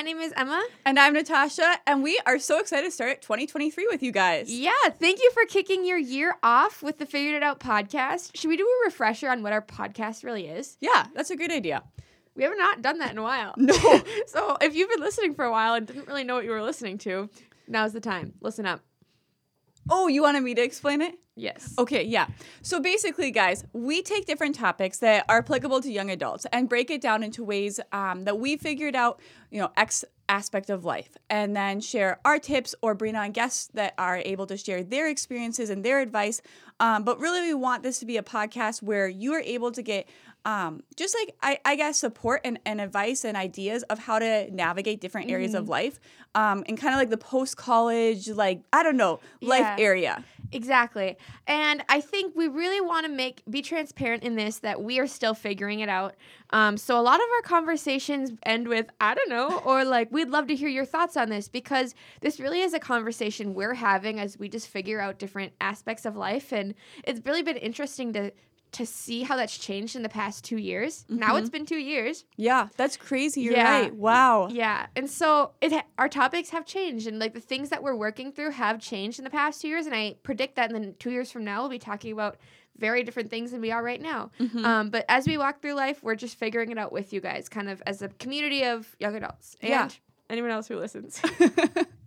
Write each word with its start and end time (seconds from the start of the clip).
My 0.00 0.04
name 0.04 0.20
is 0.20 0.32
Emma. 0.34 0.66
And 0.86 0.98
I'm 0.98 1.12
Natasha, 1.12 1.74
and 1.86 2.02
we 2.02 2.18
are 2.24 2.38
so 2.38 2.58
excited 2.58 2.86
to 2.86 2.90
start 2.90 3.20
2023 3.20 3.86
with 3.86 4.02
you 4.02 4.12
guys. 4.12 4.50
Yeah, 4.50 4.72
thank 4.98 5.18
you 5.18 5.30
for 5.32 5.44
kicking 5.44 5.84
your 5.84 5.98
year 5.98 6.36
off 6.42 6.82
with 6.82 6.96
the 6.96 7.04
Figured 7.04 7.34
It 7.34 7.42
Out 7.42 7.60
podcast. 7.60 8.34
Should 8.34 8.48
we 8.48 8.56
do 8.56 8.64
a 8.64 8.86
refresher 8.86 9.28
on 9.28 9.42
what 9.42 9.52
our 9.52 9.60
podcast 9.60 10.24
really 10.24 10.46
is? 10.46 10.78
Yeah, 10.80 11.08
that's 11.14 11.28
a 11.28 11.36
good 11.36 11.52
idea. 11.52 11.82
We 12.34 12.44
have 12.44 12.56
not 12.56 12.80
done 12.80 12.96
that 13.00 13.10
in 13.10 13.18
a 13.18 13.22
while. 13.22 13.52
No. 13.58 13.74
so 14.26 14.56
if 14.62 14.74
you've 14.74 14.88
been 14.88 15.00
listening 15.00 15.34
for 15.34 15.44
a 15.44 15.50
while 15.50 15.74
and 15.74 15.86
didn't 15.86 16.08
really 16.08 16.24
know 16.24 16.36
what 16.36 16.46
you 16.46 16.50
were 16.50 16.62
listening 16.62 16.96
to, 17.00 17.28
now's 17.68 17.92
the 17.92 18.00
time. 18.00 18.32
Listen 18.40 18.64
up. 18.64 18.80
Oh, 19.90 20.06
you 20.06 20.22
wanted 20.22 20.42
me 20.42 20.54
to 20.54 20.62
explain 20.62 21.00
it? 21.02 21.18
Yes. 21.36 21.74
Okay, 21.78 22.04
yeah. 22.04 22.26
So 22.62 22.80
basically, 22.80 23.30
guys, 23.30 23.64
we 23.72 24.02
take 24.02 24.26
different 24.26 24.54
topics 24.54 24.98
that 24.98 25.24
are 25.28 25.38
applicable 25.38 25.80
to 25.80 25.90
young 25.90 26.10
adults 26.10 26.46
and 26.52 26.68
break 26.68 26.90
it 26.90 27.00
down 27.00 27.22
into 27.22 27.42
ways 27.42 27.80
um, 27.92 28.24
that 28.24 28.38
we 28.38 28.56
figured 28.56 28.94
out, 28.94 29.20
you 29.50 29.60
know, 29.60 29.70
X 29.76 30.04
aspect 30.28 30.70
of 30.70 30.84
life, 30.84 31.16
and 31.28 31.56
then 31.56 31.80
share 31.80 32.20
our 32.24 32.38
tips 32.38 32.74
or 32.82 32.94
bring 32.94 33.16
on 33.16 33.32
guests 33.32 33.68
that 33.74 33.94
are 33.98 34.18
able 34.18 34.46
to 34.46 34.56
share 34.56 34.84
their 34.84 35.08
experiences 35.08 35.70
and 35.70 35.84
their 35.84 36.00
advice. 36.00 36.40
Um, 36.78 37.02
but 37.02 37.18
really, 37.18 37.40
we 37.40 37.54
want 37.54 37.82
this 37.82 37.98
to 38.00 38.06
be 38.06 38.16
a 38.16 38.22
podcast 38.22 38.82
where 38.82 39.08
you 39.08 39.32
are 39.32 39.40
able 39.40 39.72
to 39.72 39.82
get 39.82 40.08
um, 40.44 40.82
just 40.96 41.16
like 41.18 41.34
I, 41.42 41.58
I 41.64 41.76
guess 41.76 41.98
support 41.98 42.40
and, 42.44 42.58
and 42.64 42.80
advice 42.80 43.24
and 43.24 43.36
ideas 43.36 43.82
of 43.84 43.98
how 43.98 44.18
to 44.18 44.50
navigate 44.50 45.00
different 45.00 45.26
mm-hmm. 45.26 45.34
areas 45.34 45.54
of 45.54 45.64
mm-hmm. 45.64 45.72
life 45.72 46.00
um, 46.34 46.64
and 46.66 46.78
kind 46.78 46.94
of 46.94 46.98
like 46.98 47.10
the 47.10 47.18
post 47.18 47.56
college 47.56 48.28
like 48.28 48.62
i 48.72 48.82
don't 48.82 48.96
know 48.96 49.20
life 49.40 49.60
yeah. 49.60 49.76
area 49.78 50.24
Exactly. 50.52 51.16
And 51.46 51.84
I 51.88 52.00
think 52.00 52.34
we 52.34 52.48
really 52.48 52.80
want 52.80 53.06
to 53.06 53.12
make 53.12 53.42
be 53.48 53.62
transparent 53.62 54.22
in 54.24 54.34
this 54.34 54.58
that 54.58 54.82
we 54.82 54.98
are 54.98 55.06
still 55.06 55.34
figuring 55.34 55.80
it 55.80 55.88
out. 55.88 56.16
Um, 56.50 56.76
so 56.76 56.98
a 56.98 57.02
lot 57.02 57.20
of 57.20 57.26
our 57.36 57.42
conversations 57.42 58.32
end 58.42 58.66
with 58.66 58.86
I 59.00 59.14
don't 59.14 59.28
know 59.28 59.60
or 59.64 59.84
like 59.96 60.10
we'd 60.10 60.28
love 60.28 60.48
to 60.48 60.56
hear 60.56 60.68
your 60.68 60.84
thoughts 60.84 61.16
on 61.16 61.28
this 61.28 61.48
because 61.48 61.94
this 62.20 62.40
really 62.40 62.62
is 62.62 62.74
a 62.74 62.80
conversation 62.80 63.54
we're 63.54 63.74
having 63.74 64.18
as 64.18 64.38
we 64.38 64.48
just 64.48 64.68
figure 64.68 65.00
out 65.00 65.18
different 65.18 65.52
aspects 65.60 66.04
of 66.04 66.16
life 66.16 66.52
and 66.52 66.74
it's 67.04 67.24
really 67.24 67.42
been 67.42 67.56
interesting 67.56 68.12
to 68.14 68.32
to 68.72 68.86
see 68.86 69.22
how 69.22 69.36
that's 69.36 69.56
changed 69.56 69.96
in 69.96 70.02
the 70.02 70.08
past 70.08 70.44
two 70.44 70.56
years. 70.56 71.04
Mm-hmm. 71.04 71.16
Now 71.16 71.36
it's 71.36 71.48
mm-hmm. 71.48 71.58
been 71.58 71.66
two 71.66 71.78
years. 71.78 72.24
Yeah, 72.36 72.68
that's 72.76 72.96
crazy. 72.96 73.40
You're 73.42 73.54
yeah. 73.54 73.80
right. 73.80 73.94
Wow. 73.94 74.48
Yeah, 74.48 74.86
and 74.96 75.08
so 75.08 75.52
it 75.60 75.72
ha- 75.72 75.86
our 75.98 76.08
topics 76.08 76.50
have 76.50 76.66
changed, 76.66 77.06
and 77.06 77.18
like 77.18 77.34
the 77.34 77.40
things 77.40 77.70
that 77.70 77.82
we're 77.82 77.96
working 77.96 78.32
through 78.32 78.50
have 78.50 78.80
changed 78.80 79.18
in 79.18 79.24
the 79.24 79.30
past 79.30 79.60
two 79.60 79.68
years. 79.68 79.86
And 79.86 79.94
I 79.94 80.16
predict 80.22 80.56
that 80.56 80.72
in 80.72 80.82
the 80.82 80.92
two 80.92 81.10
years 81.10 81.30
from 81.30 81.44
now, 81.44 81.60
we'll 81.62 81.70
be 81.70 81.78
talking 81.78 82.12
about 82.12 82.36
very 82.78 83.02
different 83.02 83.30
things 83.30 83.52
than 83.52 83.60
we 83.60 83.70
are 83.70 83.82
right 83.82 84.00
now. 84.00 84.30
Mm-hmm. 84.40 84.64
Um, 84.64 84.90
but 84.90 85.04
as 85.08 85.26
we 85.26 85.36
walk 85.36 85.60
through 85.60 85.74
life, 85.74 86.02
we're 86.02 86.14
just 86.14 86.38
figuring 86.38 86.70
it 86.70 86.78
out 86.78 86.92
with 86.92 87.12
you 87.12 87.20
guys, 87.20 87.48
kind 87.48 87.68
of 87.68 87.82
as 87.86 88.02
a 88.02 88.08
community 88.08 88.64
of 88.64 88.96
young 88.98 89.14
adults 89.14 89.56
and 89.60 89.70
yeah. 89.70 89.88
anyone 90.30 90.50
else 90.50 90.66
who 90.66 90.78
listens. 90.78 91.20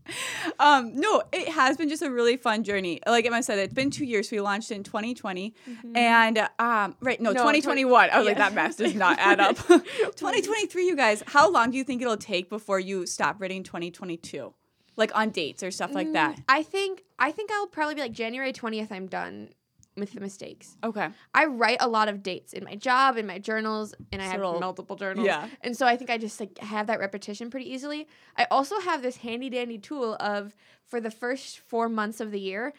um, 0.60 0.96
no, 0.96 1.24
it 1.32 1.50
has 1.50 1.78
been 1.78 1.90
just 1.90 2.02
a 2.02 2.12
really 2.12 2.38
fun 2.38 2.64
journey. 2.64 3.00
Like 3.06 3.26
Emma 3.26 3.44
said, 3.44 3.60
it's 3.60 3.74
been 3.74 3.92
two 3.92 4.06
years. 4.06 4.32
We 4.32 4.42
launched 4.42 4.72
in 4.72 4.84
2020, 4.84 5.54
mm-hmm. 5.70 5.98
and 5.98 6.38
um, 6.60 6.96
right, 7.02 7.20
no, 7.20 7.32
no 7.32 7.40
2021. 7.40 8.10
I 8.10 8.18
was 8.18 8.26
yeah. 8.26 8.30
like, 8.30 8.38
that 8.38 8.54
math 8.54 8.78
does 8.78 8.96
not 8.96 9.20
add 9.20 9.40
up. 9.40 9.58
2023, 9.68 10.86
you 10.86 10.96
guys. 10.96 11.24
How 11.28 11.50
long 11.50 11.72
do 11.72 11.78
you 11.78 11.84
think 11.84 12.02
it'll 12.02 12.18
take 12.18 12.50
before 12.50 12.80
you 12.80 13.06
stop 13.06 13.40
reading 13.40 13.64
2022? 13.64 14.54
Like 14.96 15.16
on 15.18 15.32
dates 15.32 15.64
or 15.64 15.72
stuff 15.72 15.94
like 15.94 16.14
that. 16.14 16.36
Mm, 16.36 16.44
I 16.48 16.62
think 16.62 17.04
I 17.18 17.32
think 17.32 17.52
I'll 17.52 17.66
probably 17.66 17.96
be 17.96 18.02
like 18.02 18.12
January 18.12 18.54
20th. 18.54 18.92
I'm 18.92 19.08
done 19.08 19.50
with 19.96 20.14
the 20.14 20.20
mistakes. 20.20 20.76
Okay. 20.84 21.10
I 21.34 21.46
write 21.46 21.78
a 21.80 21.88
lot 21.88 22.08
of 22.08 22.24
dates 22.24 22.54
in 22.54 22.64
my 22.64 22.76
job, 22.76 23.18
in 23.18 23.28
my 23.28 23.40
journals, 23.40 23.94
and 24.12 24.22
I 24.22 24.26
have 24.26 24.40
multiple 24.40 24.96
journals. 24.96 25.26
Yeah. 25.26 25.48
And 25.62 25.78
so 25.78 25.86
I 25.86 25.98
think 25.98 26.10
I 26.10 26.18
just 26.18 26.40
like 26.40 26.58
have 26.60 26.88
that 26.88 27.00
repetition 27.00 27.50
pretty 27.50 27.72
easily. 27.72 28.08
I 28.38 28.48
also 28.50 28.80
have 28.80 29.02
this 29.02 29.18
handy 29.18 29.50
dandy 29.50 29.78
tool 29.78 30.16
of 30.20 30.56
for 30.86 31.00
the 31.00 31.12
first 31.12 31.60
four 31.60 31.90
months 31.90 32.20
of 32.20 32.32
the 32.32 32.40
year, 32.40 32.74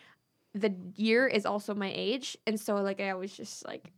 the 0.55 0.75
year 0.97 1.27
is 1.27 1.47
also 1.47 1.75
my 1.75 1.93
age. 1.94 2.37
And 2.47 2.59
so 2.59 2.77
like 2.77 3.00
I 3.00 3.11
always 3.11 3.37
just 3.37 3.65
like 3.67 3.93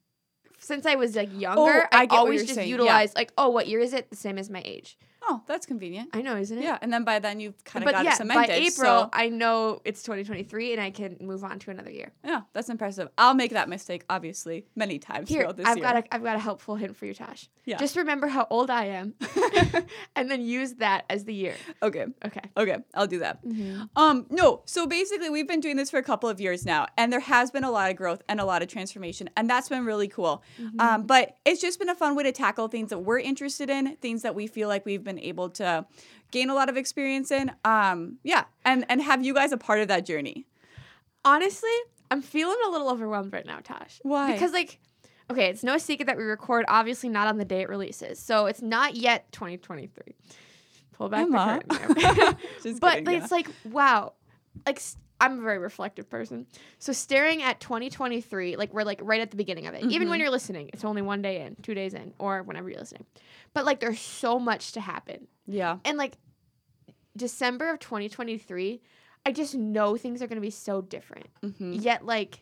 since 0.58 0.86
I 0.86 0.94
was 0.94 1.16
like 1.16 1.28
younger, 1.32 1.84
oh, 1.84 1.88
I, 1.92 2.04
I 2.04 2.06
always 2.16 2.42
just 2.42 2.54
saying. 2.54 2.68
utilize 2.68 3.12
yeah. 3.14 3.20
like, 3.20 3.32
oh, 3.36 3.50
what 3.50 3.68
year 3.68 3.80
is 3.80 3.92
it? 3.92 4.10
The 4.10 4.16
same 4.16 4.38
as 4.38 4.50
my 4.50 4.62
age. 4.64 4.98
Oh, 5.28 5.42
that's 5.46 5.66
convenient. 5.66 6.10
I 6.12 6.22
know, 6.22 6.36
isn't 6.36 6.56
it? 6.56 6.62
Yeah, 6.62 6.78
and 6.80 6.92
then 6.92 7.02
by 7.02 7.18
then 7.18 7.40
you've 7.40 7.62
kind 7.64 7.84
of 7.84 7.92
got 7.92 8.04
yeah, 8.04 8.12
it 8.12 8.16
cemented. 8.16 8.48
By 8.48 8.54
April, 8.54 8.70
so. 8.70 9.10
I 9.12 9.28
know 9.28 9.80
it's 9.84 10.02
2023 10.04 10.72
and 10.72 10.80
I 10.80 10.90
can 10.90 11.16
move 11.20 11.42
on 11.42 11.58
to 11.60 11.70
another 11.72 11.90
year. 11.90 12.12
Yeah, 12.24 12.42
that's 12.52 12.68
impressive. 12.68 13.08
I'll 13.18 13.34
make 13.34 13.50
that 13.50 13.68
mistake, 13.68 14.04
obviously, 14.08 14.66
many 14.76 15.00
times 15.00 15.28
Here, 15.28 15.40
throughout 15.40 15.56
this 15.56 15.66
I've 15.66 15.78
year. 15.78 15.84
got 15.84 15.96
a, 15.96 16.14
I've 16.14 16.22
got 16.22 16.36
a 16.36 16.38
helpful 16.38 16.76
hint 16.76 16.96
for 16.96 17.06
you, 17.06 17.14
Tosh. 17.14 17.48
Yeah. 17.64 17.76
Just 17.76 17.96
remember 17.96 18.28
how 18.28 18.46
old 18.50 18.70
I 18.70 18.84
am, 18.84 19.14
and 20.16 20.30
then 20.30 20.42
use 20.42 20.74
that 20.74 21.04
as 21.10 21.24
the 21.24 21.34
year. 21.34 21.54
Okay. 21.82 22.06
Okay. 22.24 22.40
Okay. 22.56 22.76
I'll 22.94 23.08
do 23.08 23.18
that. 23.18 23.44
Mm-hmm. 23.44 23.82
Um, 23.96 24.26
no. 24.30 24.62
So 24.66 24.86
basically, 24.86 25.30
we've 25.30 25.48
been 25.48 25.60
doing 25.60 25.76
this 25.76 25.90
for 25.90 25.98
a 25.98 26.04
couple 26.04 26.28
of 26.28 26.40
years 26.40 26.64
now, 26.64 26.86
and 26.96 27.12
there 27.12 27.20
has 27.20 27.50
been 27.50 27.64
a 27.64 27.70
lot 27.70 27.90
of 27.90 27.96
growth 27.96 28.22
and 28.28 28.40
a 28.40 28.44
lot 28.44 28.62
of 28.62 28.68
transformation, 28.68 29.28
and 29.36 29.50
that's 29.50 29.68
been 29.68 29.84
really 29.84 30.08
cool. 30.08 30.44
Mm-hmm. 30.60 30.80
Um, 30.80 31.06
but 31.06 31.36
it's 31.44 31.60
just 31.60 31.80
been 31.80 31.88
a 31.88 31.96
fun 31.96 32.14
way 32.14 32.22
to 32.22 32.32
tackle 32.32 32.68
things 32.68 32.90
that 32.90 32.98
we're 32.98 33.18
interested 33.18 33.68
in, 33.70 33.96
things 33.96 34.22
that 34.22 34.36
we 34.36 34.46
feel 34.46 34.68
like 34.68 34.86
we've 34.86 35.02
been 35.02 35.15
able 35.18 35.50
to 35.50 35.86
gain 36.30 36.50
a 36.50 36.54
lot 36.54 36.68
of 36.68 36.76
experience 36.76 37.30
in. 37.30 37.50
Um, 37.64 38.18
yeah, 38.22 38.44
and 38.64 38.84
and 38.88 39.02
have 39.02 39.24
you 39.24 39.34
guys 39.34 39.52
a 39.52 39.56
part 39.56 39.80
of 39.80 39.88
that 39.88 40.06
journey. 40.06 40.46
Honestly, 41.24 41.70
I'm 42.10 42.22
feeling 42.22 42.58
a 42.66 42.70
little 42.70 42.88
overwhelmed 42.88 43.32
right 43.32 43.46
now, 43.46 43.58
Tosh. 43.62 44.00
Why? 44.02 44.32
Because 44.32 44.52
like, 44.52 44.78
okay, 45.30 45.46
it's 45.46 45.64
no 45.64 45.78
secret 45.78 46.06
that 46.06 46.16
we 46.16 46.24
record 46.24 46.64
obviously 46.68 47.08
not 47.08 47.28
on 47.28 47.38
the 47.38 47.44
day 47.44 47.62
it 47.62 47.68
releases, 47.68 48.18
so 48.18 48.46
it's 48.46 48.62
not 48.62 48.94
yet 48.94 49.30
2023. 49.32 50.14
Pull 50.92 51.08
back 51.08 51.26
Emma. 51.26 51.60
the 51.68 51.74
curtain. 51.74 51.94
but 52.80 52.94
kidding, 52.94 53.12
yeah. 53.12 53.22
it's 53.22 53.32
like 53.32 53.48
wow, 53.64 54.14
like. 54.64 54.80
I'm 55.20 55.38
a 55.38 55.42
very 55.42 55.58
reflective 55.58 56.08
person. 56.10 56.46
So 56.78 56.92
staring 56.92 57.42
at 57.42 57.60
2023, 57.60 58.56
like 58.56 58.72
we're 58.74 58.84
like 58.84 59.00
right 59.02 59.20
at 59.20 59.30
the 59.30 59.36
beginning 59.36 59.66
of 59.66 59.74
it. 59.74 59.82
Mm-hmm. 59.82 59.90
Even 59.90 60.08
when 60.08 60.18
mm-hmm. 60.18 60.24
you're 60.24 60.30
listening, 60.30 60.70
it's 60.72 60.84
only 60.84 61.02
one 61.02 61.22
day 61.22 61.42
in, 61.42 61.56
two 61.62 61.74
days 61.74 61.94
in, 61.94 62.12
or 62.18 62.42
whenever 62.42 62.68
you're 62.68 62.78
listening. 62.78 63.06
But 63.54 63.64
like 63.64 63.80
there's 63.80 64.00
so 64.00 64.38
much 64.38 64.72
to 64.72 64.80
happen. 64.80 65.26
Yeah. 65.46 65.78
And 65.84 65.96
like 65.96 66.18
December 67.16 67.70
of 67.70 67.78
2023, 67.80 68.80
I 69.24 69.32
just 69.32 69.54
know 69.54 69.96
things 69.96 70.22
are 70.22 70.26
going 70.26 70.36
to 70.36 70.42
be 70.42 70.50
so 70.50 70.82
different. 70.82 71.28
Mm-hmm. 71.42 71.72
Yet 71.74 72.04
like 72.04 72.40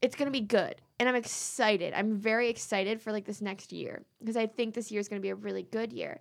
it's 0.00 0.16
going 0.16 0.26
to 0.26 0.32
be 0.32 0.44
good. 0.44 0.76
And 0.98 1.08
I'm 1.08 1.16
excited. 1.16 1.94
I'm 1.94 2.16
very 2.16 2.48
excited 2.48 3.00
for 3.00 3.10
like 3.10 3.24
this 3.24 3.42
next 3.42 3.72
year 3.72 4.04
because 4.20 4.36
I 4.36 4.46
think 4.46 4.74
this 4.74 4.92
year 4.92 5.00
is 5.00 5.08
going 5.08 5.20
to 5.20 5.22
be 5.22 5.30
a 5.30 5.34
really 5.34 5.64
good 5.64 5.92
year. 5.92 6.20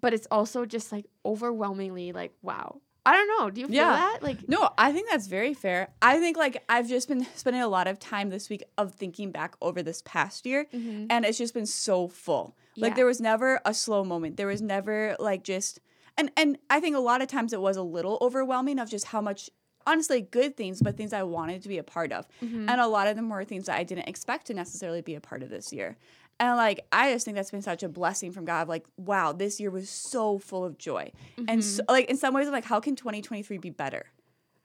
But 0.00 0.14
it's 0.14 0.26
also 0.30 0.64
just 0.64 0.92
like 0.92 1.06
overwhelmingly 1.24 2.12
like 2.12 2.32
wow. 2.42 2.80
I 3.06 3.12
don't 3.12 3.28
know. 3.38 3.50
Do 3.50 3.60
you 3.60 3.66
feel 3.66 3.76
yeah. 3.76 3.90
that? 3.90 4.22
Like 4.22 4.48
No, 4.48 4.70
I 4.78 4.92
think 4.92 5.10
that's 5.10 5.26
very 5.26 5.54
fair. 5.54 5.90
I 6.00 6.18
think 6.18 6.36
like 6.36 6.62
I've 6.68 6.88
just 6.88 7.08
been 7.08 7.26
spending 7.34 7.62
a 7.62 7.68
lot 7.68 7.86
of 7.86 7.98
time 7.98 8.30
this 8.30 8.48
week 8.48 8.64
of 8.78 8.94
thinking 8.94 9.30
back 9.30 9.56
over 9.60 9.82
this 9.82 10.02
past 10.02 10.46
year 10.46 10.66
mm-hmm. 10.72 11.06
and 11.10 11.24
it's 11.24 11.38
just 11.38 11.54
been 11.54 11.66
so 11.66 12.08
full. 12.08 12.56
Yeah. 12.74 12.86
Like 12.86 12.96
there 12.96 13.06
was 13.06 13.20
never 13.20 13.60
a 13.64 13.74
slow 13.74 14.04
moment. 14.04 14.36
There 14.36 14.46
was 14.46 14.62
never 14.62 15.16
like 15.18 15.44
just 15.44 15.80
and 16.16 16.30
and 16.36 16.58
I 16.70 16.80
think 16.80 16.96
a 16.96 17.00
lot 17.00 17.20
of 17.20 17.28
times 17.28 17.52
it 17.52 17.60
was 17.60 17.76
a 17.76 17.82
little 17.82 18.18
overwhelming 18.20 18.78
of 18.78 18.88
just 18.88 19.06
how 19.06 19.20
much 19.20 19.50
honestly 19.86 20.22
good 20.22 20.56
things, 20.56 20.80
but 20.80 20.96
things 20.96 21.12
I 21.12 21.22
wanted 21.22 21.62
to 21.62 21.68
be 21.68 21.78
a 21.78 21.82
part 21.82 22.12
of. 22.12 22.26
Mm-hmm. 22.42 22.68
And 22.68 22.80
a 22.80 22.86
lot 22.86 23.06
of 23.06 23.16
them 23.16 23.28
were 23.28 23.44
things 23.44 23.66
that 23.66 23.78
I 23.78 23.84
didn't 23.84 24.08
expect 24.08 24.46
to 24.46 24.54
necessarily 24.54 25.02
be 25.02 25.14
a 25.14 25.20
part 25.20 25.42
of 25.42 25.50
this 25.50 25.72
year. 25.72 25.96
And 26.40 26.56
like 26.56 26.84
I 26.90 27.12
just 27.12 27.24
think 27.24 27.36
that's 27.36 27.50
been 27.50 27.62
such 27.62 27.82
a 27.82 27.88
blessing 27.88 28.32
from 28.32 28.44
God. 28.44 28.68
Like, 28.68 28.86
wow, 28.96 29.32
this 29.32 29.60
year 29.60 29.70
was 29.70 29.88
so 29.88 30.38
full 30.38 30.64
of 30.64 30.78
joy. 30.78 31.12
Mm-hmm. 31.38 31.44
And 31.48 31.64
so, 31.64 31.82
like 31.88 32.10
in 32.10 32.16
some 32.16 32.34
ways 32.34 32.46
I'm 32.46 32.52
like, 32.52 32.64
how 32.64 32.80
can 32.80 32.96
2023 32.96 33.58
be 33.58 33.70
better? 33.70 34.06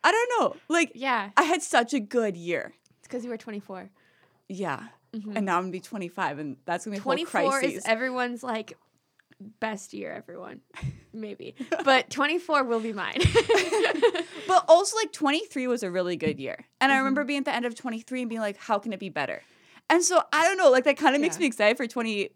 I 0.03 0.11
don't 0.11 0.29
know. 0.39 0.55
Like, 0.67 0.91
yeah. 0.95 1.29
I 1.35 1.43
had 1.43 1.61
such 1.61 1.93
a 1.93 1.99
good 1.99 2.37
year. 2.37 2.73
It's 2.99 3.07
because 3.07 3.23
you 3.23 3.29
were 3.29 3.37
24. 3.37 3.89
Yeah. 4.47 4.83
Mm-hmm. 5.13 5.37
And 5.37 5.45
now 5.45 5.57
I'm 5.57 5.63
gonna 5.63 5.71
be 5.71 5.79
25, 5.79 6.39
and 6.39 6.57
that's 6.65 6.85
gonna 6.85 6.97
be 6.97 7.01
24 7.01 7.61
is 7.61 7.83
everyone's 7.85 8.43
like 8.43 8.77
best 9.59 9.93
year, 9.93 10.11
everyone. 10.11 10.61
Maybe. 11.13 11.55
but 11.83 12.09
24 12.09 12.63
will 12.63 12.79
be 12.79 12.93
mine. 12.93 13.17
but 14.47 14.65
also, 14.67 14.95
like, 14.97 15.11
23 15.11 15.67
was 15.67 15.81
a 15.81 15.89
really 15.89 16.15
good 16.15 16.39
year. 16.39 16.65
And 16.79 16.89
mm-hmm. 16.89 16.95
I 16.95 16.97
remember 16.99 17.23
being 17.23 17.39
at 17.39 17.45
the 17.45 17.55
end 17.55 17.65
of 17.65 17.75
23 17.75 18.21
and 18.21 18.29
being 18.29 18.41
like, 18.41 18.57
how 18.57 18.77
can 18.77 18.93
it 18.93 18.99
be 18.99 19.09
better? 19.09 19.41
And 19.89 20.03
so 20.03 20.21
I 20.31 20.45
don't 20.45 20.57
know, 20.57 20.69
like, 20.69 20.83
that 20.83 20.97
kind 20.97 21.15
of 21.15 21.21
yeah. 21.21 21.25
makes 21.25 21.39
me 21.39 21.45
excited 21.45 21.77
for 21.77 21.87
20. 21.87 22.29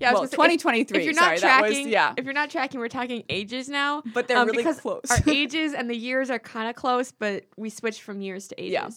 Yeah, 0.00 0.12
well, 0.12 0.22
2023. 0.22 0.80
If, 0.80 0.90
if 0.90 1.04
you're 1.04 1.14
not 1.14 1.38
sorry, 1.38 1.38
tracking, 1.38 1.84
was, 1.84 1.92
yeah. 1.92 2.14
If 2.16 2.24
you're 2.24 2.34
not 2.34 2.50
tracking, 2.50 2.80
we're 2.80 2.88
talking 2.88 3.24
ages 3.28 3.68
now. 3.68 4.02
But 4.14 4.28
they're 4.28 4.38
um, 4.38 4.46
really 4.46 4.58
because 4.58 4.80
close. 4.80 5.02
our 5.10 5.18
ages 5.26 5.72
and 5.72 5.88
the 5.88 5.96
years 5.96 6.30
are 6.30 6.38
kind 6.38 6.68
of 6.68 6.76
close, 6.76 7.12
but 7.12 7.44
we 7.56 7.70
switch 7.70 8.02
from 8.02 8.20
years 8.20 8.48
to 8.48 8.60
ages. 8.60 8.72
Yeah. 8.72 8.90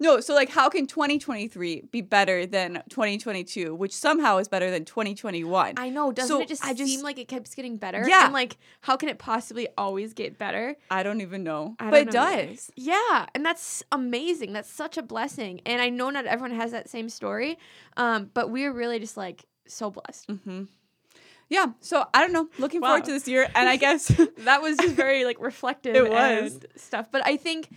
No, 0.00 0.20
so 0.20 0.34
like 0.34 0.48
how 0.48 0.68
can 0.68 0.86
2023 0.86 1.88
be 1.90 2.00
better 2.00 2.46
than 2.46 2.82
2022, 2.88 3.74
which 3.74 3.94
somehow 3.94 4.38
is 4.38 4.48
better 4.48 4.70
than 4.70 4.84
2021? 4.84 5.74
I 5.76 5.88
know, 5.90 6.12
doesn't 6.12 6.28
so 6.28 6.40
it 6.40 6.48
just, 6.48 6.64
I 6.64 6.72
just 6.72 6.90
seem 6.90 7.02
like 7.02 7.18
it 7.18 7.26
keeps 7.26 7.54
getting 7.54 7.76
better? 7.76 8.04
Yeah. 8.06 8.24
And 8.24 8.32
like 8.32 8.58
how 8.82 8.96
can 8.96 9.08
it 9.08 9.18
possibly 9.18 9.68
always 9.76 10.14
get 10.14 10.38
better? 10.38 10.76
I 10.90 11.02
don't 11.02 11.20
even 11.20 11.42
know. 11.42 11.74
Don't 11.78 11.90
but 11.90 12.02
it 12.02 12.10
does. 12.10 12.70
Yeah, 12.76 13.26
and 13.34 13.44
that's 13.44 13.82
amazing. 13.90 14.52
That's 14.52 14.70
such 14.70 14.98
a 14.98 15.02
blessing. 15.02 15.60
And 15.66 15.82
I 15.82 15.88
know 15.88 16.10
not 16.10 16.26
everyone 16.26 16.56
has 16.56 16.70
that 16.72 16.88
same 16.88 17.08
story. 17.08 17.58
Um, 17.96 18.30
but 18.32 18.50
we're 18.50 18.72
really 18.72 19.00
just 19.00 19.16
like 19.16 19.44
so 19.68 19.90
blessed. 19.90 20.28
Mm-hmm. 20.28 20.64
yeah. 21.48 21.66
So 21.80 22.04
I 22.14 22.20
don't 22.22 22.32
know. 22.32 22.48
Looking 22.58 22.80
Wow. 22.80 22.88
forward 22.88 23.04
to 23.06 23.12
this 23.12 23.26
year, 23.28 23.48
and 23.54 23.68
I 23.68 23.76
guess 23.84 24.06
that 24.38 24.62
was 24.62 24.76
just 24.78 24.94
very 24.94 25.24
like 25.24 25.40
reflective 25.40 25.94
It 25.96 26.10
was. 26.10 26.54
and 26.54 26.66
stuff. 26.76 27.10
But 27.10 27.24
I 27.26 27.36
think 27.36 27.68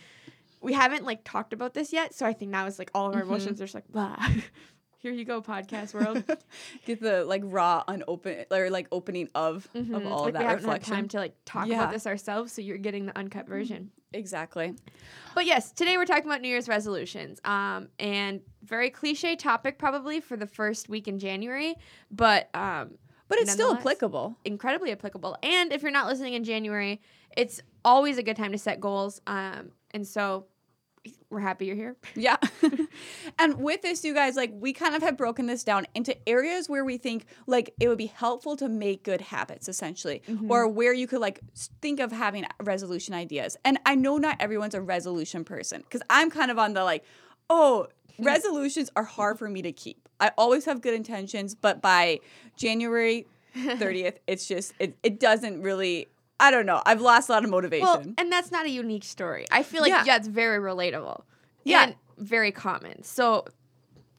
we 0.62 0.74
haven't 0.74 1.06
like 1.06 1.22
talked 1.24 1.54
about 1.54 1.74
this 1.74 1.92
yet, 1.94 2.14
so 2.14 2.26
I 2.26 2.34
think 2.34 2.52
now 2.52 2.66
it's 2.68 2.80
like 2.80 2.92
all 2.94 3.10
of 3.10 3.16
our 3.16 3.22
Mhm. 3.22 3.28
emotions 3.28 3.62
are 3.62 3.66
just 3.66 3.76
like 3.76 3.88
blah. 3.90 4.16
Here 5.00 5.12
you 5.12 5.26
go, 5.26 5.42
podcast 5.42 5.96
world. 5.96 6.24
get 6.86 7.02
the 7.02 7.26
like 7.26 7.42
raw, 7.46 7.84
unopened 7.88 8.46
or 8.52 8.70
like 8.70 8.88
opening 8.92 9.30
of 9.34 9.68
of 9.74 9.86
Mhm. 9.86 10.12
all 10.12 10.20
like 10.26 10.28
of 10.28 10.34
that 10.34 10.40
we 10.40 10.46
haven't 10.46 10.64
reflection. 10.66 10.94
had 10.94 11.00
time 11.02 11.08
to 11.10 11.18
like 11.18 11.36
talk 11.46 11.68
Yeah. 11.68 11.76
about 11.82 11.92
this 11.94 12.06
ourselves, 12.06 12.54
so 12.54 12.62
you're 12.62 12.78
getting 12.78 13.08
the 13.08 13.18
uncut 13.18 13.48
version. 13.48 13.90
Exactly. 14.14 14.76
But 15.36 15.46
yes, 15.46 15.72
today 15.72 15.98
we're 15.98 16.06
talking 16.06 16.26
about 16.26 16.42
New 16.42 16.50
Year's 16.50 16.68
resolutions. 16.68 17.40
Um, 17.46 17.90
and 18.00 18.42
very 18.64 18.90
cliche 18.90 19.36
topic 19.36 19.78
probably 19.78 20.20
for 20.22 20.38
the 20.38 20.48
first 20.48 20.90
week 20.90 21.08
in 21.08 21.20
January, 21.20 21.76
but 22.12 22.50
um, 22.54 22.92
But 23.28 23.40
it's 23.40 23.52
still 23.52 23.74
applicable. 23.76 24.38
incredibly 24.46 24.92
applicable. 24.92 25.38
And 25.44 25.72
if 25.74 25.82
you're 25.82 25.92
not 25.92 26.08
listening 26.08 26.34
in 26.34 26.44
January, 26.44 27.02
it's 27.36 27.62
always 27.84 28.18
a 28.18 28.24
good 28.24 28.36
time 28.36 28.52
to 28.52 28.58
set 28.58 28.80
goals. 28.80 29.22
Um, 29.28 29.72
and 29.92 30.06
so 30.08 30.46
we're 31.30 31.40
happy 31.40 31.66
you're 31.66 31.76
here. 31.76 31.96
Yeah. 32.16 32.38
and 33.40 33.58
with 33.58 33.82
this, 33.82 34.04
you 34.04 34.14
guys, 34.14 34.36
like 34.36 34.52
we 34.54 34.74
kind 34.74 34.94
of 34.96 35.02
have 35.02 35.18
broken 35.18 35.48
this 35.48 35.64
down 35.64 35.88
into 35.96 36.16
areas 36.28 36.70
where 36.70 36.84
we 36.84 36.98
think 36.98 37.26
like 37.48 37.74
it 37.80 37.88
would 37.88 37.98
be 37.98 38.08
helpful 38.08 38.56
to 38.58 38.70
make 38.70 39.04
good 39.04 39.22
habits, 39.22 39.68
essentially, 39.68 40.22
mm-hmm. 40.28 40.52
or 40.52 40.68
where 40.68 40.94
you 40.94 41.08
could 41.08 41.22
like 41.22 41.40
think 41.82 42.00
of 42.00 42.12
having 42.12 42.46
resolution 42.62 43.14
ideas. 43.14 43.58
And 43.66 43.80
I 43.86 43.96
know 43.96 44.18
not 44.18 44.38
everyone's 44.40 44.76
a 44.76 44.82
resolution 44.82 45.44
person 45.44 45.82
because 45.82 46.02
I'm 46.10 46.30
kind 46.30 46.52
of 46.52 46.60
on 46.60 46.74
the 46.74 46.84
like, 46.84 47.04
oh, 47.50 47.88
resolutions 48.20 48.92
are 48.96 49.04
hard 49.04 49.40
for 49.40 49.50
me 49.50 49.62
to 49.62 49.72
keep. 49.72 50.08
I 50.20 50.32
always 50.38 50.66
have 50.66 50.82
good 50.82 50.94
intentions, 50.94 51.56
but 51.56 51.82
by 51.82 52.20
January 52.56 53.26
30th, 53.56 54.18
it's 54.28 54.48
just, 54.48 54.74
it, 54.80 54.98
it 55.02 55.20
doesn't 55.20 55.62
really. 55.62 56.08
I 56.42 56.52
don't 56.52 56.66
know. 56.66 56.82
I've 56.86 57.02
lost 57.02 57.30
a 57.30 57.34
lot 57.34 57.44
of 57.44 57.50
motivation. 57.50 57.86
Well, 57.86 58.04
and 58.18 58.32
that's 58.32 58.52
not 58.52 58.66
a 58.66 58.70
unique 58.70 59.04
story. 59.04 59.46
I 59.52 59.64
feel 59.64 59.82
like 59.82 59.90
Yeah. 59.90 60.04
yeah, 60.06 60.16
it's 60.18 60.28
very 60.28 60.58
relatable. 60.60 61.22
Yeah. 61.64 61.84
And 61.84 61.96
very 62.18 62.52
common. 62.52 63.04
So 63.04 63.46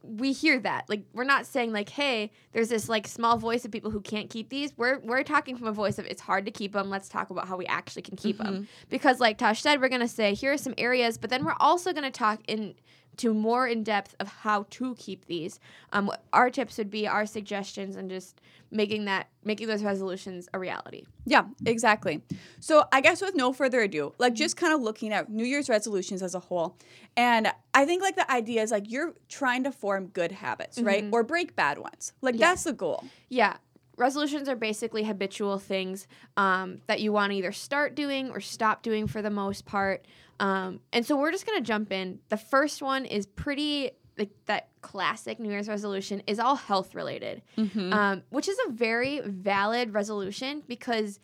we 0.03 0.31
hear 0.33 0.59
that. 0.59 0.85
Like 0.89 1.03
we're 1.13 1.23
not 1.23 1.45
saying 1.45 1.71
like, 1.71 1.89
hey, 1.89 2.31
there's 2.51 2.69
this 2.69 2.89
like 2.89 3.07
small 3.07 3.37
voice 3.37 3.65
of 3.65 3.71
people 3.71 3.91
who 3.91 4.01
can't 4.01 4.29
keep 4.29 4.49
these. 4.49 4.73
We're 4.77 4.99
we're 4.99 5.23
talking 5.23 5.55
from 5.55 5.67
a 5.67 5.71
voice 5.71 5.99
of 5.99 6.05
it's 6.05 6.21
hard 6.21 6.45
to 6.45 6.51
keep 6.51 6.73
them. 6.73 6.89
Let's 6.89 7.09
talk 7.09 7.29
about 7.29 7.47
how 7.47 7.57
we 7.57 7.65
actually 7.65 8.01
can 8.01 8.17
keep 8.17 8.37
them. 8.37 8.53
Mm-hmm. 8.53 8.63
Because 8.89 9.19
like 9.19 9.37
Tosh 9.37 9.61
said, 9.61 9.81
we're 9.81 9.89
gonna 9.89 10.07
say 10.07 10.33
here 10.33 10.53
are 10.53 10.57
some 10.57 10.73
areas, 10.77 11.17
but 11.17 11.29
then 11.29 11.45
we're 11.45 11.55
also 11.59 11.93
gonna 11.93 12.11
talk 12.11 12.39
in 12.47 12.75
to 13.17 13.33
more 13.33 13.67
in 13.67 13.83
depth 13.83 14.15
of 14.19 14.27
how 14.27 14.65
to 14.71 14.95
keep 14.95 15.25
these. 15.25 15.59
Um, 15.91 16.11
our 16.31 16.49
tips 16.49 16.77
would 16.77 16.89
be, 16.89 17.07
our 17.07 17.25
suggestions, 17.25 17.95
and 17.95 18.09
just 18.09 18.41
making 18.71 19.05
that 19.05 19.27
making 19.43 19.67
those 19.67 19.83
resolutions 19.83 20.49
a 20.53 20.57
reality. 20.59 21.03
Yeah, 21.25 21.43
exactly. 21.65 22.21
So 22.59 22.85
I 22.91 23.01
guess 23.01 23.21
with 23.21 23.35
no 23.35 23.53
further 23.53 23.81
ado, 23.81 24.13
like 24.17 24.33
just 24.33 24.57
kind 24.57 24.73
of 24.73 24.81
looking 24.81 25.13
at 25.13 25.29
New 25.29 25.45
Year's 25.45 25.69
resolutions 25.69 26.23
as 26.23 26.33
a 26.33 26.39
whole. 26.39 26.75
And 27.15 27.51
I 27.73 27.85
think 27.85 28.01
like 28.01 28.15
the 28.15 28.29
idea 28.31 28.63
is 28.63 28.71
like 28.71 28.89
you're 28.91 29.13
trying 29.29 29.63
to 29.65 29.71
form 29.71 30.07
good 30.07 30.31
habits, 30.31 30.81
right? 30.81 31.05
Or 31.11 31.21
break 31.23 31.55
bad 31.55 31.77
ones. 31.77 32.13
Like 32.21 32.33
Yeah. 32.35 32.47
that's 32.49 32.63
the 32.63 32.73
goal. 32.73 33.03
Yeah. 33.29 33.57
Resolutions 33.95 34.49
are 34.49 34.55
basically 34.55 35.03
habitual 35.03 35.59
things 35.59 36.07
um, 36.35 36.81
that 36.87 36.99
you 36.99 37.11
want 37.13 37.31
to 37.31 37.37
either 37.37 37.51
start 37.51 37.93
doing 37.95 38.31
or 38.31 38.39
stop 38.39 38.81
doing 38.81 39.05
for 39.05 39.21
the 39.21 39.29
most 39.29 39.65
part. 39.65 40.03
Um, 40.39 40.79
and 40.91 41.05
so 41.05 41.15
we're 41.15 41.31
just 41.31 41.45
going 41.45 41.57
to 41.59 41.65
jump 41.65 41.91
in. 41.91 42.19
The 42.29 42.37
first 42.37 42.81
one 42.81 43.05
is 43.05 43.25
pretty, 43.25 43.91
like 44.17 44.31
that 44.45 44.69
classic 44.81 45.39
New 45.39 45.49
Year's 45.49 45.67
resolution 45.67 46.21
is 46.27 46.39
all 46.39 46.55
health 46.55 46.95
related, 46.95 47.41
um, 47.57 48.23
which 48.29 48.47
is 48.47 48.57
a 48.67 48.71
very 48.71 49.21
valid 49.21 49.93
resolution 49.93 50.63
because 50.67 51.19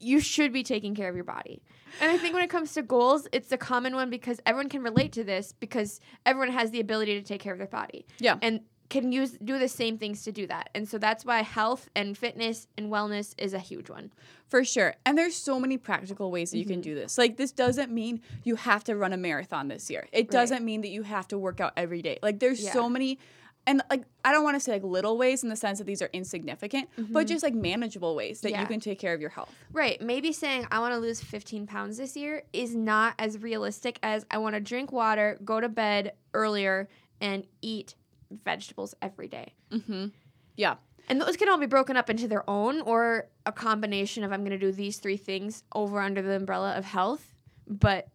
you 0.00 0.20
should 0.20 0.52
be 0.52 0.62
taking 0.62 0.94
care 0.94 1.08
of 1.08 1.14
your 1.14 1.24
body. 1.24 1.62
And 2.00 2.10
I 2.10 2.18
think 2.18 2.34
when 2.34 2.42
it 2.42 2.50
comes 2.50 2.72
to 2.74 2.82
goals, 2.82 3.28
it's 3.32 3.50
a 3.52 3.56
common 3.56 3.94
one 3.94 4.10
because 4.10 4.40
everyone 4.44 4.68
can 4.68 4.82
relate 4.82 5.12
to 5.12 5.24
this 5.24 5.54
because 5.58 6.00
everyone 6.26 6.50
has 6.52 6.72
the 6.72 6.80
ability 6.80 7.14
to 7.18 7.22
take 7.26 7.40
care 7.40 7.52
of 7.52 7.58
their 7.58 7.68
body 7.68 8.04
Yeah. 8.18 8.36
and 8.42 8.60
can 8.90 9.12
use 9.12 9.32
do 9.42 9.58
the 9.58 9.68
same 9.68 9.98
things 9.98 10.22
to 10.24 10.32
do 10.32 10.46
that. 10.46 10.70
And 10.74 10.88
so 10.88 10.98
that's 10.98 11.24
why 11.24 11.42
health 11.42 11.88
and 11.94 12.16
fitness 12.16 12.66
and 12.76 12.90
wellness 12.90 13.34
is 13.38 13.54
a 13.54 13.58
huge 13.58 13.90
one. 13.90 14.12
For 14.46 14.64
sure. 14.64 14.94
And 15.04 15.16
there's 15.16 15.34
so 15.34 15.58
many 15.58 15.78
practical 15.78 16.30
ways 16.30 16.50
that 16.50 16.58
you 16.58 16.64
can 16.64 16.76
mm-hmm. 16.76 16.82
do 16.82 16.94
this. 16.94 17.18
Like 17.18 17.36
this 17.36 17.52
doesn't 17.52 17.90
mean 17.90 18.20
you 18.44 18.56
have 18.56 18.84
to 18.84 18.96
run 18.96 19.12
a 19.12 19.16
marathon 19.16 19.68
this 19.68 19.90
year. 19.90 20.06
It 20.12 20.30
doesn't 20.30 20.64
mean 20.64 20.82
that 20.82 20.90
you 20.90 21.02
have 21.02 21.26
to 21.28 21.38
work 21.38 21.60
out 21.60 21.72
every 21.76 22.02
day. 22.02 22.18
Like 22.22 22.40
there's 22.40 22.62
Yeah. 22.62 22.72
so 22.72 22.88
many 22.88 23.18
and 23.66 23.82
like 23.90 24.04
I 24.24 24.32
don't 24.32 24.44
want 24.44 24.56
to 24.56 24.60
say 24.60 24.72
like 24.72 24.84
little 24.84 25.16
ways 25.16 25.42
in 25.42 25.48
the 25.48 25.56
sense 25.56 25.78
that 25.78 25.86
these 25.86 26.02
are 26.02 26.10
insignificant, 26.12 26.88
but 26.96 27.04
mm-hmm. 27.04 27.26
just 27.26 27.42
like 27.42 27.54
manageable 27.54 28.14
ways 28.14 28.42
that 28.42 28.50
Yeah. 28.50 28.60
you 28.60 28.66
can 28.66 28.80
take 28.80 28.98
care 28.98 29.14
of 29.14 29.20
your 29.20 29.30
health. 29.30 29.52
Right. 29.72 30.00
Maybe 30.00 30.32
saying 30.32 30.66
I 30.70 30.80
want 30.80 30.92
to 30.92 30.98
lose 30.98 31.20
15 31.20 31.66
pounds 31.66 31.96
this 31.96 32.16
year 32.16 32.42
is 32.52 32.74
not 32.74 33.14
as 33.18 33.38
realistic 33.38 33.98
as 34.02 34.26
I 34.30 34.38
want 34.38 34.54
to 34.54 34.60
drink 34.60 34.92
water, 34.92 35.38
go 35.44 35.60
to 35.60 35.68
bed 35.68 36.12
earlier, 36.34 36.88
and 37.20 37.46
eat 37.62 37.94
vegetables 38.44 38.94
every 39.02 39.28
day. 39.28 39.52
Mm-hmm. 39.70 40.06
Yeah. 40.56 40.76
And 41.08 41.20
those 41.20 41.36
can 41.36 41.48
all 41.48 41.58
be 41.58 41.66
broken 41.66 41.96
up 41.96 42.08
into 42.08 42.28
their 42.28 42.48
own 42.48 42.80
or 42.80 43.28
a 43.44 43.52
combination 43.52 44.24
of 44.24 44.32
I'm 44.32 44.40
going 44.40 44.58
to 44.58 44.58
do 44.58 44.72
these 44.72 44.98
three 44.98 45.18
things 45.18 45.62
over 45.74 46.00
under 46.00 46.22
the 46.22 46.36
umbrella 46.36 46.76
of 46.76 46.84
health, 46.84 47.34
but 47.66 48.08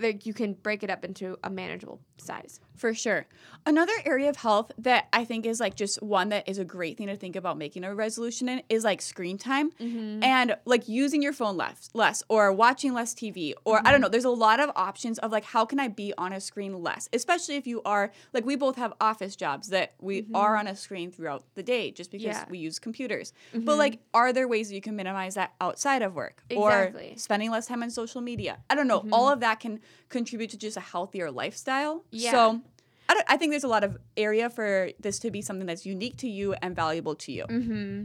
th- 0.00 0.26
you 0.26 0.34
can 0.34 0.54
break 0.54 0.82
it 0.82 0.90
up 0.90 1.04
into 1.04 1.38
a 1.44 1.50
manageable 1.50 2.00
size. 2.16 2.60
For 2.76 2.92
sure. 2.92 3.26
Another 3.66 3.92
area 4.04 4.28
of 4.28 4.36
health 4.36 4.72
that 4.78 5.06
I 5.12 5.24
think 5.24 5.46
is 5.46 5.60
like 5.60 5.76
just 5.76 6.02
one 6.02 6.30
that 6.30 6.48
is 6.48 6.58
a 6.58 6.64
great 6.64 6.98
thing 6.98 7.06
to 7.06 7.16
think 7.16 7.36
about 7.36 7.56
making 7.56 7.84
a 7.84 7.94
resolution 7.94 8.48
in 8.48 8.62
is 8.68 8.84
like 8.84 9.00
screen 9.00 9.38
time 9.38 9.70
mm-hmm. 9.72 10.22
and 10.22 10.56
like 10.64 10.88
using 10.88 11.22
your 11.22 11.32
phone 11.32 11.56
less, 11.56 11.88
less 11.94 12.22
or 12.28 12.52
watching 12.52 12.92
less 12.92 13.14
TV 13.14 13.54
or 13.64 13.78
I 13.78 13.82
don't 13.82 13.94
mm-hmm. 13.94 14.02
know. 14.02 14.08
There's 14.08 14.24
a 14.24 14.30
lot 14.30 14.60
of 14.60 14.70
options 14.74 15.18
of 15.20 15.30
like 15.30 15.44
how 15.44 15.64
can 15.64 15.78
I 15.78 15.88
be 15.88 16.12
on 16.18 16.32
a 16.32 16.40
screen 16.40 16.82
less, 16.82 17.08
especially 17.12 17.54
if 17.56 17.66
you 17.66 17.80
are 17.84 18.10
like 18.32 18.44
we 18.44 18.56
both 18.56 18.76
have 18.76 18.92
office 19.00 19.36
jobs 19.36 19.68
that 19.68 19.94
we 20.00 20.22
mm-hmm. 20.22 20.36
are 20.36 20.56
on 20.56 20.66
a 20.66 20.74
screen 20.74 21.10
throughout 21.10 21.44
the 21.54 21.62
day 21.62 21.90
just 21.90 22.10
because 22.10 22.26
Yeah. 22.26 22.44
we 22.50 22.58
use 22.58 22.78
computers. 22.78 23.32
But 23.54 23.78
like, 23.78 24.00
are 24.12 24.32
there 24.32 24.48
ways 24.48 24.68
that 24.68 24.74
you 24.74 24.80
can 24.80 24.96
minimize 24.96 25.34
that 25.34 25.54
outside 25.60 26.02
of 26.02 26.14
work 26.14 26.42
Exactly. 26.50 27.12
or 27.12 27.18
spending 27.18 27.50
less 27.50 27.66
time 27.66 27.82
on 27.82 27.90
social 27.90 28.20
media? 28.20 28.58
I 28.68 28.74
don't 28.74 28.88
know. 28.88 29.06
All 29.12 29.28
of 29.28 29.40
that 29.40 29.60
can 29.60 29.80
contribute 30.08 30.50
to 30.50 30.58
just 30.58 30.76
a 30.76 30.80
healthier 30.80 31.30
lifestyle. 31.30 32.03
Yeah. 32.10 32.30
So 32.30 32.60
I, 33.08 33.22
I 33.28 33.36
think 33.36 33.52
there's 33.52 33.64
a 33.64 33.68
lot 33.68 33.84
of 33.84 33.96
area 34.16 34.50
for 34.50 34.90
this 35.00 35.18
to 35.20 35.30
be 35.30 35.42
something 35.42 35.66
that's 35.66 35.86
unique 35.86 36.16
to 36.18 36.28
you 36.28 36.54
and 36.62 36.74
valuable 36.74 37.14
to 37.16 37.32
you. 37.32 37.44
Mm-hmm. 37.44 38.04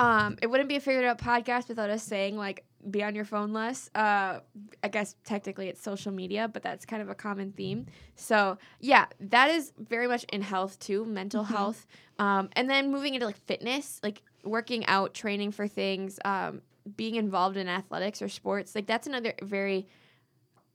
Um, 0.00 0.36
it 0.42 0.48
wouldn't 0.48 0.68
be 0.68 0.76
a 0.76 0.80
figured 0.80 1.04
out 1.04 1.18
podcast 1.18 1.68
without 1.68 1.90
us 1.90 2.02
saying 2.02 2.36
like 2.36 2.64
be 2.90 3.02
on 3.02 3.14
your 3.14 3.24
phone 3.24 3.52
less. 3.52 3.90
Uh, 3.94 4.40
I 4.82 4.88
guess 4.88 5.14
technically 5.24 5.68
it's 5.68 5.82
social 5.82 6.12
media, 6.12 6.48
but 6.48 6.62
that's 6.62 6.84
kind 6.84 7.02
of 7.02 7.08
a 7.08 7.14
common 7.14 7.52
theme. 7.52 7.86
So 8.14 8.58
yeah, 8.80 9.06
that 9.20 9.50
is 9.50 9.72
very 9.78 10.08
much 10.08 10.24
in 10.24 10.42
health 10.42 10.78
too, 10.78 11.04
mental 11.04 11.44
health. 11.44 11.86
Um, 12.18 12.48
and 12.54 12.68
then 12.68 12.90
moving 12.90 13.14
into 13.14 13.26
like 13.26 13.38
fitness, 13.46 14.00
like 14.02 14.22
working 14.42 14.86
out, 14.86 15.14
training 15.14 15.52
for 15.52 15.68
things, 15.68 16.18
um, 16.24 16.62
being 16.96 17.16
involved 17.16 17.56
in 17.56 17.68
athletics 17.68 18.22
or 18.22 18.28
sports. 18.28 18.74
Like 18.74 18.86
that's 18.86 19.06
another 19.06 19.34
very 19.42 19.86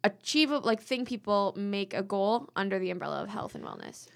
achievable 0.04 0.66
like 0.66 0.82
thing 0.82 1.06
people 1.06 1.54
make 1.58 1.94
a 1.94 2.04
goal 2.04 2.50
under 2.56 2.80
the 2.80 2.90
umbrella 2.90 3.22
of 3.22 3.30
health 3.30 3.56
and 3.56 3.64
wellness. 3.64 4.08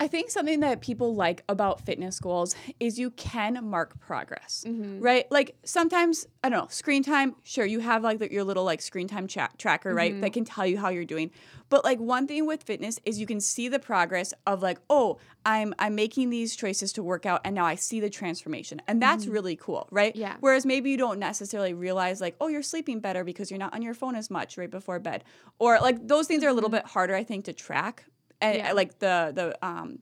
I 0.00 0.08
think 0.08 0.30
something 0.30 0.60
that 0.60 0.80
people 0.80 1.14
like 1.14 1.44
about 1.46 1.82
fitness 1.82 2.18
goals 2.20 2.54
is 2.80 2.98
you 2.98 3.10
can 3.10 3.62
mark 3.62 4.00
progress, 4.00 4.64
mm-hmm. 4.66 4.98
right? 4.98 5.30
Like 5.30 5.56
sometimes, 5.62 6.26
I 6.42 6.48
don't 6.48 6.58
know, 6.58 6.68
screen 6.70 7.02
time, 7.02 7.36
sure, 7.42 7.66
you 7.66 7.80
have 7.80 8.02
like 8.02 8.18
the, 8.18 8.32
your 8.32 8.42
little 8.42 8.64
like 8.64 8.80
screen 8.80 9.08
time 9.08 9.26
tracker, 9.26 9.94
right? 9.94 10.12
Mm-hmm. 10.12 10.22
That 10.22 10.32
can 10.32 10.46
tell 10.46 10.64
you 10.64 10.78
how 10.78 10.88
you're 10.88 11.04
doing. 11.04 11.30
But 11.68 11.84
like 11.84 12.00
one 12.00 12.26
thing 12.26 12.46
with 12.46 12.62
fitness 12.62 12.98
is 13.04 13.20
you 13.20 13.26
can 13.26 13.40
see 13.40 13.68
the 13.68 13.78
progress 13.78 14.32
of 14.46 14.62
like, 14.62 14.78
oh, 14.88 15.18
I'm 15.44 15.74
I'm 15.78 15.94
making 15.94 16.30
these 16.30 16.56
choices 16.56 16.94
to 16.94 17.02
work 17.02 17.26
out 17.26 17.42
and 17.44 17.54
now 17.54 17.66
I 17.66 17.74
see 17.74 18.00
the 18.00 18.10
transformation. 18.10 18.80
And 18.88 19.02
that's 19.02 19.24
mm-hmm. 19.24 19.34
really 19.34 19.56
cool, 19.56 19.86
right? 19.90 20.16
Yeah. 20.16 20.36
Whereas 20.40 20.64
maybe 20.64 20.90
you 20.90 20.96
don't 20.96 21.18
necessarily 21.18 21.74
realize 21.74 22.22
like, 22.22 22.36
oh, 22.40 22.48
you're 22.48 22.62
sleeping 22.62 23.00
better 23.00 23.22
because 23.22 23.50
you're 23.50 23.58
not 23.58 23.74
on 23.74 23.82
your 23.82 23.94
phone 23.94 24.16
as 24.16 24.30
much 24.30 24.56
right 24.56 24.70
before 24.70 24.98
bed. 24.98 25.24
Or 25.58 25.78
like 25.78 26.08
those 26.08 26.26
things 26.26 26.42
are 26.42 26.48
a 26.48 26.54
little 26.54 26.70
bit 26.70 26.86
harder, 26.86 27.14
I 27.14 27.22
think, 27.22 27.44
to 27.44 27.52
track. 27.52 28.04
And 28.40 28.56
Yeah. 28.58 28.72
like 28.72 28.98
the 28.98 29.32
the 29.34 29.66
um 29.66 29.98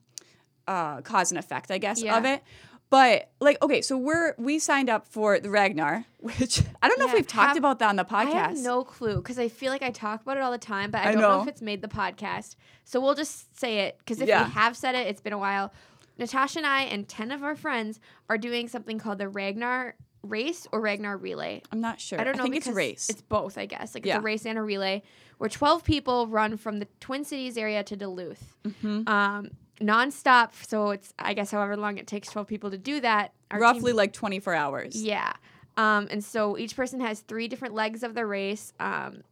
uh, 0.66 1.00
cause 1.00 1.30
and 1.30 1.38
effect, 1.38 1.70
I 1.70 1.78
guess, 1.78 2.02
Yeah. 2.02 2.18
of 2.18 2.24
it. 2.24 2.42
But 2.90 3.30
like, 3.40 3.60
okay, 3.62 3.82
so 3.82 3.96
we're 3.98 4.34
we 4.38 4.58
signed 4.58 4.88
up 4.88 5.06
for 5.08 5.38
the 5.40 5.50
Ragnar, 5.50 6.04
which 6.20 6.62
I 6.82 6.88
don't 6.88 6.98
know 6.98 7.06
if 7.06 7.12
we've 7.14 7.26
talked 7.26 7.48
have- 7.48 7.56
about 7.56 7.78
that 7.80 7.88
on 7.88 7.96
the 7.96 8.04
podcast. 8.04 8.34
I 8.34 8.48
have 8.48 8.58
no 8.58 8.82
clue 8.84 9.16
because 9.16 9.38
I 9.38 9.48
feel 9.48 9.70
like 9.72 9.82
I 9.82 9.90
talk 9.90 10.22
about 10.22 10.36
it 10.36 10.42
all 10.42 10.50
the 10.52 10.58
time, 10.58 10.90
but 10.90 11.02
I 11.02 11.10
I 11.10 11.12
don't 11.12 11.20
know. 11.22 11.36
know. 11.36 11.42
if 11.42 11.48
it's 11.48 11.62
made 11.62 11.82
the 11.82 11.88
podcast. 11.88 12.56
So 12.84 13.00
we'll 13.00 13.14
just 13.14 13.58
say 13.58 13.80
it 13.80 13.98
because 13.98 14.20
if 14.20 14.28
Yeah. 14.28 14.44
we 14.46 14.52
have 14.52 14.76
said 14.76 14.94
it, 14.94 15.06
it's 15.06 15.20
been 15.20 15.32
a 15.34 15.38
while. 15.38 15.72
Natasha 16.18 16.58
and 16.58 16.66
I 16.66 16.82
and 16.82 17.06
10 17.08 17.30
of 17.30 17.44
our 17.44 17.54
friends 17.54 18.00
are 18.28 18.38
doing 18.38 18.68
something 18.68 18.98
called 18.98 19.18
the 19.18 19.28
Ragnar 19.28 19.94
race 20.22 20.66
or 20.72 20.80
Ragnar 20.80 21.16
relay. 21.16 21.62
I'm 21.72 21.80
not 21.80 22.00
sure. 22.00 22.20
I 22.20 22.24
don't 22.24 22.36
know 22.36 22.42
I 22.42 22.44
think 22.44 22.56
it's 22.56 22.66
race. 22.68 23.08
It's 23.08 23.22
both, 23.22 23.56
I 23.58 23.66
guess. 23.66 23.94
Like 23.94 24.04
Yeah. 24.04 24.16
it's 24.16 24.20
a 24.20 24.22
race 24.24 24.46
and 24.46 24.58
a 24.58 24.62
relay 24.62 25.02
where 25.38 25.48
12 25.48 25.84
people 25.84 26.26
run 26.26 26.56
from 26.56 26.78
the 26.80 26.88
Twin 27.00 27.24
Cities 27.24 27.56
area 27.56 27.82
to 27.84 27.96
Duluth. 27.96 28.56
Mm-hmm. 28.64 29.08
Um, 29.08 29.50
nonstop. 29.80 30.50
So 30.66 30.90
it's 30.90 31.14
I 31.18 31.34
guess 31.34 31.50
however 31.50 31.76
long 31.76 31.98
it 31.98 32.06
takes 32.08 32.28
twelve 32.28 32.48
people 32.48 32.70
to 32.72 32.78
do 32.78 33.00
that. 33.00 33.32
Roughly 33.52 33.92
team- 33.92 33.96
like 33.96 34.12
24 34.12 34.54
hours. 34.54 35.00
yeah. 35.02 35.32
Um, 35.76 36.08
and 36.10 36.24
so 36.24 36.58
each 36.58 36.74
person 36.74 36.98
has 37.00 37.20
three 37.20 37.46
different 37.46 37.74
legs 37.74 38.02
of 38.02 38.14
the 38.14 38.26
race. 38.26 38.72
Um, 38.80 39.22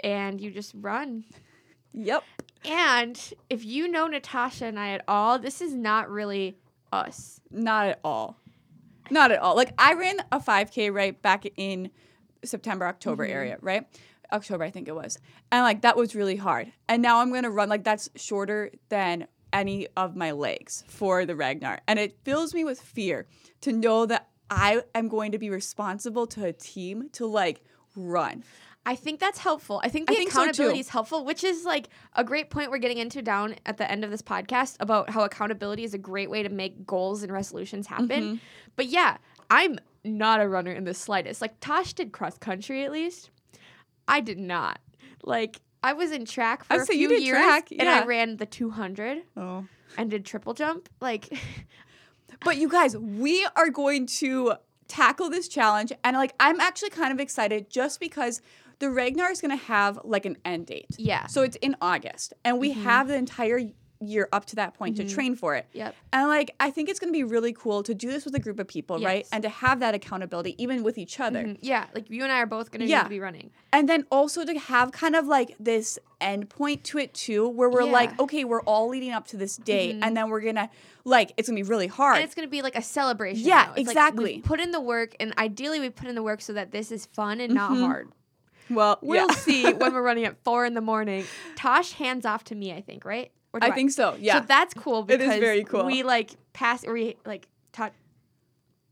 and 0.00 0.40
you 0.40 0.50
just 0.50 0.72
run. 0.80 1.24
Yep. 1.92 2.24
And 2.64 3.20
if 3.50 3.64
you 3.64 3.86
know 3.88 4.06
Natasha 4.06 4.64
and 4.64 4.78
I 4.80 4.90
at 4.92 5.04
all, 5.06 5.38
this 5.38 5.60
is 5.60 5.74
not 5.74 6.10
really 6.10 6.56
us. 6.90 7.38
Not 7.50 7.86
at 7.88 8.00
all. 8.02 8.38
Not 9.10 9.32
at 9.32 9.40
all. 9.40 9.56
Like 9.56 9.72
I 9.78 9.94
ran 9.94 10.20
a 10.32 10.40
5K 10.40 10.92
right 10.92 11.20
back 11.20 11.44
in 11.56 11.90
September, 12.44 12.86
October 12.86 13.24
mm-hmm. 13.24 13.36
area, 13.36 13.58
right? 13.60 13.86
October, 14.32 14.64
I 14.64 14.70
think 14.70 14.88
it 14.88 14.94
was. 14.94 15.18
And 15.52 15.62
like 15.62 15.82
that 15.82 15.96
was 15.96 16.14
really 16.14 16.36
hard. 16.36 16.72
And 16.88 17.02
now 17.02 17.20
I'm 17.20 17.32
gonna 17.32 17.50
run 17.50 17.68
like 17.68 17.84
that's 17.84 18.08
shorter 18.16 18.70
than 18.88 19.26
any 19.52 19.86
of 19.96 20.16
my 20.16 20.32
legs 20.32 20.84
for 20.88 21.24
the 21.24 21.36
Ragnar. 21.36 21.80
And 21.86 21.98
it 21.98 22.18
fills 22.24 22.52
me 22.52 22.64
with 22.64 22.80
fear 22.80 23.26
to 23.60 23.72
know 23.72 24.04
that 24.06 24.28
I 24.50 24.82
am 24.94 25.08
going 25.08 25.32
to 25.32 25.38
be 25.38 25.48
responsible 25.48 26.26
to 26.28 26.44
a 26.44 26.52
team 26.52 27.08
to 27.12 27.26
like 27.26 27.62
run. 27.96 28.44
I 28.86 28.96
think 28.96 29.18
that's 29.18 29.38
helpful. 29.38 29.80
I 29.82 29.88
think 29.88 30.10
I 30.10 30.14
the 30.14 30.18
think 30.18 30.30
so, 30.30 30.42
accountability 30.42 30.80
is 30.80 30.88
helpful, 30.90 31.24
which 31.24 31.42
is 31.42 31.64
like 31.64 31.88
a 32.14 32.22
great 32.24 32.50
point 32.50 32.70
we're 32.70 32.78
getting 32.78 32.98
into 32.98 33.22
down 33.22 33.56
at 33.64 33.78
the 33.78 33.90
end 33.90 34.04
of 34.04 34.10
this 34.10 34.20
podcast 34.22 34.76
about 34.80 35.10
how 35.10 35.22
accountability 35.24 35.84
is 35.84 35.94
a 35.94 35.98
great 35.98 36.28
way 36.30 36.42
to 36.42 36.48
make 36.50 36.86
goals 36.86 37.22
and 37.22 37.32
resolutions 37.32 37.86
happen. 37.86 38.08
Mm-hmm. 38.10 38.34
But 38.76 38.86
yeah, 38.86 39.16
I'm 39.50 39.78
not 40.04 40.40
a 40.40 40.48
runner 40.48 40.72
in 40.72 40.84
the 40.84 40.92
slightest. 40.94 41.40
Like 41.40 41.58
Tosh 41.60 41.94
did 41.94 42.12
cross 42.12 42.36
country 42.36 42.84
at 42.84 42.92
least. 42.92 43.30
I 44.06 44.20
did 44.20 44.38
not. 44.38 44.80
Like 45.22 45.62
I 45.82 45.94
was 45.94 46.12
in 46.12 46.26
track 46.26 46.64
for 46.64 46.74
I'd 46.74 46.80
a 46.80 46.84
say 46.84 46.94
few 46.94 47.10
years, 47.10 47.36
track, 47.38 47.68
and 47.70 47.88
I 47.88 48.04
ran 48.04 48.36
the 48.36 48.46
200 48.46 49.22
Oh. 49.36 49.66
and 49.96 50.10
did 50.10 50.26
triple 50.26 50.52
jump. 50.52 50.88
Like, 51.00 51.32
But 52.44 52.58
you 52.58 52.68
guys, 52.68 52.96
we 52.96 53.46
are 53.56 53.70
going 53.70 54.06
to 54.18 54.54
tackle 54.88 55.30
this 55.30 55.48
challenge. 55.48 55.92
And 56.02 56.16
like, 56.16 56.34
I'm 56.38 56.60
actually 56.60 56.90
kind 56.90 57.12
of 57.12 57.20
excited 57.20 57.70
just 57.70 58.00
because 58.00 58.42
the 58.84 58.90
Ragnar 58.90 59.30
is 59.30 59.40
going 59.40 59.56
to 59.56 59.64
have 59.64 59.98
like 60.04 60.26
an 60.26 60.36
end 60.44 60.66
date. 60.66 60.86
yeah, 60.98 61.26
So 61.26 61.42
it's 61.42 61.56
in 61.56 61.74
August. 61.80 62.34
And 62.44 62.58
we 62.58 62.72
have 62.72 63.08
the 63.08 63.16
entire 63.16 63.60
year 64.00 64.28
up 64.32 64.44
to 64.44 64.56
that 64.56 64.74
point 64.74 64.96
to 64.96 65.08
train 65.08 65.34
for 65.34 65.54
it. 65.54 65.66
yep, 65.72 65.94
And 66.12 66.28
like, 66.28 66.54
I 66.60 66.70
think 66.70 66.90
it's 66.90 66.98
going 67.00 67.10
to 67.10 67.16
be 67.16 67.24
really 67.24 67.54
cool 67.54 67.82
to 67.84 67.94
do 67.94 68.10
this 68.10 68.26
with 68.26 68.34
a 68.34 68.38
group 68.38 68.58
of 68.58 68.68
people, 68.68 68.98
right? 69.00 69.26
And 69.32 69.42
to 69.44 69.48
have 69.48 69.80
that 69.80 69.94
accountability 69.94 70.54
even 70.62 70.82
with 70.82 70.98
each 70.98 71.20
other. 71.20 71.42
Mhm. 71.44 71.58
yeah. 71.62 71.86
Like 71.94 72.10
you 72.10 72.22
and 72.22 72.30
I 72.30 72.40
are 72.40 72.46
both 72.46 72.70
gonna 72.70 72.84
need 72.84 72.92
to 73.00 73.08
be 73.08 73.20
running. 73.20 73.50
And 73.72 73.88
then 73.88 74.04
also 74.10 74.44
to 74.44 74.58
have 74.58 74.92
kind 74.92 75.16
of 75.16 75.26
like 75.26 75.54
this 75.58 75.98
end 76.20 76.50
point 76.50 76.84
to 76.84 76.98
it 76.98 77.14
too, 77.14 77.48
where 77.48 77.70
we're 77.70 77.84
like, 77.84 78.10
Yeah. 78.10 78.14
Mm-hmm. 78.16 78.22
okay, 78.24 78.44
we're 78.44 78.62
all 78.62 78.88
leading 78.90 79.12
up 79.12 79.26
to 79.28 79.38
this 79.38 79.56
day. 79.56 79.98
And 80.02 80.14
then 80.14 80.28
we're 80.28 80.40
going 80.42 80.56
to, 80.56 80.68
like, 81.04 81.32
it's 81.38 81.48
going 81.48 81.56
to 81.56 81.64
be 81.64 81.68
really 81.68 81.86
hard. 81.86 82.16
And 82.16 82.24
it's 82.26 82.34
going 82.34 82.46
to 82.46 82.50
be 82.50 82.60
like 82.60 82.76
a 82.76 82.82
celebration. 82.82 83.46
Yeah, 83.46 83.68
like 83.70 83.78
exactly. 83.78 84.34
we've 84.36 84.44
put 84.44 84.60
in 84.60 84.70
the 84.72 84.80
work, 84.80 85.14
and 85.18 85.32
ideally 85.38 85.80
we 85.80 85.88
put 85.88 86.08
in 86.08 86.14
the 86.14 86.22
work 86.22 86.40
so 86.42 86.52
that 86.52 86.72
this 86.72 86.92
is 86.92 87.06
fun 87.06 87.40
and 87.40 87.54
not 87.54 87.70
Mhm. 87.70 87.80
hard. 87.86 88.08
Well, 88.70 88.98
We'll 89.02 89.26
yeah. 89.28 89.34
see 89.34 89.72
when 89.72 89.92
we're 89.94 90.02
running 90.02 90.24
at 90.24 90.36
four 90.44 90.64
in 90.64 90.74
the 90.74 90.80
morning. 90.80 91.24
Tosh 91.56 91.92
hands 91.92 92.24
off 92.26 92.44
to 92.44 92.54
me, 92.54 92.72
I 92.72 92.80
think, 92.80 93.04
right? 93.04 93.30
Do 93.52 93.60
I 93.62 93.70
think 93.70 93.92
so. 93.92 94.16
Yeah. 94.18 94.40
So 94.40 94.46
that's 94.48 94.74
cool 94.74 95.00
It 95.02 95.06
because 95.06 95.34
is 95.34 95.40
very 95.40 95.62
cool. 95.64 95.84
we 95.86 96.02
like 96.02 96.32
pass, 96.52 96.84
we 96.86 97.16
like 97.24 97.46
ta- 97.72 97.90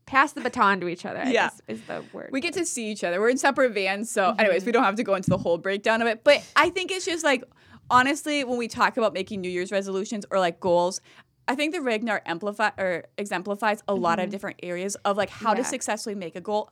pass 0.05 0.33
the 0.33 0.41
baton 0.41 0.79
to 0.81 0.87
each 0.87 1.05
other. 1.05 1.19
I 1.19 1.23
Yeah. 1.31 1.31
guess 1.47 1.61
is 1.67 1.81
the 1.81 2.03
word. 2.13 2.29
we 2.31 2.39
get 2.41 2.53
to 2.53 2.65
see 2.65 2.87
each 2.91 3.03
other. 3.03 3.19
We're 3.19 3.29
in 3.29 3.37
separate 3.37 3.73
vans. 3.73 4.09
So, 4.09 4.23
Mm-hmm. 4.31 4.39
anyways, 4.39 4.65
we 4.65 4.71
don't 4.71 4.83
have 4.83 4.95
to 4.95 5.03
go 5.03 5.15
into 5.15 5.29
the 5.29 5.37
whole 5.37 5.57
breakdown 5.57 6.01
of 6.01 6.07
it. 6.07 6.23
But 6.23 6.43
I 6.55 6.69
think 6.69 6.91
it's 6.91 7.05
just 7.05 7.23
like, 7.25 7.43
honestly, 7.89 8.43
when 8.43 8.57
we 8.57 8.67
talk 8.67 8.95
about 8.97 9.13
making 9.13 9.41
New 9.41 9.49
Year's 9.49 9.71
resolutions 9.71 10.25
or 10.31 10.39
like 10.39 10.59
goals, 10.59 11.01
I 11.47 11.55
think 11.55 11.73
the 11.73 11.81
Ragnar 11.81 12.21
amplify 12.25 12.69
or 12.77 13.03
exemplifies 13.17 13.81
a 13.87 13.93
lot 13.93 14.19
of 14.19 14.29
different 14.29 14.59
areas 14.63 14.95
of 15.03 15.17
like 15.17 15.29
how 15.29 15.49
to 15.53 15.55
Mm-hmm. 15.55 15.57
Yeah. 15.57 15.63
Mm-hmm. 15.63 15.69
successfully 15.71 16.15
make 16.15 16.35
a 16.37 16.41
goal. 16.41 16.71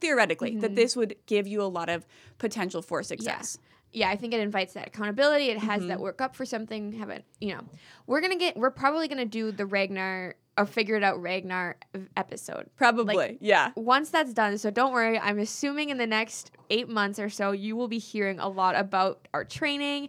Theoretically, 0.00 0.56
that 0.56 0.74
this 0.74 0.96
would 0.96 1.16
give 1.26 1.46
you 1.46 1.62
a 1.62 1.64
lot 1.68 1.88
of 1.88 2.06
potential 2.38 2.82
for 2.82 3.02
success. 3.02 3.58
yeah, 3.92 4.08
I 4.10 4.16
think 4.16 4.32
it 4.34 4.40
invites 4.40 4.74
that 4.74 4.86
accountability. 4.88 5.46
It 5.50 5.58
has 5.58 5.80
Mm-hmm. 5.80 5.88
that 5.88 6.00
work 6.00 6.20
up 6.20 6.34
for 6.36 6.44
something. 6.46 6.92
Have 6.94 7.10
it, 7.10 7.24
you 7.40 7.54
know. 7.54 7.60
We're 8.06 8.20
gonna 8.20 8.36
get. 8.36 8.56
We're 8.56 8.70
probably 8.70 9.08
gonna 9.08 9.24
do 9.26 9.52
the 9.52 9.66
Ragnar 9.66 10.36
or 10.56 10.66
figure 10.66 10.96
it 10.96 11.04
out 11.04 11.22
Ragnar 11.22 11.76
episode. 12.16 12.68
Probably, 12.76 13.38
yeah. 13.40 13.70
once 13.76 14.10
that's 14.10 14.32
done, 14.32 14.58
so 14.58 14.70
don't 14.70 14.92
worry. 14.92 15.18
I'm 15.18 15.38
assuming 15.38 15.90
in 15.90 15.98
the 15.98 16.06
next 16.06 16.50
eight 16.70 16.88
months 16.88 17.18
or 17.20 17.28
so, 17.30 17.52
you 17.52 17.76
will 17.76 17.86
be 17.88 17.98
hearing 17.98 18.40
a 18.40 18.48
lot 18.48 18.74
about 18.74 19.28
our 19.32 19.44
training, 19.44 20.08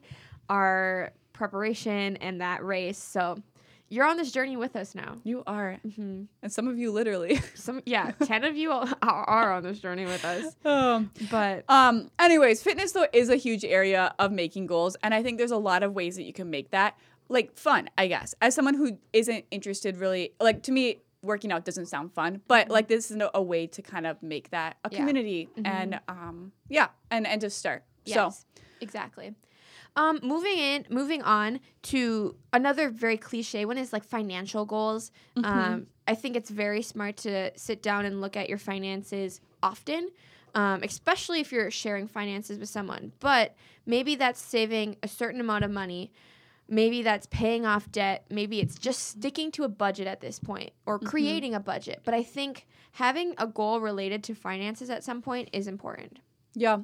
our 0.49 1.11
preparation, 1.33 2.17
and 2.17 2.41
that 2.41 2.63
race. 2.65 2.97
So 2.97 3.37
you're 3.89 4.05
on 4.05 4.17
this 4.17 4.31
journey 4.31 4.55
with 4.57 4.75
us 4.75 4.93
now. 4.95 5.17
You 5.23 5.43
are, 5.47 5.79
hmm 5.95 6.23
and 6.41 6.51
some 6.51 6.67
of 6.67 6.77
you 6.77 6.91
literally. 6.91 7.41
Some, 7.55 7.81
yeah, 7.85 8.11
ten 8.23 8.43
of 8.43 8.55
you 8.55 8.71
are, 8.71 8.87
are 9.01 9.51
on 9.53 9.63
this 9.63 9.79
journey 9.79 10.05
with 10.05 10.23
us. 10.23 10.55
um, 10.65 11.11
But 11.29 11.65
Um, 11.69 12.09
anyways, 12.19 12.61
fitness 12.63 12.91
though 12.93 13.07
is 13.13 13.29
a 13.29 13.35
huge 13.35 13.65
area 13.65 14.13
of 14.19 14.31
making 14.31 14.67
goals, 14.67 14.95
and 15.03 15.13
I 15.13 15.23
think 15.23 15.37
there's 15.37 15.51
a 15.51 15.57
lot 15.57 15.83
of 15.83 15.93
ways 15.93 16.15
that 16.15 16.23
you 16.23 16.33
can 16.33 16.49
make 16.49 16.71
that 16.71 16.97
like 17.29 17.55
fun. 17.57 17.89
I 17.97 18.07
guess 18.07 18.33
as 18.41 18.55
someone 18.55 18.73
who 18.75 18.97
isn't 19.13 19.45
interested 19.51 19.97
really, 19.97 20.33
like 20.39 20.63
to 20.63 20.71
me, 20.71 21.01
working 21.21 21.51
out 21.51 21.65
doesn't 21.65 21.87
sound 21.87 22.13
fun, 22.13 22.41
but 22.47 22.69
like 22.69 22.87
this 22.87 23.11
is 23.11 23.17
a, 23.17 23.29
a 23.33 23.41
way 23.41 23.67
to 23.67 23.81
kind 23.81 24.07
of 24.07 24.21
make 24.23 24.51
that 24.51 24.77
a 24.85 24.89
Yeah. 24.91 24.97
community 24.97 25.49
and 25.65 25.99
um, 26.07 26.53
yeah, 26.69 26.87
and 27.11 27.27
and 27.27 27.41
to 27.41 27.49
start. 27.49 27.83
yes, 28.05 28.45
exactly. 28.81 29.35
Um, 29.95 30.19
moving 30.23 30.57
in, 30.57 30.85
moving 30.89 31.21
on 31.23 31.59
to 31.83 32.35
another 32.53 32.89
very 32.89 33.17
cliche 33.17 33.65
one 33.65 33.77
is 33.77 33.91
like 33.91 34.03
financial 34.03 34.65
goals. 34.65 35.11
Um, 35.43 35.87
I 36.07 36.15
think 36.15 36.35
it's 36.35 36.49
very 36.49 36.81
smart 36.81 37.17
to 37.17 37.51
sit 37.57 37.81
down 37.83 38.05
and 38.05 38.21
look 38.21 38.37
at 38.37 38.47
your 38.49 38.57
finances 38.57 39.41
often, 39.61 40.09
um, 40.55 40.81
especially 40.83 41.39
if 41.41 41.51
you're 41.51 41.69
sharing 41.69 42.07
finances 42.07 42.57
with 42.59 42.69
someone. 42.69 43.11
But 43.19 43.55
maybe 43.85 44.15
that's 44.15 44.41
saving 44.41 44.95
a 45.03 45.07
certain 45.07 45.41
amount 45.41 45.65
of 45.65 45.71
money. 45.71 46.11
Maybe 46.71 47.01
that's 47.01 47.27
paying 47.27 47.65
off 47.65 47.91
debt. 47.91 48.25
Maybe 48.29 48.59
it's 48.59 48.77
just 48.77 49.07
sticking 49.07 49.51
to 49.53 49.63
a 49.63 49.69
budget 49.69 50.07
at 50.07 50.21
this 50.21 50.39
point 50.39 50.71
or 50.85 50.99
creating 50.99 51.55
a 51.55 51.59
budget. 51.59 52.01
But 52.05 52.13
I 52.13 52.23
think 52.23 52.67
having 52.93 53.33
a 53.37 53.47
goal 53.47 53.81
related 53.81 54.23
to 54.25 54.35
finances 54.35 54.89
at 54.89 55.03
some 55.03 55.21
point 55.21 55.49
is 55.51 55.67
important. 55.67 56.19
Yeah, 56.55 56.79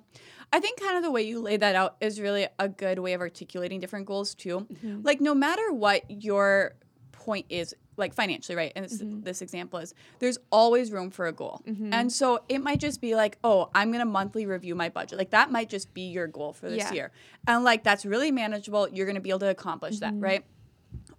I 0.54 0.60
think 0.60 0.80
kind 0.80 0.98
of 0.98 1.04
the 1.04 1.12
way 1.12 1.24
you 1.24 1.42
lay 1.42 1.58
that 1.58 1.76
out 1.76 1.98
is 2.00 2.20
really 2.22 2.48
a 2.60 2.70
good 2.70 3.00
way 3.00 3.14
of 3.14 3.22
articulating 3.22 3.80
different 3.80 4.06
goals 4.06 4.36
too. 4.36 4.68
Mm-hmm. 4.72 5.02
Like 5.04 5.22
no 5.22 5.36
matter 5.36 5.74
what 5.74 6.04
your 6.10 6.76
point 7.12 7.46
is 7.50 7.76
like 7.98 8.14
financially 8.14 8.56
right 8.56 8.74
and 8.76 8.86
this, 8.86 9.02
mm-hmm. 9.02 9.22
this 9.22 9.42
example 9.42 9.80
is 9.80 9.94
there's 10.20 10.38
always 10.52 10.92
room 10.92 11.10
for 11.10 11.28
a 11.28 11.32
goal. 11.32 11.62
Mm-hmm. 11.68 11.94
And 11.94 12.12
so 12.12 12.44
it 12.50 12.60
might 12.60 12.80
just 12.80 13.02
be 13.02 13.16
like 13.16 13.38
oh 13.44 13.70
i'm 13.74 13.90
going 13.90 14.00
to 14.00 14.06
monthly 14.06 14.46
review 14.46 14.76
my 14.76 14.90
budget. 14.90 15.18
Like 15.18 15.32
that 15.32 15.52
might 15.52 15.70
just 15.70 15.94
be 15.94 16.10
your 16.10 16.28
goal 16.28 16.54
for 16.54 16.70
this 16.70 16.80
Yeah. 16.80 16.94
year. 16.94 17.12
And 17.48 17.64
like 17.64 17.84
that's 17.84 18.06
really 18.06 18.32
manageable. 18.32 18.88
You're 18.90 19.06
going 19.06 19.16
to 19.16 19.22
be 19.22 19.30
able 19.30 19.40
to 19.40 19.50
accomplish 19.50 20.00
that 20.00 20.14
right 20.16 20.46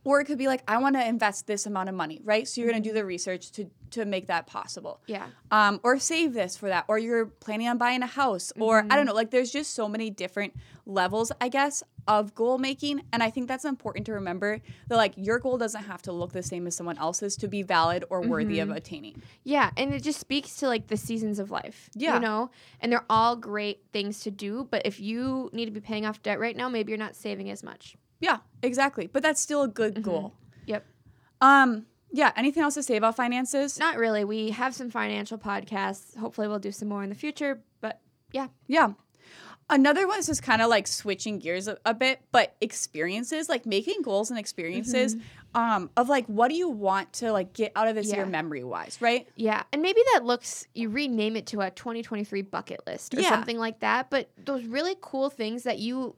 or 0.06 0.20
it 0.20 0.24
could 0.24 0.38
be 0.38 0.46
like 0.46 0.62
i 0.68 0.78
want 0.78 0.96
to 0.96 1.06
invest 1.06 1.46
this 1.46 1.66
amount 1.66 1.88
of 1.88 1.94
money 1.94 2.20
right 2.24 2.48
so 2.48 2.60
you're 2.60 2.70
going 2.70 2.82
to 2.82 2.88
do 2.88 2.90
mm-hmm. 2.90 3.00
the 3.00 3.04
research 3.04 3.50
to 3.52 3.68
to 3.90 4.04
make 4.04 4.26
that 4.26 4.46
possible 4.46 5.00
Yeah. 5.06 5.26
um, 5.50 5.80
or 5.82 5.98
save 5.98 6.34
this 6.34 6.56
for 6.56 6.68
that, 6.68 6.84
or 6.88 6.98
you're 6.98 7.26
planning 7.26 7.68
on 7.68 7.78
buying 7.78 8.02
a 8.02 8.06
house, 8.06 8.52
or 8.58 8.78
I 8.78 8.80
don't 8.80 8.90
mm-hmm. 8.90 9.06
know. 9.06 9.14
Like, 9.14 9.30
there's 9.30 9.50
just 9.50 9.74
so 9.74 9.88
many 9.88 10.10
different 10.10 10.54
levels, 10.84 11.32
I 11.40 11.48
guess, 11.48 11.82
of 12.06 12.34
goal 12.34 12.58
making, 12.58 13.02
and 13.12 13.22
I 13.22 13.30
think 13.30 13.48
that's 13.48 13.64
important 13.64 14.06
to 14.06 14.12
remember 14.12 14.60
that 14.88 14.96
like 14.96 15.14
your 15.16 15.38
goal 15.38 15.58
doesn't 15.58 15.84
have 15.84 16.02
to 16.02 16.12
look 16.12 16.32
the 16.32 16.42
same 16.42 16.66
as 16.66 16.76
someone 16.76 16.98
else's 16.98 17.36
to 17.36 17.48
be 17.48 17.62
valid 17.62 18.04
or 18.10 18.20
worthy 18.20 18.60
of 18.60 18.68
mm-hmm. 18.68 18.76
attaining. 18.76 19.22
Yeah, 19.42 19.70
and 19.76 19.92
it 19.92 20.02
just 20.02 20.20
speaks 20.20 20.56
to 20.56 20.68
like 20.68 20.86
the 20.86 20.96
seasons 20.96 21.38
of 21.38 21.50
life. 21.50 21.90
Yeah. 21.94 22.14
You 22.14 22.20
know? 22.20 22.50
And 22.80 22.92
they're 22.92 23.04
all 23.10 23.34
great 23.34 23.82
things 23.92 24.20
to 24.20 24.30
do, 24.30 24.68
but 24.70 24.82
if 24.84 25.00
you 25.00 25.50
need 25.52 25.64
to 25.64 25.72
be 25.72 25.80
paying 25.80 26.06
off 26.06 26.22
debt 26.22 26.38
right 26.38 26.56
now, 26.56 26.68
maybe 26.68 26.92
you're 26.92 26.98
not 26.98 27.16
saving 27.16 27.50
as 27.50 27.62
much. 27.62 27.96
Yeah, 28.20 28.38
exactly. 28.62 29.06
But 29.06 29.22
that's 29.22 29.40
still 29.40 29.62
a 29.62 29.68
good 29.68 30.02
goal. 30.02 30.32
Yep. 30.66 30.84
Um, 31.40 31.86
yeah. 32.12 32.32
Anything 32.36 32.62
else 32.62 32.74
to 32.74 32.82
say 32.82 32.96
about 32.96 33.16
finances? 33.16 33.78
Not 33.78 33.96
really. 33.98 34.24
We 34.24 34.50
have 34.50 34.74
some 34.74 34.90
financial 34.90 35.38
podcasts. 35.38 36.16
Hopefully 36.16 36.48
we'll 36.48 36.58
do 36.58 36.72
some 36.72 36.88
more 36.88 37.02
in 37.02 37.08
the 37.10 37.14
future, 37.14 37.60
but 37.80 38.00
yeah. 38.32 38.48
Yeah. 38.66 38.92
Another 39.68 40.06
one 40.06 40.20
is 40.20 40.26
just 40.26 40.44
kind 40.44 40.62
of 40.62 40.68
like 40.70 40.86
switching 40.86 41.40
gears 41.40 41.66
a, 41.66 41.76
a 41.84 41.92
bit, 41.92 42.20
but 42.30 42.54
experiences, 42.60 43.48
like 43.48 43.66
making 43.66 44.00
goals 44.02 44.30
and 44.30 44.38
experiences 44.38 45.16
um, 45.56 45.90
of 45.96 46.08
like 46.08 46.24
what 46.26 46.48
do 46.48 46.54
you 46.54 46.68
want 46.68 47.12
to 47.14 47.32
like 47.32 47.52
get 47.52 47.72
out 47.74 47.88
of 47.88 47.96
this 47.96 48.12
year 48.12 48.24
memory 48.26 48.62
wise, 48.62 48.98
right? 49.00 49.26
Yeah, 49.34 49.64
and 49.72 49.82
maybe 49.82 50.00
that 50.14 50.24
looks 50.24 50.68
you 50.72 50.88
rename 50.88 51.34
it 51.34 51.46
to 51.46 51.62
a 51.62 51.70
2023 51.72 52.42
bucket 52.42 52.86
list 52.86 53.14
or 53.14 53.20
Yeah. 53.20 53.30
something 53.30 53.58
like 53.58 53.80
that, 53.80 54.08
but 54.08 54.30
those 54.44 54.64
really 54.66 54.94
cool 55.00 55.30
things 55.30 55.64
that 55.64 55.80
you 55.80 56.14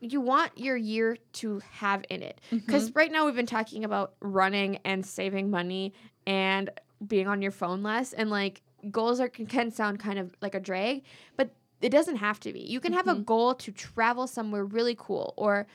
you 0.00 0.20
want 0.20 0.52
your 0.56 0.76
year 0.76 1.16
to 1.34 1.60
have 1.72 2.04
in 2.10 2.22
it. 2.22 2.40
Mm-hmm. 2.50 2.70
Cuz 2.70 2.94
right 2.94 3.12
now 3.12 3.26
we've 3.26 3.34
been 3.34 3.46
talking 3.46 3.84
about 3.84 4.14
running 4.20 4.78
and 4.84 5.04
saving 5.04 5.50
money 5.50 5.92
and 6.26 6.70
being 7.06 7.28
on 7.28 7.40
your 7.42 7.50
phone 7.52 7.82
less 7.82 8.12
and 8.12 8.30
like 8.30 8.62
goals 8.90 9.20
are 9.20 9.28
can, 9.28 9.46
can 9.46 9.70
sound 9.70 9.98
kind 10.00 10.18
of 10.18 10.34
like 10.40 10.54
a 10.54 10.60
drag, 10.60 11.02
but 11.36 11.50
it 11.82 11.90
doesn't 11.90 12.16
have 12.16 12.40
to 12.40 12.52
be. 12.52 12.60
You 12.60 12.80
can 12.80 12.92
have 12.92 13.06
Mm-hmm. 13.06 13.20
a 13.20 13.24
goal 13.24 13.54
to 13.54 13.72
travel 13.72 14.26
somewhere 14.26 14.64
really 14.64 14.94
cool 14.98 15.34
or 15.36 15.66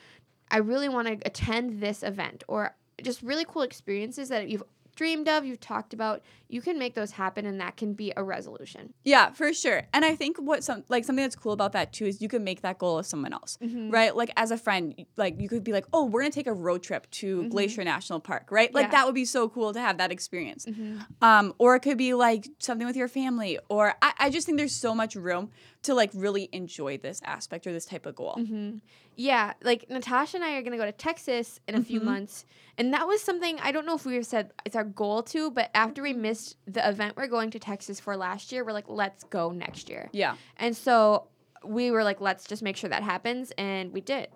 I 0.51 0.57
really 0.57 0.89
want 0.89 1.07
to 1.07 1.13
attend 1.25 1.81
this 1.81 2.03
event 2.03 2.43
or 2.47 2.75
just 3.01 3.21
really 3.23 3.45
cool 3.47 3.63
experiences 3.63 4.29
that 4.29 4.47
you've 4.49 4.63
dreamed 4.95 5.27
of, 5.27 5.45
you've 5.45 5.59
talked 5.59 5.93
about, 5.93 6.21
you 6.47 6.61
can 6.61 6.77
make 6.79 6.93
those 6.93 7.11
happen 7.11 7.45
and 7.45 7.59
that 7.59 7.75
can 7.75 7.93
be 7.93 8.13
a 8.15 8.23
resolution. 8.23 8.93
Yeah, 9.03 9.31
for 9.31 9.51
sure. 9.53 9.83
And 9.93 10.05
I 10.05 10.15
think 10.15 10.37
what 10.37 10.63
some 10.63 10.83
like 10.89 11.03
something 11.03 11.23
that's 11.23 11.35
cool 11.35 11.53
about 11.53 11.71
that 11.73 11.91
too 11.91 12.05
is 12.05 12.21
you 12.21 12.29
can 12.29 12.43
make 12.43 12.61
that 12.61 12.77
goal 12.77 12.99
of 12.99 13.05
someone 13.05 13.33
else. 13.33 13.57
Mm-hmm. 13.61 13.89
Right? 13.89 14.15
Like 14.15 14.31
as 14.37 14.51
a 14.51 14.57
friend, 14.57 14.93
like 15.17 15.39
you 15.39 15.49
could 15.49 15.63
be 15.63 15.71
like, 15.73 15.85
"Oh, 15.91 16.05
we're 16.05 16.21
going 16.21 16.31
to 16.31 16.35
take 16.35 16.47
a 16.47 16.53
road 16.53 16.83
trip 16.83 17.09
to 17.11 17.49
Glacier 17.49 17.83
National 17.83 18.19
Park." 18.19 18.47
Right? 18.51 18.73
Like 18.73 18.85
Mm-hmm. 18.85 18.91
Yeah. 18.93 18.99
that 18.99 19.05
would 19.07 19.15
be 19.15 19.25
so 19.25 19.49
cool 19.49 19.73
to 19.73 19.79
have 19.79 19.97
that 19.97 20.11
experience. 20.11 20.65
Mm-hmm. 20.65 20.99
Um 21.21 21.53
or 21.57 21.75
it 21.75 21.79
could 21.81 21.97
be 21.97 22.13
like 22.13 22.47
something 22.59 22.85
with 22.85 22.95
your 22.95 23.07
family 23.07 23.57
or 23.69 23.95
I, 24.01 24.13
I 24.19 24.29
just 24.29 24.45
think 24.45 24.57
there's 24.59 24.75
so 24.75 24.93
much 24.93 25.15
room 25.15 25.49
to 25.85 25.93
like 25.93 26.11
really 26.13 26.49
enjoy 26.51 26.97
this 26.97 27.21
aspect 27.25 27.65
or 27.65 27.73
this 27.73 27.85
type 27.85 28.05
of 28.05 28.15
goal. 28.15 28.35
Mm-hmm. 28.37 28.77
Yeah, 29.15 29.53
like 29.63 29.89
Natasha 29.89 30.37
and 30.37 30.43
I 30.43 30.55
are 30.57 30.61
gonna 30.61 30.77
go 30.77 30.85
to 30.85 30.91
Texas 30.91 31.59
in 31.67 31.75
a 31.75 31.81
few 31.83 31.99
Mhm. 32.01 32.03
months, 32.05 32.45
and 32.77 32.93
that 32.93 33.07
was 33.07 33.21
something 33.21 33.59
I 33.61 33.71
don't 33.71 33.85
know 33.85 33.95
if 33.95 34.05
we 34.05 34.15
have 34.15 34.25
said 34.25 34.51
it's 34.65 34.75
our 34.75 34.83
goal 34.83 35.23
to, 35.23 35.49
but 35.51 35.71
after 35.73 36.01
we 36.01 36.13
missed 36.13 36.57
the 36.67 36.87
event 36.87 37.15
we're 37.17 37.27
going 37.27 37.49
to 37.51 37.59
Texas 37.59 37.99
for 37.99 38.15
last 38.17 38.51
year, 38.51 38.63
we're 38.65 38.73
like, 38.73 38.89
let's 38.89 39.23
go 39.23 39.51
next 39.51 39.89
year, 39.89 40.09
Yeah. 40.11 40.35
and 40.57 40.75
so 40.75 41.27
we 41.63 41.89
were 41.91 42.03
like, 42.03 42.21
let's 42.21 42.45
just 42.45 42.61
make 42.61 42.77
sure 42.77 42.89
that 42.89 43.01
happens, 43.03 43.51
and 43.57 43.91
we 43.93 44.01
did. 44.01 44.27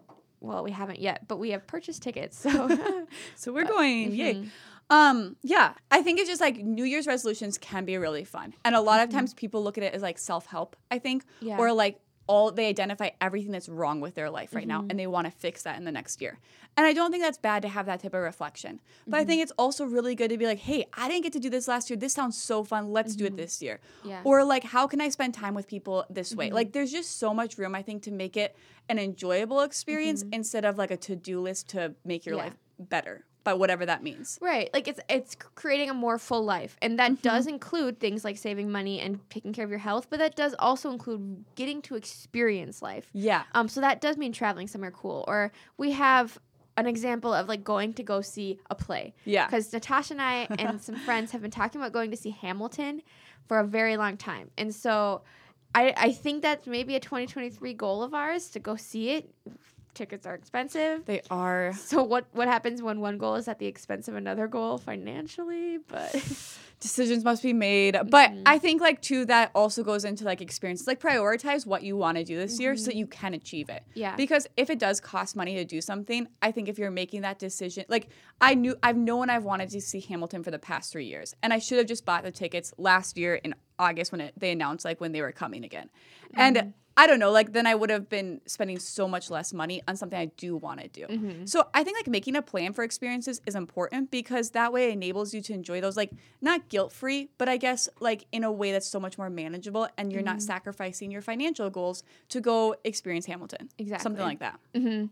Well, 0.41 0.63
we 0.63 0.71
haven't 0.71 0.99
yet, 0.99 1.27
but 1.27 1.37
we 1.37 1.49
have 1.51 1.67
purchased 1.67 2.01
tickets, 2.01 2.37
so 2.39 2.49
So 3.35 3.51
we're 3.51 3.65
going. 3.77 4.13
Yay. 4.13 4.47
Um, 4.89 5.35
yeah, 5.43 5.73
I 5.91 6.01
think 6.01 6.19
it's 6.19 6.29
just 6.29 6.41
like 6.41 6.57
New 6.57 6.83
Year's 6.83 7.07
resolutions 7.07 7.57
can 7.57 7.85
be 7.85 7.97
really 7.97 8.23
fun. 8.23 8.53
And 8.65 8.75
a 8.75 8.81
lot 8.81 9.01
of 9.01 9.09
mm-hmm. 9.09 9.19
times 9.19 9.33
people 9.33 9.63
look 9.63 9.77
at 9.77 9.83
it 9.83 9.93
as 9.93 10.01
like 10.01 10.17
self-help, 10.17 10.75
I 10.89 10.99
think, 10.99 11.25
Yeah. 11.41 11.57
or 11.57 11.71
like 11.73 11.99
all 12.29 12.51
they 12.51 12.67
identify 12.67 13.09
everything 13.21 13.51
that's 13.51 13.67
wrong 13.67 14.01
with 14.01 14.13
their 14.13 14.29
life 14.29 14.53
right 14.53 14.67
now 14.67 14.81
mm-hmm. 14.81 14.91
and 14.91 14.99
they 14.99 15.07
want 15.07 15.25
to 15.25 15.31
fix 15.31 15.63
that 15.63 15.77
in 15.77 15.83
the 15.83 15.91
next 15.91 16.21
year. 16.21 16.37
And 16.77 16.85
I 16.85 16.93
don't 16.93 17.09
think 17.09 17.23
that's 17.23 17.39
bad 17.39 17.63
to 17.63 17.67
have 17.67 17.87
that 17.87 18.01
type 18.01 18.13
of 18.13 18.21
reflection. 18.21 18.79
But 19.07 19.17
I 19.17 19.21
mm-hmm. 19.21 19.29
think 19.29 19.41
it's 19.41 19.51
also 19.57 19.83
really 19.83 20.13
good 20.13 20.29
to 20.29 20.37
be 20.37 20.45
like, 20.45 20.59
"Hey, 20.59 20.85
I 20.93 21.07
didn't 21.09 21.23
get 21.23 21.33
to 21.33 21.39
do 21.39 21.49
this 21.49 21.67
last 21.67 21.89
year. 21.89 21.97
This 21.97 22.13
sounds 22.13 22.39
so 22.39 22.63
fun. 22.63 22.93
Let's 22.93 23.15
do 23.15 23.25
it 23.25 23.35
this 23.35 23.63
year." 23.63 23.79
Yeah. 24.05 24.21
Or 24.23 24.43
like, 24.43 24.63
"How 24.63 24.85
can 24.85 25.01
I 25.01 25.09
spend 25.09 25.33
time 25.33 25.55
with 25.55 25.67
people 25.67 26.05
this 26.09 26.35
way?" 26.35 26.51
Like 26.51 26.71
there's 26.71 26.91
just 26.91 27.17
so 27.17 27.33
much 27.33 27.57
room 27.57 27.73
I 27.73 27.81
think 27.81 28.03
to 28.03 28.11
make 28.11 28.37
it 28.37 28.55
an 28.87 28.99
enjoyable 28.99 29.61
experience 29.61 30.23
instead 30.31 30.65
of 30.65 30.77
like 30.77 30.91
a 30.91 30.97
to-do 30.97 31.41
list 31.41 31.69
to 31.69 31.95
make 32.05 32.27
your 32.27 32.35
Yeah. 32.35 32.43
life 32.43 32.57
better. 32.77 33.25
By 33.43 33.53
whatever 33.53 33.85
that 33.85 34.03
means. 34.03 34.37
Right. 34.41 34.69
Like 34.73 34.87
it's 34.87 34.99
it's 35.09 35.35
creating 35.55 35.89
a 35.89 35.93
more 35.93 36.17
full 36.17 36.43
life. 36.43 36.77
And 36.81 36.99
that 36.99 37.21
does 37.21 37.47
include 37.47 37.99
things 37.99 38.23
like 38.23 38.37
saving 38.37 38.71
money 38.71 38.99
and 38.99 39.19
taking 39.29 39.53
care 39.53 39.63
of 39.63 39.69
your 39.69 39.79
health, 39.79 40.07
but 40.09 40.19
that 40.19 40.35
does 40.35 40.55
also 40.59 40.91
include 40.91 41.45
getting 41.55 41.81
to 41.83 41.95
experience 41.95 42.81
life. 42.81 43.09
Yeah. 43.13 43.43
Um 43.53 43.67
so 43.67 43.81
that 43.81 44.01
does 44.01 44.17
mean 44.17 44.33
traveling 44.33 44.67
somewhere 44.67 44.91
cool. 44.91 45.23
Or 45.27 45.51
we 45.77 45.91
have 45.91 46.37
an 46.77 46.87
example 46.87 47.33
of 47.33 47.47
like 47.47 47.63
going 47.63 47.93
to 47.93 48.03
go 48.03 48.21
see 48.21 48.59
a 48.69 48.75
play. 48.75 49.13
Yeah. 49.25 49.45
Because 49.45 49.71
Natasha 49.71 50.13
and 50.13 50.21
I 50.21 50.47
and 50.57 50.81
some 50.87 50.95
friends 50.95 51.31
have 51.31 51.41
been 51.41 51.51
talking 51.51 51.79
about 51.79 51.91
going 51.93 52.11
to 52.11 52.17
see 52.17 52.31
Hamilton 52.31 53.01
for 53.47 53.59
a 53.59 53.65
very 53.65 53.97
long 53.97 54.17
time. 54.17 54.51
And 54.57 54.73
so 54.73 55.21
I 55.75 55.93
I 55.95 56.11
think 56.11 56.41
that's 56.41 56.67
maybe 56.67 56.95
a 56.95 56.99
2023 56.99 57.73
goal 57.73 58.03
of 58.03 58.13
ours 58.13 58.49
to 58.51 58.59
go 58.59 58.75
see 58.75 59.11
it. 59.11 59.29
Tickets 59.93 60.25
are 60.25 60.35
expensive. 60.35 61.05
They 61.05 61.21
are. 61.29 61.73
So 61.79 62.03
what 62.03 62.25
what 62.33 62.47
happens 62.47 62.81
when 62.81 62.99
one 63.01 63.17
goal 63.17 63.35
is 63.35 63.47
at 63.47 63.59
the 63.59 63.65
expense 63.65 64.07
of 64.07 64.15
another 64.15 64.47
goal 64.47 64.77
financially? 64.77 65.79
But 65.87 66.11
Decisions 66.79 67.25
must 67.25 67.43
be 67.43 67.51
made. 67.51 67.97
But 68.09 68.31
Mhm. 68.31 68.43
I 68.45 68.57
think 68.57 68.79
like 68.81 69.01
too 69.01 69.25
that 69.25 69.51
also 69.53 69.83
goes 69.83 70.05
into 70.05 70.23
like 70.23 70.39
experience. 70.39 70.87
Like 70.87 70.99
prioritize 71.01 71.65
what 71.65 71.83
you 71.83 71.97
want 71.97 72.17
to 72.17 72.23
do 72.23 72.37
this 72.37 72.57
year 72.59 72.77
so 72.77 72.85
that 72.85 72.95
you 72.95 73.05
can 73.07 73.33
achieve 73.33 73.69
it. 73.69 73.83
yeah, 73.95 74.15
Because 74.15 74.47
if 74.55 74.69
it 74.69 74.79
does 74.79 75.01
cost 75.01 75.35
money 75.35 75.55
to 75.55 75.65
do 75.65 75.81
something, 75.81 76.27
I 76.41 76.51
think 76.51 76.69
if 76.69 76.79
you're 76.79 76.91
making 76.91 77.21
that 77.21 77.37
decision, 77.39 77.83
like 77.89 78.07
I 78.39 78.55
knew 78.55 78.75
I've 78.81 78.95
known 78.97 79.29
I've 79.29 79.43
wanted 79.43 79.69
to 79.71 79.81
see 79.81 79.99
Hamilton 79.99 80.43
for 80.43 80.51
the 80.51 80.59
past 80.59 80.91
three 80.93 81.05
years, 81.05 81.35
and 81.43 81.51
I 81.51 81.59
should 81.59 81.79
have 81.79 81.87
just 81.87 82.05
bought 82.05 82.23
the 82.23 82.31
tickets 82.31 82.73
last 82.77 83.17
year 83.17 83.35
in 83.35 83.55
August 83.77 84.11
when 84.13 84.21
it, 84.21 84.33
they 84.37 84.51
announced 84.51 84.85
like 84.85 85.01
when 85.01 85.11
they 85.11 85.21
were 85.21 85.31
coming 85.33 85.65
again, 85.65 85.89
and 86.33 86.73
I 87.01 87.07
don't 87.07 87.19
know, 87.19 87.31
like 87.31 87.53
then 87.53 87.65
I 87.65 87.75
would 87.75 87.89
have 87.89 88.09
been 88.09 88.41
spending 88.45 88.77
so 88.79 89.07
much 89.07 89.29
less 89.29 89.53
money 89.53 89.81
on 89.87 89.95
something 89.95 90.19
I 90.19 90.25
do 90.45 90.57
want 90.57 90.81
to 90.81 90.87
do. 90.89 91.05
Mm-hmm. 91.07 91.45
So 91.45 91.67
I 91.73 91.83
think 91.83 91.97
like 91.97 92.07
making 92.07 92.35
a 92.35 92.41
plan 92.41 92.73
for 92.73 92.83
experiences 92.83 93.39
is 93.45 93.55
important 93.55 94.11
because 94.11 94.49
that 94.51 94.73
way 94.73 94.89
it 94.89 94.93
enables 94.93 95.33
you 95.33 95.41
to 95.43 95.53
enjoy 95.53 95.79
those 95.81 95.95
like 95.95 96.11
not 96.41 96.67
guilt 96.67 96.91
free, 96.91 97.29
but 97.37 97.47
I 97.47 97.57
guess 97.57 97.87
like 98.01 98.25
in 98.31 98.43
a 98.43 98.51
way 98.51 98.71
that's 98.73 98.87
so 98.87 98.99
much 98.99 99.17
more 99.17 99.29
manageable, 99.29 99.87
and 99.97 100.11
you're 100.11 100.19
Mm-hmm. 100.21 100.25
not 100.33 100.41
sacrificing 100.41 101.09
your 101.11 101.21
financial 101.21 101.69
goals 101.69 102.03
to 102.29 102.41
go 102.41 102.75
experience 102.83 103.25
Hamilton. 103.27 103.69
Exactly. 103.77 104.03
Something 104.03 104.25
like 104.25 104.39
that. 104.39 104.59
hmm 104.75 105.05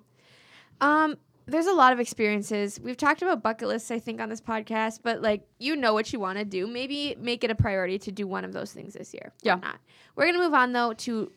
Um, 0.82 1.16
there's 1.46 1.66
a 1.68 1.74
lot 1.74 1.94
of 1.94 2.00
experiences. 2.02 2.78
We've 2.84 2.98
talked 2.98 3.22
about 3.22 3.42
bucket 3.42 3.70
lists, 3.70 3.90
I 3.90 4.00
think, 4.00 4.20
on 4.20 4.28
this 4.28 4.42
podcast, 4.42 5.00
but 5.02 5.22
like 5.22 5.48
you 5.60 5.78
know 5.78 5.94
what 5.94 6.12
you 6.12 6.20
want 6.20 6.38
to 6.40 6.44
do. 6.46 6.68
Maybe 6.68 7.16
make 7.18 7.46
it 7.46 7.50
a 7.52 7.56
priority 7.56 7.98
to 8.00 8.12
do 8.12 8.28
one 8.28 8.44
of 8.44 8.52
those 8.52 8.74
things 8.74 8.94
this 8.94 9.14
year. 9.14 9.32
Yeah. 9.42 9.56
Not. 9.56 9.78
We're 10.16 10.26
gonna 10.26 10.44
move 10.44 10.54
on 10.54 10.74
though 10.74 10.92
to 10.94 11.32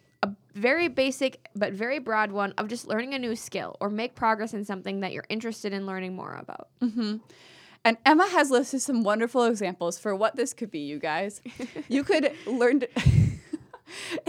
very 0.55 0.89
basic 0.89 1.49
but 1.55 1.73
very 1.73 1.99
broad 1.99 2.33
one 2.33 2.53
of 2.59 2.69
just 2.69 2.87
learning 2.87 3.15
a 3.15 3.19
new 3.19 3.37
skill 3.37 3.77
or 3.81 3.89
make 3.91 4.15
progress 4.15 4.55
in 4.55 4.65
something 4.65 5.01
that 5.01 5.13
you're 5.13 5.27
interested 5.29 5.73
in 5.73 5.87
learning 5.87 6.15
more 6.15 6.35
about. 6.41 6.69
hmm 6.81 7.17
And 7.85 7.97
Emma 8.05 8.29
has 8.29 8.51
listed 8.51 8.83
some 8.83 9.03
wonderful 9.05 9.45
examples 9.45 9.99
for 9.99 10.15
what 10.15 10.37
this 10.37 10.53
could 10.53 10.71
be, 10.71 10.81
you 10.81 10.99
guys. 10.99 11.41
You 11.89 12.05
could 12.05 12.33
learn 12.47 12.83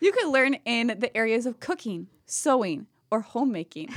you 0.00 0.12
could 0.12 0.28
learn 0.28 0.54
in 0.64 0.88
the 0.98 1.16
areas 1.16 1.46
of 1.46 1.60
cooking, 1.60 2.08
sewing, 2.26 2.86
or 3.10 3.20
homemaking. 3.20 3.88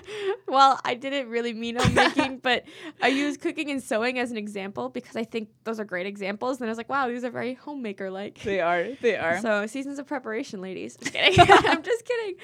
well, 0.48 0.78
I 0.84 0.94
didn't 0.94 1.28
really 1.28 1.52
mean 1.52 1.76
homemaking, 1.76 2.38
but 2.42 2.64
I 3.02 3.08
use 3.08 3.36
cooking 3.36 3.70
and 3.70 3.82
sewing 3.82 4.18
as 4.18 4.30
an 4.30 4.36
example 4.36 4.88
because 4.88 5.16
I 5.16 5.24
think 5.24 5.48
those 5.64 5.80
are 5.80 5.84
great 5.84 6.06
examples. 6.06 6.60
And 6.60 6.68
I 6.68 6.70
was 6.70 6.78
like, 6.78 6.88
wow, 6.88 7.08
these 7.08 7.24
are 7.24 7.30
very 7.30 7.54
homemaker 7.54 8.10
like. 8.10 8.40
They 8.42 8.60
are. 8.60 8.88
They 9.00 9.16
are. 9.16 9.40
So 9.40 9.66
seasons 9.66 9.98
of 9.98 10.06
preparation, 10.06 10.60
ladies. 10.60 10.96
Just 10.96 11.12
kidding. 11.12 11.40
I'm 11.68 11.82
just 11.82 12.04
kidding. 12.04 12.36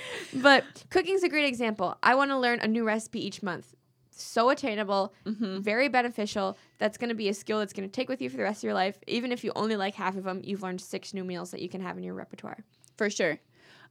But 0.42 0.64
cooking's 0.90 1.22
a 1.22 1.28
great 1.28 1.46
example. 1.46 1.96
I 2.02 2.14
want 2.14 2.30
to 2.30 2.38
learn 2.38 2.60
a 2.60 2.66
new 2.68 2.84
recipe 2.84 3.24
each 3.24 3.42
month. 3.42 3.74
So 4.18 4.48
attainable, 4.48 5.12
Mhm. 5.26 5.60
very 5.60 5.88
beneficial. 5.88 6.56
That's 6.78 6.96
going 6.96 7.10
to 7.10 7.14
be 7.14 7.28
a 7.28 7.34
skill 7.34 7.58
that's 7.58 7.74
going 7.74 7.86
to 7.86 7.92
take 7.92 8.08
with 8.08 8.22
you 8.22 8.30
for 8.30 8.38
the 8.38 8.44
rest 8.44 8.60
of 8.60 8.64
your 8.64 8.72
life. 8.74 8.96
Even 9.06 9.30
if 9.30 9.44
you 9.44 9.52
only 9.54 9.76
like 9.76 9.94
half 9.94 10.16
of 10.16 10.24
them, 10.24 10.40
you've 10.42 10.62
learned 10.62 10.80
six 10.80 11.12
new 11.12 11.22
meals 11.22 11.50
that 11.50 11.60
you 11.60 11.68
can 11.68 11.82
have 11.82 11.98
in 11.98 12.02
your 12.02 12.14
repertoire. 12.14 12.64
For 12.96 13.10
sure. 13.10 13.38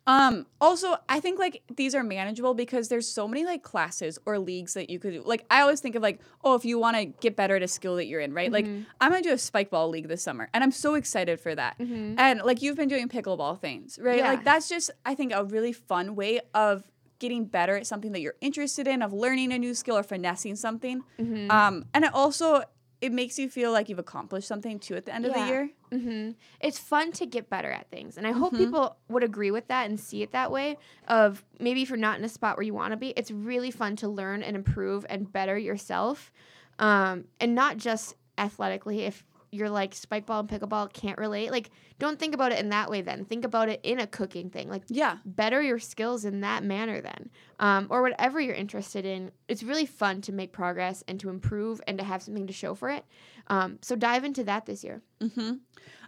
Um, 0.08 0.46
also, 0.62 0.98
I 1.10 1.20
think 1.20 1.40
like 1.40 1.64
these 1.76 1.96
are 1.96 2.04
manageable 2.04 2.54
because 2.54 2.90
there's 2.90 3.08
so 3.08 3.28
many 3.28 3.44
like 3.44 3.64
classes 3.64 4.20
or 4.26 4.38
leagues 4.38 4.76
that 4.76 4.90
you 4.90 5.00
could 5.00 5.14
do. 5.14 5.24
Like 5.26 5.46
I 5.50 5.62
always 5.62 5.82
think 5.82 5.96
of 5.96 6.04
like, 6.04 6.20
oh, 6.44 6.54
if 6.56 6.64
you 6.64 6.78
want 6.78 6.96
to 6.98 7.06
get 7.06 7.36
better 7.36 7.56
at 7.56 7.64
a 7.64 7.68
skill 7.68 7.96
that 7.96 8.06
you're 8.06 8.22
in, 8.22 8.34
right? 8.34 8.52
Like 8.52 8.66
Mhm. 8.66 8.86
I'm 9.02 9.12
gonna 9.12 9.24
do 9.24 9.34
a 9.34 9.38
spike 9.38 9.70
ball 9.72 9.90
league 9.90 10.08
this 10.08 10.22
summer, 10.22 10.50
and 10.54 10.64
I'm 10.64 10.72
so 10.72 10.94
excited 10.94 11.40
for 11.40 11.56
that. 11.56 11.78
Mm-hmm. 11.80 12.20
And 12.20 12.42
like 12.44 12.62
you've 12.62 12.78
been 12.78 12.90
doing 12.90 13.10
pickleball 13.10 13.60
things, 13.60 13.98
right? 14.02 14.20
Yeah. 14.20 14.30
Like 14.30 14.44
that's 14.44 14.70
just 14.70 14.92
I 15.06 15.16
think 15.16 15.34
a 15.34 15.44
really 15.44 15.74
fun 15.74 16.16
way 16.16 16.42
of 16.54 16.84
getting 17.18 17.46
better 17.46 17.78
at 17.78 17.88
something 17.88 18.12
that 18.12 18.20
you're 18.22 18.36
interested 18.42 18.88
in, 18.88 19.02
of 19.02 19.14
learning 19.14 19.52
a 19.54 19.58
new 19.58 19.74
skill 19.74 19.98
or 19.98 20.04
finessing 20.04 20.56
something. 20.56 21.02
Mm-hmm. 21.20 21.50
Um, 21.50 21.86
and 21.94 22.04
it 22.06 22.14
also 22.14 22.64
it 23.02 23.12
makes 23.12 23.38
you 23.38 23.50
feel 23.50 23.72
like 23.72 23.90
you've 23.90 24.00
accomplished 24.00 24.48
something 24.48 24.80
too 24.80 24.96
at 24.96 25.06
the 25.06 25.14
end 25.14 25.26
of 25.26 25.34
the 25.34 25.40
Yeah. 25.40 25.48
year. 25.48 25.70
hmm 25.92 26.32
It's 26.60 26.80
fun 26.80 27.12
to 27.14 27.26
get 27.26 27.50
better 27.50 27.70
at 27.72 27.90
things, 27.92 28.18
and 28.18 28.26
I 28.26 28.32
hope 28.32 28.54
Mhm. 28.54 28.58
people 28.58 28.98
would 29.10 29.24
agree 29.24 29.52
with 29.52 29.68
that 29.68 29.86
and 29.90 30.00
see 30.00 30.22
it 30.24 30.32
that 30.32 30.52
way. 30.52 30.78
Of 31.08 31.44
maybe 31.60 31.82
if 31.82 31.90
you're 31.90 31.98
not 31.98 32.18
in 32.18 32.24
a 32.26 32.30
spot 32.30 32.58
where 32.58 32.64
you 32.66 32.74
want 32.74 32.92
to 32.92 32.98
be, 32.98 33.10
it's 33.10 33.32
really 33.32 33.72
fun 33.72 33.96
to 33.98 34.08
learn 34.08 34.42
and 34.44 34.56
improve 34.56 35.06
and 35.10 35.32
better 35.32 35.58
yourself, 35.58 36.32
um, 36.80 37.26
and 37.40 37.54
not 37.54 37.78
just 37.78 38.16
athletically. 38.38 39.02
If 39.02 39.24
you're 39.56 39.70
like 39.70 39.94
spike 39.96 40.26
ball 40.26 40.42
and 40.42 40.50
pickleball 40.50 40.92
can't 40.94 41.18
relate, 41.18 41.52
like 41.52 41.72
don't 41.98 42.20
think 42.20 42.34
about 42.36 42.52
it 42.52 42.60
in 42.60 42.70
that 42.70 42.90
way. 42.90 43.02
Then. 43.02 43.26
Think 43.26 43.46
about 43.46 43.70
it 43.70 43.80
in 43.84 44.00
a 44.00 44.08
cooking 44.08 44.50
thing, 44.50 44.70
like 44.70 44.84
Yeah. 44.88 45.18
better 45.26 45.62
your 45.62 45.80
skills 45.80 46.26
in 46.26 46.42
that 46.42 46.64
manner 46.64 47.02
then. 47.02 47.30
Um, 47.60 47.88
or 47.90 48.02
whatever 48.02 48.40
you're 48.40 48.56
interested 48.56 49.06
in 49.06 49.32
it's 49.48 49.64
really 49.64 49.86
fun 49.86 50.22
to 50.22 50.32
make 50.32 50.52
progress 50.52 51.04
and 51.08 51.20
to 51.22 51.30
improve 51.30 51.82
and 51.88 51.98
to 51.98 52.04
have 52.04 52.22
something 52.22 52.48
to 52.48 52.54
show 52.54 52.76
for 52.76 52.90
it. 52.90 53.06
Um, 53.48 53.80
so 53.82 53.96
dive 53.96 54.24
into 54.26 54.44
that 54.44 54.66
this 54.66 54.84
year. 54.84 55.02
Hmm 55.22 55.54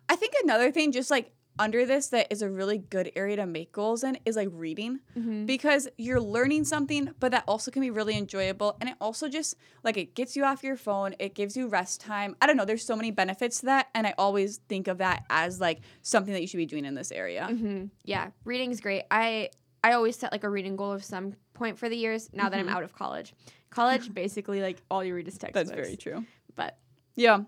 I 0.10 0.16
think 0.16 0.34
another 0.44 0.72
thing, 0.72 0.92
just 0.94 1.12
like 1.12 1.32
under 1.60 1.86
this, 1.86 2.08
that 2.10 2.28
is 2.32 2.42
a 2.42 2.50
really 2.50 2.78
good 2.78 3.12
area 3.16 3.36
to 3.38 3.46
make 3.46 3.72
goals 3.72 4.04
in 4.04 4.18
is 4.26 4.36
like 4.36 4.50
reading 4.52 5.00
mm-hmm. 5.18 5.46
because 5.46 5.88
you're 5.98 6.20
learning 6.22 6.64
something, 6.66 7.12
but 7.20 7.32
that 7.32 7.44
also 7.48 7.72
can 7.72 7.82
be 7.82 7.90
really 7.90 8.18
enjoyable. 8.18 8.78
And 8.80 8.90
it 8.90 8.96
also 9.02 9.28
just 9.30 9.56
like 9.84 9.98
it 9.98 10.16
gets 10.16 10.36
you 10.36 10.44
off 10.44 10.64
your 10.64 10.76
phone, 10.78 11.16
it 11.20 11.36
gives 11.36 11.56
you 11.58 11.68
rest 11.68 12.02
time. 12.02 12.36
I 12.42 12.48
don't 12.48 12.58
know, 12.58 12.66
there's 12.66 12.86
so 12.86 12.96
many 12.96 13.12
benefits 13.12 13.60
to 13.62 13.66
that. 13.68 13.88
And 13.96 14.06
I 14.08 14.14
always 14.18 14.58
think 14.70 14.88
of 14.88 15.00
that 15.00 15.24
as 15.30 15.60
like 15.60 15.80
something 16.02 16.34
that 16.34 16.42
you 16.42 16.48
should 16.48 16.58
be 16.58 16.66
doing 16.66 16.86
in 16.86 16.94
this 16.96 17.12
area. 17.12 17.46
hmm 17.48 17.86
yeah 18.04 18.30
reading's 18.46 18.80
great 18.82 19.04
i 19.12 19.50
i 19.84 19.94
always 19.94 20.16
set 20.16 20.32
like 20.32 20.44
a 20.44 20.50
reading 20.50 20.76
goal 20.76 20.92
of 20.92 21.04
some 21.04 21.34
point 21.54 21.78
for 21.78 21.90
the 21.90 21.96
years 21.96 22.30
now 22.34 22.50
that 22.50 22.60
i'm 22.60 22.68
Mhm. 22.68 22.72
out 22.76 22.84
of 22.84 22.94
college 22.94 23.34
college 23.70 24.14
basically 24.14 24.62
like 24.62 24.82
all 24.90 25.04
you 25.04 25.14
read 25.16 25.28
is 25.28 25.38
textbooks 25.38 25.70
That's 25.70 25.80
very 25.82 25.98
true. 25.98 26.26
but 26.56 26.78
Yeah. 27.16 27.40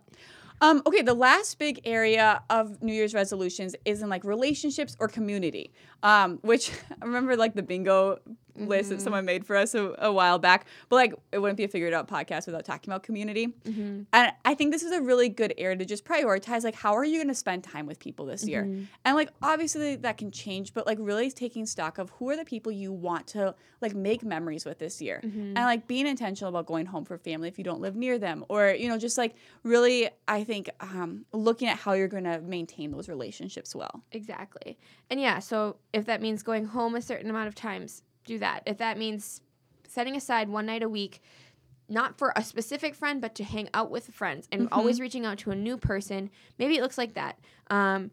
Um, 0.61 0.81
okay, 0.85 1.01
the 1.01 1.13
last 1.13 1.57
big 1.57 1.79
area 1.85 2.43
of 2.49 2.81
New 2.83 2.93
Year's 2.93 3.13
resolutions 3.13 3.75
is 3.85 4.01
in 4.01 4.09
like 4.09 4.23
relationships 4.23 4.95
or 4.99 5.07
community. 5.07 5.71
Um, 6.03 6.39
which 6.41 6.71
I 7.01 7.05
remember 7.05 7.35
like 7.35 7.55
the 7.55 7.63
bingo 7.63 8.19
list 8.59 8.89
that 8.89 9.01
someone 9.01 9.25
made 9.25 9.45
for 9.45 9.55
us 9.55 9.73
a, 9.75 9.95
a, 9.99 10.11
while 10.11 10.39
back. 10.39 10.65
But 10.89 10.95
like, 10.95 11.13
it 11.31 11.39
wouldn't 11.39 11.57
be 11.57 11.63
a 11.63 11.67
figured 11.67 11.93
out 11.93 12.07
podcast 12.07 12.45
without 12.45 12.65
talking 12.65 12.91
about 12.91 13.03
community. 13.03 13.47
Mm-hmm. 13.47 14.03
And 14.11 14.31
I 14.45 14.53
think 14.55 14.71
this 14.71 14.83
is 14.83 14.91
a 14.91 15.01
really 15.01 15.29
good 15.29 15.53
area 15.57 15.77
to 15.77 15.85
just 15.85 16.05
prioritize 16.05 16.63
like, 16.63 16.75
how 16.75 16.93
are 16.93 17.05
you 17.05 17.17
going 17.17 17.27
to 17.27 17.35
spend 17.35 17.63
time 17.63 17.85
with 17.85 17.99
people 17.99 18.25
this 18.25 18.47
year? 18.47 18.63
Mm-hmm. 18.63 18.83
And 19.05 19.15
like, 19.15 19.29
obviously 19.41 19.95
that 19.97 20.17
can 20.17 20.31
change, 20.31 20.73
but 20.73 20.85
like, 20.85 20.97
really 20.99 21.31
taking 21.31 21.65
stock 21.65 21.97
of 21.97 22.09
who 22.11 22.29
are 22.29 22.37
the 22.37 22.45
people 22.45 22.71
you 22.71 22.91
want 22.91 23.27
to 23.27 23.55
like 23.81 23.95
make 23.95 24.23
memories 24.23 24.65
with 24.65 24.79
this 24.79 25.01
year, 25.01 25.21
mm-hmm. 25.23 25.39
and 25.39 25.55
like 25.55 25.87
being 25.87 26.07
intentional 26.07 26.49
about 26.49 26.65
going 26.65 26.85
home 26.85 27.05
for 27.05 27.17
family 27.17 27.47
if 27.47 27.57
you 27.57 27.63
don't 27.63 27.81
live 27.81 27.95
near 27.95 28.17
them, 28.17 28.45
or 28.49 28.69
you 28.69 28.89
know, 28.89 28.97
just 28.97 29.17
like 29.17 29.35
really, 29.63 30.09
I 30.27 30.43
think 30.43 30.69
um, 30.81 31.25
looking 31.33 31.67
at 31.67 31.77
how 31.77 31.93
you're 31.93 32.07
going 32.07 32.25
to 32.25 32.41
maintain 32.41 32.91
those 32.91 33.09
relationships 33.09 33.75
well. 33.75 34.03
Exactly. 34.11 34.77
And 35.09 35.19
yeah, 35.19 35.39
so 35.39 35.77
if 35.93 36.05
that 36.05 36.21
means 36.21 36.43
going 36.43 36.65
home 36.65 36.95
a 36.95 37.01
certain 37.01 37.29
amount 37.29 37.47
of 37.47 37.55
times, 37.55 38.03
do 38.29 38.39
that. 38.39 38.63
If 38.65 38.77
that 38.77 38.97
means 38.97 39.41
setting 39.87 40.15
aside 40.15 40.49
one 40.49 40.65
night 40.67 40.83
a 40.83 40.89
week, 40.89 41.21
not 41.89 42.17
for 42.17 42.31
a 42.35 42.43
specific 42.43 42.93
friend, 42.93 43.19
but 43.19 43.33
to 43.35 43.43
hang 43.43 43.67
out 43.73 43.89
with 43.89 44.07
friends 44.13 44.47
and 44.51 44.61
mm-hmm. 44.61 44.73
always 44.73 44.99
reaching 44.99 45.25
out 45.25 45.39
to 45.39 45.51
a 45.51 45.55
new 45.55 45.77
person, 45.77 46.29
maybe 46.59 46.77
it 46.77 46.81
looks 46.81 46.97
like 46.97 47.15
that. 47.15 47.39
Um, 47.69 48.11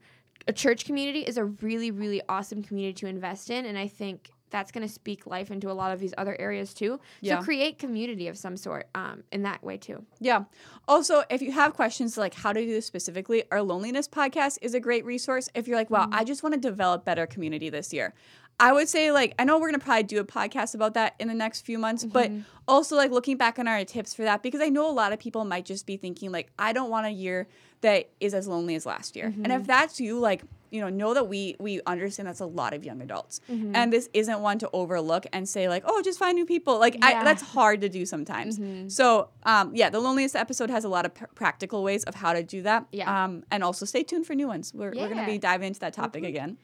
a 0.48 0.52
church 0.52 0.84
community 0.84 1.20
is 1.20 1.36
a 1.36 1.44
really, 1.44 1.90
really 1.90 2.22
awesome 2.28 2.62
community 2.62 2.94
to 2.94 3.06
invest 3.06 3.50
in. 3.50 3.66
And 3.66 3.76
I 3.76 3.88
think 3.88 4.30
that's 4.50 4.70
going 4.70 4.86
to 4.86 4.92
speak 4.92 5.26
life 5.26 5.50
into 5.50 5.70
a 5.70 5.74
lot 5.74 5.92
of 5.92 5.98
these 5.98 6.14
other 6.16 6.36
areas 6.40 6.72
too. 6.72 7.00
Yeah. 7.20 7.38
So 7.38 7.44
create 7.44 7.78
community 7.78 8.28
of 8.28 8.38
some 8.38 8.56
sort 8.56 8.88
um, 8.94 9.24
in 9.32 9.42
that 9.42 9.62
way 9.62 9.76
too. 9.76 10.04
Yeah. 10.20 10.44
Also, 10.86 11.24
if 11.28 11.42
you 11.42 11.52
have 11.52 11.74
questions 11.74 12.16
like 12.16 12.32
how 12.32 12.52
to 12.52 12.60
do 12.60 12.72
this 12.72 12.86
specifically, 12.86 13.44
our 13.50 13.60
loneliness 13.60 14.08
podcast 14.08 14.58
is 14.62 14.74
a 14.74 14.80
great 14.80 15.04
resource. 15.04 15.48
If 15.54 15.66
you're 15.66 15.76
like, 15.76 15.90
wow, 15.90 16.04
mm-hmm. 16.04 16.14
I 16.14 16.24
just 16.24 16.42
want 16.42 16.54
to 16.54 16.60
develop 16.60 17.04
better 17.04 17.26
community 17.26 17.70
this 17.70 17.92
year. 17.92 18.14
I 18.58 18.72
would 18.72 18.88
say 18.88 19.12
like 19.12 19.34
I 19.38 19.44
know 19.44 19.58
we're 19.58 19.68
gonna 19.68 19.78
probably 19.78 20.04
do 20.04 20.20
a 20.20 20.24
podcast 20.24 20.74
about 20.74 20.94
that 20.94 21.14
in 21.18 21.28
the 21.28 21.34
next 21.34 21.62
few 21.62 21.78
months, 21.78 22.04
mm-hmm. 22.04 22.12
but 22.12 22.30
also 22.66 22.96
like 22.96 23.10
looking 23.10 23.36
back 23.36 23.58
on 23.58 23.68
our 23.68 23.84
tips 23.84 24.14
for 24.14 24.22
that 24.22 24.42
because 24.42 24.60
I 24.60 24.68
know 24.68 24.88
a 24.88 24.92
lot 24.92 25.12
of 25.12 25.18
people 25.18 25.44
might 25.44 25.64
just 25.64 25.86
be 25.86 25.96
thinking 25.96 26.32
like 26.32 26.50
I 26.58 26.72
don't 26.72 26.90
want 26.90 27.06
a 27.06 27.10
year 27.10 27.48
that 27.82 28.08
is 28.20 28.32
as 28.34 28.48
lonely 28.48 28.74
as 28.74 28.86
last 28.86 29.14
year. 29.14 29.30
Mm-hmm. 29.30 29.44
And 29.44 29.52
if 29.52 29.66
that's 29.66 30.00
you, 30.00 30.18
like 30.18 30.42
you 30.70 30.80
know 30.80 30.88
know 30.88 31.14
that 31.14 31.28
we 31.28 31.56
we 31.58 31.80
understand 31.86 32.26
that's 32.28 32.40
a 32.40 32.46
lot 32.46 32.74
of 32.74 32.84
young 32.84 33.00
adults 33.00 33.40
mm-hmm. 33.50 33.74
and 33.74 33.92
this 33.92 34.08
isn't 34.12 34.40
one 34.40 34.58
to 34.58 34.68
overlook 34.72 35.26
and 35.32 35.48
say 35.48 35.68
like 35.68 35.82
oh 35.86 36.02
just 36.02 36.18
find 36.18 36.36
new 36.36 36.46
people 36.46 36.78
like 36.78 36.94
yeah. 36.94 37.20
I, 37.20 37.24
that's 37.24 37.42
hard 37.42 37.80
to 37.82 37.88
do 37.88 38.04
sometimes 38.04 38.58
mm-hmm. 38.58 38.88
so 38.88 39.28
um, 39.44 39.74
yeah 39.74 39.90
the 39.90 40.00
loneliest 40.00 40.36
episode 40.36 40.70
has 40.70 40.84
a 40.84 40.88
lot 40.88 41.06
of 41.06 41.14
p- 41.14 41.24
practical 41.34 41.82
ways 41.82 42.04
of 42.04 42.14
how 42.14 42.32
to 42.32 42.42
do 42.42 42.62
that 42.62 42.86
yeah 42.92 43.24
um, 43.24 43.44
and 43.50 43.62
also 43.62 43.86
stay 43.86 44.02
tuned 44.02 44.26
for 44.26 44.34
new 44.34 44.48
ones 44.48 44.72
we're, 44.74 44.92
yeah. 44.92 45.02
we're 45.02 45.08
gonna 45.08 45.26
be 45.26 45.38
diving 45.38 45.68
into 45.68 45.80
that 45.80 45.92
topic 45.92 46.22
mm-hmm. 46.22 46.30
again 46.30 46.58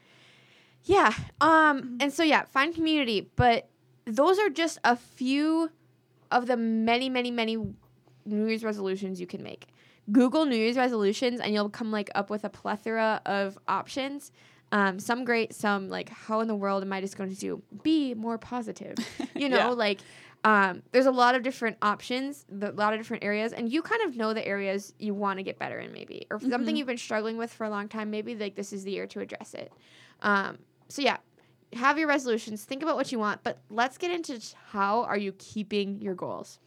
yeah 0.84 1.12
um 1.40 1.96
and 2.00 2.12
so 2.12 2.22
yeah 2.22 2.44
find 2.44 2.74
community 2.74 3.30
but 3.36 3.68
those 4.04 4.38
are 4.38 4.50
just 4.50 4.78
a 4.84 4.96
few 4.96 5.70
of 6.30 6.46
the 6.46 6.56
many 6.56 7.08
many 7.08 7.30
many 7.30 7.56
new 8.24 8.46
year's 8.46 8.64
resolutions 8.64 9.20
you 9.20 9.26
can 9.26 9.42
make 9.42 9.68
Google 10.10 10.46
New 10.46 10.56
Year's 10.56 10.76
resolutions 10.76 11.40
and 11.40 11.54
you'll 11.54 11.68
come 11.68 11.92
like 11.92 12.10
up 12.14 12.30
with 12.30 12.44
a 12.44 12.48
plethora 12.48 13.20
of 13.24 13.56
options. 13.68 14.32
Um, 14.72 14.98
some 14.98 15.24
great, 15.24 15.54
some 15.54 15.88
like, 15.88 16.08
how 16.08 16.40
in 16.40 16.48
the 16.48 16.56
world 16.56 16.82
am 16.82 16.92
I 16.92 17.00
just 17.00 17.16
going 17.16 17.30
to 17.30 17.36
do? 17.36 17.62
Be 17.82 18.14
more 18.14 18.38
positive. 18.38 18.96
You 19.34 19.48
know, 19.48 19.56
yeah. 19.56 19.68
like 19.68 20.00
um, 20.44 20.82
there's 20.92 21.06
a 21.06 21.10
lot 21.10 21.34
of 21.34 21.42
different 21.42 21.76
options, 21.82 22.44
a 22.60 22.70
lot 22.70 22.92
of 22.92 23.00
different 23.00 23.24
areas, 23.24 23.52
and 23.52 23.72
you 23.72 23.82
kind 23.82 24.02
of 24.02 24.14
know 24.14 24.34
the 24.34 24.46
areas 24.46 24.92
you 25.00 25.14
want 25.14 25.38
to 25.38 25.42
get 25.42 25.58
better 25.58 25.80
in, 25.80 25.90
maybe, 25.90 26.26
or 26.30 26.38
mm-hmm. 26.38 26.50
something 26.50 26.76
you've 26.76 26.86
been 26.86 26.98
struggling 26.98 27.36
with 27.36 27.52
for 27.52 27.64
a 27.64 27.70
long 27.70 27.88
time. 27.88 28.10
Maybe 28.10 28.36
like 28.36 28.54
this 28.54 28.72
is 28.72 28.84
the 28.84 28.92
year 28.92 29.06
to 29.08 29.20
address 29.20 29.54
it. 29.54 29.72
Um, 30.20 30.58
so 30.92 31.00
yeah, 31.00 31.16
have 31.72 31.98
your 31.98 32.06
resolutions, 32.06 32.64
think 32.64 32.82
about 32.82 32.96
what 32.96 33.10
you 33.10 33.18
want, 33.18 33.42
but 33.42 33.58
let's 33.70 33.96
get 33.96 34.10
into 34.10 34.38
how 34.72 35.04
are 35.04 35.16
you 35.16 35.32
keeping 35.32 36.02
your 36.02 36.14
goals. 36.14 36.58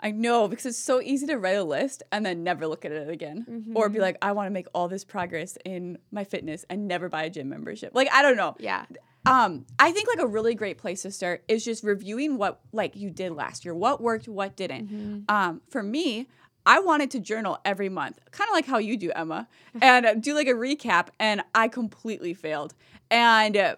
I 0.00 0.12
know 0.12 0.48
because 0.48 0.64
it's 0.64 0.78
so 0.78 1.02
easy 1.02 1.26
to 1.26 1.36
write 1.36 1.56
a 1.56 1.64
list 1.64 2.02
and 2.10 2.24
then 2.24 2.42
never 2.42 2.66
look 2.66 2.86
at 2.86 2.92
it 2.92 3.08
again. 3.08 3.46
Mm-hmm. 3.48 3.76
Or 3.76 3.88
be 3.90 3.98
like, 3.98 4.16
I 4.22 4.32
want 4.32 4.46
to 4.46 4.50
make 4.50 4.66
all 4.74 4.88
this 4.88 5.04
progress 5.04 5.58
in 5.64 5.98
my 6.10 6.24
fitness 6.24 6.64
and 6.70 6.88
never 6.88 7.08
buy 7.10 7.24
a 7.24 7.30
gym 7.30 7.50
membership. 7.50 7.92
Like, 7.94 8.08
I 8.12 8.22
don't 8.22 8.36
know. 8.36 8.56
Yeah. 8.58 8.86
Um, 9.26 9.66
I 9.78 9.90
think 9.92 10.08
like 10.08 10.20
a 10.20 10.26
really 10.26 10.54
great 10.54 10.78
place 10.78 11.02
to 11.02 11.10
start 11.10 11.44
is 11.48 11.64
just 11.64 11.82
reviewing 11.82 12.38
what 12.38 12.60
like 12.72 12.96
you 12.96 13.10
did 13.10 13.32
last 13.32 13.64
year. 13.64 13.74
What 13.74 14.00
worked, 14.00 14.28
what 14.28 14.56
didn't. 14.56 14.88
Mm-hmm. 14.88 15.34
Um, 15.34 15.60
for 15.68 15.82
me, 15.82 16.28
I 16.66 16.80
wanted 16.80 17.12
to 17.12 17.20
journal 17.20 17.58
every 17.64 17.88
month, 17.88 18.18
kind 18.32 18.48
of 18.48 18.52
like 18.52 18.66
how 18.66 18.78
you 18.78 18.96
do, 18.96 19.12
Emma, 19.12 19.48
and 19.80 20.22
do 20.22 20.34
like 20.34 20.48
a 20.48 20.52
recap, 20.52 21.08
and 21.18 21.42
I 21.54 21.68
completely 21.68 22.34
failed. 22.34 22.74
And 23.10 23.56
uh, 23.56 23.76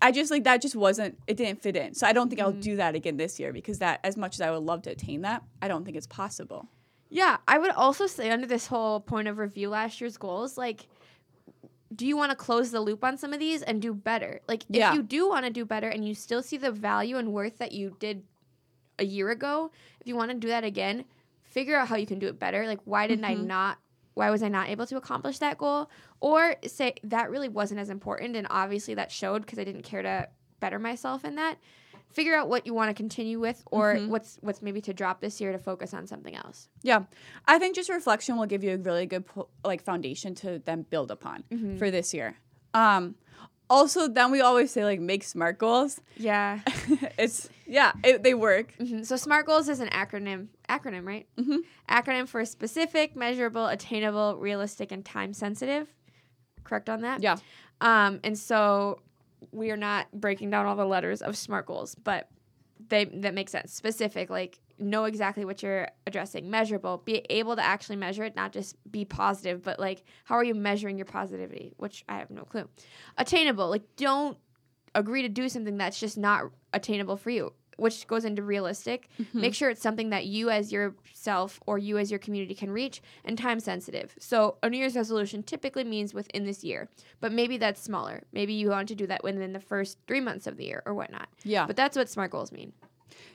I 0.00 0.12
just 0.12 0.30
like 0.30 0.44
that 0.44 0.62
just 0.62 0.76
wasn't 0.76 1.18
it 1.26 1.36
didn't 1.36 1.60
fit 1.60 1.76
in. 1.76 1.94
So 1.94 2.06
I 2.06 2.12
don't 2.12 2.28
think 2.28 2.40
mm-hmm. 2.40 2.56
I'll 2.56 2.62
do 2.62 2.76
that 2.76 2.94
again 2.94 3.16
this 3.16 3.40
year 3.40 3.52
because 3.52 3.80
that 3.80 4.00
as 4.04 4.16
much 4.16 4.36
as 4.36 4.40
I 4.40 4.50
would 4.50 4.62
love 4.62 4.82
to 4.82 4.90
attain 4.90 5.22
that, 5.22 5.42
I 5.60 5.68
don't 5.68 5.84
think 5.84 5.96
it's 5.96 6.06
possible. 6.06 6.68
Yeah, 7.10 7.38
I 7.48 7.58
would 7.58 7.70
also 7.70 8.06
say 8.06 8.30
under 8.30 8.46
this 8.46 8.66
whole 8.66 9.00
point 9.00 9.28
of 9.28 9.38
review 9.38 9.70
last 9.70 10.00
year's 10.00 10.16
goals, 10.16 10.56
like 10.56 10.86
do 11.94 12.06
you 12.06 12.16
want 12.16 12.30
to 12.30 12.36
close 12.36 12.70
the 12.70 12.80
loop 12.80 13.02
on 13.02 13.16
some 13.16 13.32
of 13.32 13.40
these 13.40 13.62
and 13.62 13.80
do 13.80 13.94
better? 13.94 14.40
Like 14.46 14.62
yeah. 14.68 14.90
if 14.90 14.96
you 14.96 15.02
do 15.02 15.28
want 15.28 15.46
to 15.46 15.50
do 15.50 15.64
better 15.64 15.88
and 15.88 16.06
you 16.06 16.14
still 16.14 16.42
see 16.42 16.58
the 16.58 16.70
value 16.70 17.16
and 17.16 17.32
worth 17.32 17.58
that 17.58 17.72
you 17.72 17.96
did 17.98 18.22
a 18.98 19.04
year 19.04 19.30
ago, 19.30 19.70
if 20.00 20.06
you 20.06 20.14
want 20.14 20.30
to 20.30 20.36
do 20.36 20.48
that 20.48 20.64
again, 20.64 21.04
figure 21.58 21.76
out 21.76 21.88
how 21.88 21.96
you 21.96 22.06
can 22.06 22.20
do 22.20 22.28
it 22.28 22.38
better. 22.38 22.68
Like 22.68 22.78
why 22.84 23.08
didn't 23.08 23.24
mm-hmm. 23.24 23.42
I 23.42 23.46
not 23.46 23.78
why 24.14 24.30
was 24.30 24.44
I 24.44 24.48
not 24.48 24.68
able 24.68 24.86
to 24.86 24.96
accomplish 24.96 25.38
that 25.38 25.58
goal? 25.58 25.90
Or 26.20 26.54
say 26.64 26.94
that 27.02 27.30
really 27.30 27.48
wasn't 27.48 27.80
as 27.80 27.90
important 27.90 28.36
and 28.36 28.46
obviously 28.48 28.94
that 28.94 29.10
showed 29.10 29.42
because 29.42 29.58
I 29.58 29.64
didn't 29.64 29.82
care 29.82 30.02
to 30.02 30.28
better 30.60 30.78
myself 30.78 31.24
in 31.24 31.34
that. 31.34 31.58
Figure 32.12 32.36
out 32.36 32.48
what 32.48 32.64
you 32.64 32.74
want 32.74 32.90
to 32.90 32.94
continue 32.94 33.40
with 33.40 33.60
or 33.72 33.96
mm-hmm. 33.96 34.08
what's 34.08 34.38
what's 34.40 34.62
maybe 34.62 34.80
to 34.82 34.94
drop 34.94 35.20
this 35.20 35.40
year 35.40 35.50
to 35.50 35.58
focus 35.58 35.92
on 35.92 36.06
something 36.06 36.36
else. 36.36 36.68
Yeah. 36.82 37.04
I 37.48 37.58
think 37.58 37.74
just 37.74 37.90
reflection 37.90 38.36
will 38.36 38.46
give 38.46 38.62
you 38.62 38.74
a 38.74 38.78
really 38.78 39.06
good 39.06 39.24
like 39.64 39.82
foundation 39.82 40.36
to 40.36 40.62
then 40.64 40.82
build 40.82 41.10
upon 41.10 41.42
mm-hmm. 41.50 41.76
for 41.76 41.90
this 41.90 42.14
year. 42.14 42.36
Um 42.72 43.16
also 43.68 44.06
then 44.06 44.30
we 44.30 44.40
always 44.40 44.70
say 44.70 44.84
like 44.84 45.00
make 45.00 45.22
smart 45.22 45.58
goals 45.58 46.00
yeah 46.16 46.60
it's 47.18 47.50
yeah 47.66 47.92
it, 48.02 48.22
they 48.22 48.32
work 48.32 48.72
mm-hmm. 48.80 49.02
so 49.02 49.14
smart 49.14 49.44
goals 49.44 49.68
is 49.68 49.80
an 49.80 49.88
acronym 49.88 50.46
acronym 50.68 51.06
right? 51.06 51.26
Mm-hmm. 51.36 51.58
acronym 51.88 52.28
for 52.28 52.44
specific 52.44 53.16
measurable 53.16 53.66
attainable 53.66 54.36
realistic 54.36 54.92
and 54.92 55.04
time 55.04 55.32
sensitive. 55.32 55.92
Correct 56.64 56.88
on 56.88 57.02
that? 57.02 57.22
Yeah. 57.22 57.36
Um 57.80 58.20
and 58.24 58.38
so 58.38 59.00
we 59.52 59.70
are 59.70 59.76
not 59.76 60.10
breaking 60.12 60.50
down 60.50 60.66
all 60.66 60.76
the 60.76 60.84
letters 60.84 61.22
of 61.22 61.36
smart 61.36 61.66
goals 61.66 61.94
but 61.94 62.28
they 62.88 63.04
that 63.06 63.34
makes 63.34 63.52
sense. 63.52 63.72
Specific 63.72 64.30
like 64.30 64.60
know 64.78 65.04
exactly 65.04 65.44
what 65.44 65.62
you're 65.62 65.88
addressing. 66.06 66.50
Measurable 66.50 66.98
be 67.04 67.26
able 67.30 67.56
to 67.56 67.64
actually 67.64 67.96
measure 67.96 68.22
it 68.24 68.36
not 68.36 68.52
just 68.52 68.76
be 68.90 69.04
positive 69.04 69.62
but 69.62 69.78
like 69.80 70.04
how 70.24 70.36
are 70.36 70.44
you 70.44 70.54
measuring 70.54 70.96
your 70.96 71.06
positivity? 71.06 71.72
Which 71.76 72.04
i 72.08 72.18
have 72.18 72.30
no 72.30 72.42
clue. 72.44 72.68
Attainable 73.16 73.68
like 73.68 73.82
don't 73.96 74.36
agree 74.94 75.22
to 75.22 75.28
do 75.28 75.48
something 75.48 75.76
that's 75.76 75.98
just 76.00 76.18
not 76.18 76.44
attainable 76.72 77.16
for 77.16 77.30
you 77.30 77.52
which 77.78 78.06
goes 78.06 78.24
into 78.24 78.42
realistic 78.42 79.08
mm-hmm. 79.20 79.40
make 79.40 79.54
sure 79.54 79.70
it's 79.70 79.82
something 79.82 80.10
that 80.10 80.26
you 80.26 80.50
as 80.50 80.72
yourself 80.72 81.60
or 81.66 81.78
you 81.78 81.98
as 81.98 82.10
your 82.10 82.18
community 82.18 82.54
can 82.54 82.70
reach 82.70 83.00
and 83.24 83.38
time 83.38 83.60
sensitive. 83.60 84.14
So 84.18 84.56
a 84.62 84.68
new 84.68 84.78
year's 84.78 84.96
resolution 84.96 85.42
typically 85.42 85.84
means 85.84 86.12
within 86.12 86.44
this 86.44 86.64
year 86.64 86.88
but 87.20 87.32
maybe 87.32 87.56
that's 87.56 87.80
smaller. 87.80 88.22
Maybe 88.32 88.52
you 88.52 88.70
want 88.70 88.88
to 88.88 88.94
do 88.94 89.06
that 89.06 89.24
within 89.24 89.52
the 89.52 89.60
first 89.60 89.98
three 90.06 90.20
months 90.20 90.46
of 90.46 90.56
the 90.56 90.64
year 90.64 90.82
or 90.86 90.94
whatnot. 90.94 91.28
Yeah. 91.44 91.66
But 91.66 91.76
that's 91.76 91.96
what 91.96 92.08
smart 92.08 92.30
goals 92.30 92.52
mean 92.52 92.72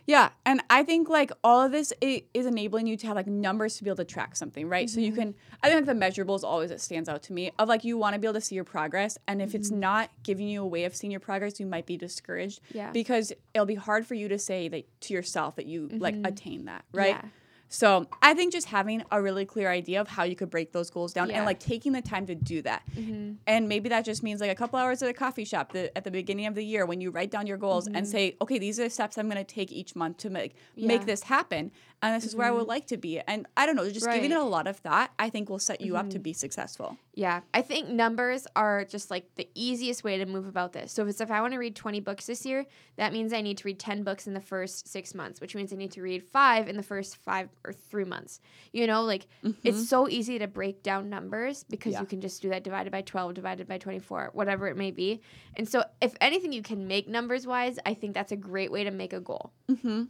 yeah, 0.06 0.30
and 0.46 0.62
I 0.70 0.84
think 0.84 1.10
like 1.10 1.32
all 1.44 1.62
of 1.62 1.72
this 1.72 1.94
is 2.02 2.46
enabling 2.46 2.88
you 2.88 2.98
to 2.98 3.08
have 3.08 3.16
like 3.16 3.28
numbers 3.28 3.78
to 3.78 3.84
be 3.84 3.90
able 3.90 3.98
to 3.98 4.06
track 4.06 4.36
something, 4.36 4.68
right? 4.68 4.88
Mm-hmm. 4.88 4.94
So 4.94 5.00
you 5.00 5.12
mm-hmm. 5.12 5.20
can. 5.20 5.36
I 5.62 5.68
think 5.68 5.78
like 5.78 5.86
the 5.86 5.96
measurable 5.96 6.36
is 6.36 6.44
always 6.44 6.72
it 6.72 6.82
stands 6.82 7.08
out 7.08 7.24
to 7.24 7.34
me 7.34 7.52
of 7.58 7.70
like 7.70 7.84
you 7.84 7.98
want 7.98 8.14
to 8.14 8.20
be 8.20 8.28
able 8.28 8.36
to 8.36 8.42
see 8.42 8.56
your 8.56 8.64
progress, 8.64 9.18
and 9.28 9.42
if 9.42 9.50
mm-hmm. 9.50 9.58
it's 9.58 9.72
not 9.72 10.10
giving 10.24 10.48
you 10.48 10.62
a 10.62 10.68
way 10.68 10.84
of 10.84 10.96
seeing 10.96 11.12
your 11.12 11.20
progress, 11.20 11.60
you 11.60 11.66
might 11.66 11.86
be 11.86 11.98
discouraged. 11.98 12.60
Yeah. 12.74 12.92
Because 12.92 13.32
it'll 13.54 13.66
be 13.66 13.76
hard 13.76 14.06
for 14.06 14.16
you 14.16 14.28
to 14.28 14.40
say 14.40 14.68
that 14.68 15.02
to 15.02 15.14
yourself 15.14 15.56
that 15.56 15.66
you 15.66 15.88
mm-hmm. 15.88 16.00
like 16.00 16.16
attain 16.24 16.66
that, 16.66 16.84
right? 16.92 17.16
Yeah. 17.22 17.30
So 17.74 18.06
I 18.22 18.36
think 18.36 18.54
just 18.54 18.68
having 18.68 19.04
a 19.12 19.20
really 19.20 19.46
clear 19.46 19.68
idea 19.68 20.00
of 20.00 20.08
how 20.08 20.26
you 20.26 20.36
could 20.36 20.52
break 20.52 20.74
those 20.74 20.92
goals 20.92 21.12
down 21.12 21.30
yeah. 21.30 21.38
and 21.38 21.46
like 21.46 21.60
taking 21.60 21.92
the 21.92 22.04
time 22.04 22.28
to 22.28 22.36
do 22.36 22.62
that. 22.62 22.84
Mm-hmm. 22.96 23.34
And 23.48 23.68
maybe 23.68 23.90
that 23.90 24.06
just 24.06 24.22
means 24.22 24.42
like 24.42 24.52
a 24.52 24.56
couple 24.56 24.78
hours 24.78 25.02
at 25.02 25.10
a 25.10 25.14
coffee 25.14 25.44
shop 25.44 25.74
the, 25.74 25.96
at 25.98 26.04
the 26.04 26.12
beginning 26.12 26.46
of 26.46 26.54
the 26.54 26.64
year 26.64 26.86
when 26.86 27.02
you 27.02 27.10
write 27.10 27.32
down 27.32 27.48
your 27.48 27.58
goals 27.58 27.88
mm-hmm. 27.88 27.96
and 27.96 28.08
say, 28.08 28.38
okay, 28.40 28.60
these 28.60 28.80
are 28.80 28.84
the 28.84 28.92
steps 28.92 29.18
I'm 29.18 29.28
going 29.28 29.44
to 29.44 29.44
take 29.44 29.72
each 29.72 29.96
month 29.96 30.18
to 30.18 30.30
make 30.30 30.56
yeah. 30.76 30.88
make 30.88 31.08
this 31.08 31.24
happen. 31.24 31.72
And 32.04 32.14
this 32.14 32.24
mm-hmm. 32.24 32.28
is 32.28 32.36
where 32.36 32.48
I 32.48 32.52
would 32.52 32.62
mm-hmm. 32.62 32.70
like 32.70 32.88
to 32.88 32.98
be. 32.98 33.20
And 33.22 33.48
I 33.56 33.66
don't 33.66 33.78
know, 33.78 33.90
just 33.90 34.06
right. 34.06 34.16
giving 34.16 34.32
it 34.32 34.38
a 34.38 34.44
lot 34.44 34.68
of 34.68 34.76
thought, 34.76 35.12
I 35.18 35.30
think 35.30 35.50
will 35.50 35.58
set 35.58 35.80
you 35.80 35.96
up 35.96 36.10
to 36.10 36.18
mm-hmm. 36.18 36.24
be 36.24 36.34
successful. 36.34 36.98
Yeah. 37.14 37.42
I 37.54 37.62
think 37.62 37.88
numbers 37.88 38.46
are 38.58 38.84
just 38.84 39.10
like 39.10 39.34
the 39.36 39.48
easiest 39.56 40.04
way 40.04 40.18
to 40.18 40.26
move 40.26 40.46
about 40.46 40.74
this. 40.74 40.92
So 40.92 41.04
if, 41.04 41.10
it's 41.10 41.22
if 41.22 41.32
I 41.32 41.40
want 41.40 41.54
to 41.54 41.60
read 41.60 41.78
20 41.78 42.02
books 42.02 42.26
this 42.26 42.46
year, 42.46 42.66
that 42.98 43.14
means 43.14 43.32
I 43.32 43.40
need 43.40 43.58
to 43.60 43.64
read 43.66 43.80
10 43.80 44.04
books 44.04 44.28
in 44.28 44.34
the 44.34 44.42
first 44.42 44.90
six 44.90 45.16
months, 45.16 45.40
which 45.40 45.56
means 45.56 45.72
I 45.72 45.78
need 45.78 45.92
to 45.94 46.02
read 46.02 46.24
five 46.24 46.68
in 46.68 46.76
the 46.76 46.84
first 46.84 47.16
five 47.18 47.48
or 47.64 47.72
three 47.72 48.04
months. 48.04 48.42
You 48.74 48.86
know, 48.86 49.04
like 49.04 49.28
Mhm. 49.44 49.56
it's 49.64 49.88
so 49.88 50.10
easy 50.10 50.38
to 50.40 50.48
break 50.48 50.84
down 50.84 51.10
numbers 51.10 51.64
because 51.64 51.94
Yeah. 51.94 52.02
you 52.02 52.06
can 52.06 52.20
just 52.20 52.42
do 52.42 52.50
that 52.50 52.64
divided 52.64 52.92
by 52.92 53.04
12, 53.04 53.34
divided 53.34 53.66
by 53.66 53.78
24, 53.78 54.32
whatever 54.34 54.68
it 54.68 54.76
may 54.76 54.92
be. 54.92 55.22
And 55.56 55.70
so, 55.70 55.86
if 56.02 56.16
anything 56.20 56.52
you 56.52 56.64
can 56.64 56.86
make 56.88 57.08
numbers 57.08 57.48
wise, 57.48 57.80
I 57.86 57.94
think 57.94 58.14
that's 58.14 58.34
a 58.34 58.36
great 58.36 58.72
way 58.72 58.84
to 58.84 58.92
make 58.92 59.14
a 59.14 59.22
goal. 59.22 59.54
Mm-hmm. 59.70 60.04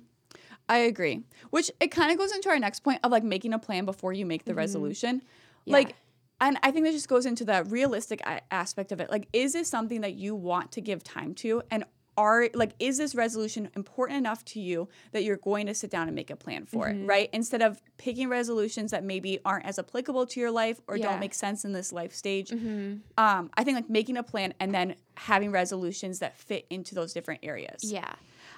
I 0.69 0.77
agree. 0.79 1.23
Which 1.49 1.69
it 1.79 1.87
kind 1.91 2.11
of 2.11 2.17
goes 2.17 2.31
into 2.31 2.49
our 2.49 2.59
next 2.59 2.81
point 2.81 2.99
of 3.03 3.11
like 3.11 3.23
making 3.23 3.53
a 3.53 3.59
plan 3.59 3.85
before 3.85 4.13
you 4.13 4.25
make 4.25 4.45
the 4.45 4.53
resolution. 4.55 5.21
Yeah. 5.65 5.73
Like, 5.73 5.95
and 6.41 6.57
I 6.63 6.71
think 6.71 6.85
that 6.85 6.91
just 6.91 7.07
goes 7.07 7.25
into 7.25 7.45
the 7.45 7.63
realistic 7.65 8.21
a- 8.21 8.41
aspect 8.53 8.91
of 8.91 8.99
it. 8.99 9.09
Like, 9.11 9.27
is 9.33 9.53
this 9.53 9.69
something 9.69 10.01
that 10.01 10.13
you 10.15 10.35
want 10.35 10.71
to 10.73 10.81
give 10.81 11.03
time 11.03 11.33
to? 11.35 11.61
And 11.71 11.85
are 12.15 12.47
like, 12.53 12.73
is 12.79 12.99
this 12.99 13.15
resolution 13.15 13.69
important 13.75 14.19
enough 14.19 14.45
to 14.45 14.59
you 14.59 14.87
that 15.13 15.23
you're 15.23 15.37
going 15.37 15.65
to 15.65 15.73
sit 15.73 15.89
down 15.89 16.07
and 16.07 16.13
make 16.13 16.29
a 16.29 16.35
plan 16.35 16.63
for 16.63 16.87
it, 16.87 16.95
right? 17.07 17.27
Instead 17.33 17.63
of 17.63 17.81
picking 17.97 18.29
resolutions 18.29 18.91
that 18.91 19.03
maybe 19.03 19.39
aren't 19.43 19.65
as 19.65 19.79
applicable 19.79 20.27
to 20.27 20.39
your 20.39 20.51
life 20.51 20.79
or 20.87 20.95
Yeah. 20.95 21.07
don't 21.09 21.19
make 21.19 21.33
sense 21.33 21.65
in 21.65 21.71
this 21.71 21.91
life 21.91 22.13
stage. 22.13 22.51
Mhm. 22.51 22.99
Um, 23.17 23.49
I 23.57 23.63
think 23.63 23.75
like 23.75 23.89
making 23.89 24.17
a 24.17 24.23
plan 24.23 24.53
and 24.59 24.71
then 24.75 24.93
having 25.15 25.49
resolutions 25.51 26.19
that 26.19 26.37
fit 26.37 26.67
into 26.69 26.93
those 26.93 27.13
different 27.13 27.39
areas. 27.41 27.83
Yeah. 27.83 28.13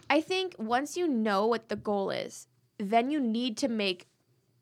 I 0.10 0.22
think 0.22 0.56
once 0.58 0.96
you 0.98 1.08
know 1.08 1.46
what 1.48 1.70
the 1.70 1.76
goal 1.76 2.10
is, 2.10 2.48
then 2.78 3.10
you 3.10 3.20
need 3.20 3.58
to 3.58 3.68
make 3.68 4.08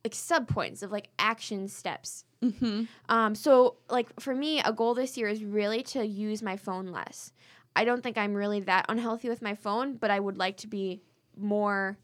like 0.04 0.16
sub 0.16 0.48
points 0.48 0.84
of 0.84 0.92
like 0.92 1.10
action 1.18 1.68
steps. 1.68 2.26
Mm-hmm. 2.42 2.84
Um, 3.08 3.36
so 3.36 3.78
like 3.90 4.20
for 4.20 4.36
me, 4.36 4.60
a 4.60 4.74
goal 4.74 4.94
this 4.94 5.18
year 5.18 5.28
is 5.28 5.44
really 5.44 5.82
to 5.84 6.06
use 6.06 6.42
my 6.42 6.58
phone 6.58 6.88
less. 6.88 7.32
I 7.76 7.86
don't 7.86 8.04
think 8.04 8.18
I'm 8.18 8.34
really 8.34 8.60
that 8.62 8.86
unhealthy 8.90 9.30
with 9.30 9.42
my 9.42 9.56
phone, 9.56 9.96
but 9.96 10.12
I 10.12 10.20
would 10.20 10.38
like 10.38 10.58
to 10.58 10.68
be 10.68 11.02
more 11.38 11.98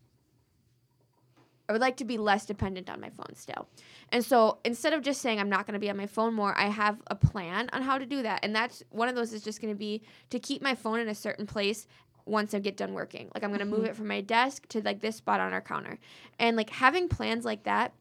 I 1.68 1.72
would 1.72 1.82
like 1.82 1.98
to 1.98 2.06
be 2.06 2.18
less 2.18 2.48
dependent 2.48 2.90
on 2.90 3.00
my 3.00 3.12
phone 3.12 3.36
still. 3.36 3.68
And 4.12 4.26
so 4.26 4.58
instead 4.66 4.94
of 4.94 5.04
just 5.04 5.22
saying 5.22 5.40
I'm 5.40 5.50
not 5.50 5.68
going 5.68 5.76
to 5.76 5.80
be 5.80 5.92
on 5.92 5.98
my 5.98 6.08
phone 6.08 6.34
more, 6.34 6.58
I 6.58 6.66
have 6.66 7.00
a 7.08 7.16
plan 7.16 7.70
on 7.72 7.84
how 7.84 8.00
to 8.00 8.08
do 8.08 8.24
that. 8.24 8.40
And 8.42 8.56
that's 8.56 8.82
one 8.90 9.08
of 9.08 9.14
those 9.14 9.34
is 9.34 9.44
just 9.44 9.62
going 9.62 9.72
to 9.72 9.78
be 9.78 10.02
to 10.32 10.40
keep 10.40 10.64
my 10.64 10.74
phone 10.74 11.00
in 11.00 11.08
a 11.08 11.14
certain 11.14 11.46
place 11.46 11.86
once 12.30 12.54
I 12.54 12.60
get 12.60 12.78
done 12.78 12.94
working. 12.94 13.30
Like 13.34 13.44
I'm 13.44 13.50
to 13.58 13.66
move 13.66 13.80
mm-hmm. 13.80 13.90
it 13.90 13.96
from 13.96 14.08
my 14.08 14.22
desk 14.22 14.68
to 14.70 14.82
like 14.82 15.02
this 15.02 15.18
spot 15.18 15.40
on 15.40 15.54
our 15.54 15.62
counter. 15.62 16.00
And 16.38 16.56
like 16.56 16.70
having 16.70 17.10
plans 17.10 17.44
like 17.46 17.64
that 17.64 17.94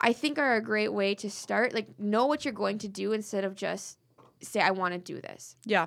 I 0.00 0.12
think 0.12 0.38
are 0.38 0.56
a 0.56 0.60
great 0.60 0.92
way 0.92 1.14
to 1.16 1.30
start. 1.30 1.72
Like 1.72 1.98
know 1.98 2.26
what 2.26 2.44
you're 2.44 2.52
going 2.52 2.78
to 2.78 2.88
do 2.88 3.12
instead 3.12 3.44
of 3.44 3.54
just 3.54 3.98
say 4.42 4.60
I 4.60 4.70
want 4.70 4.92
to 4.92 4.98
do 4.98 5.20
this. 5.20 5.56
Yeah. 5.64 5.86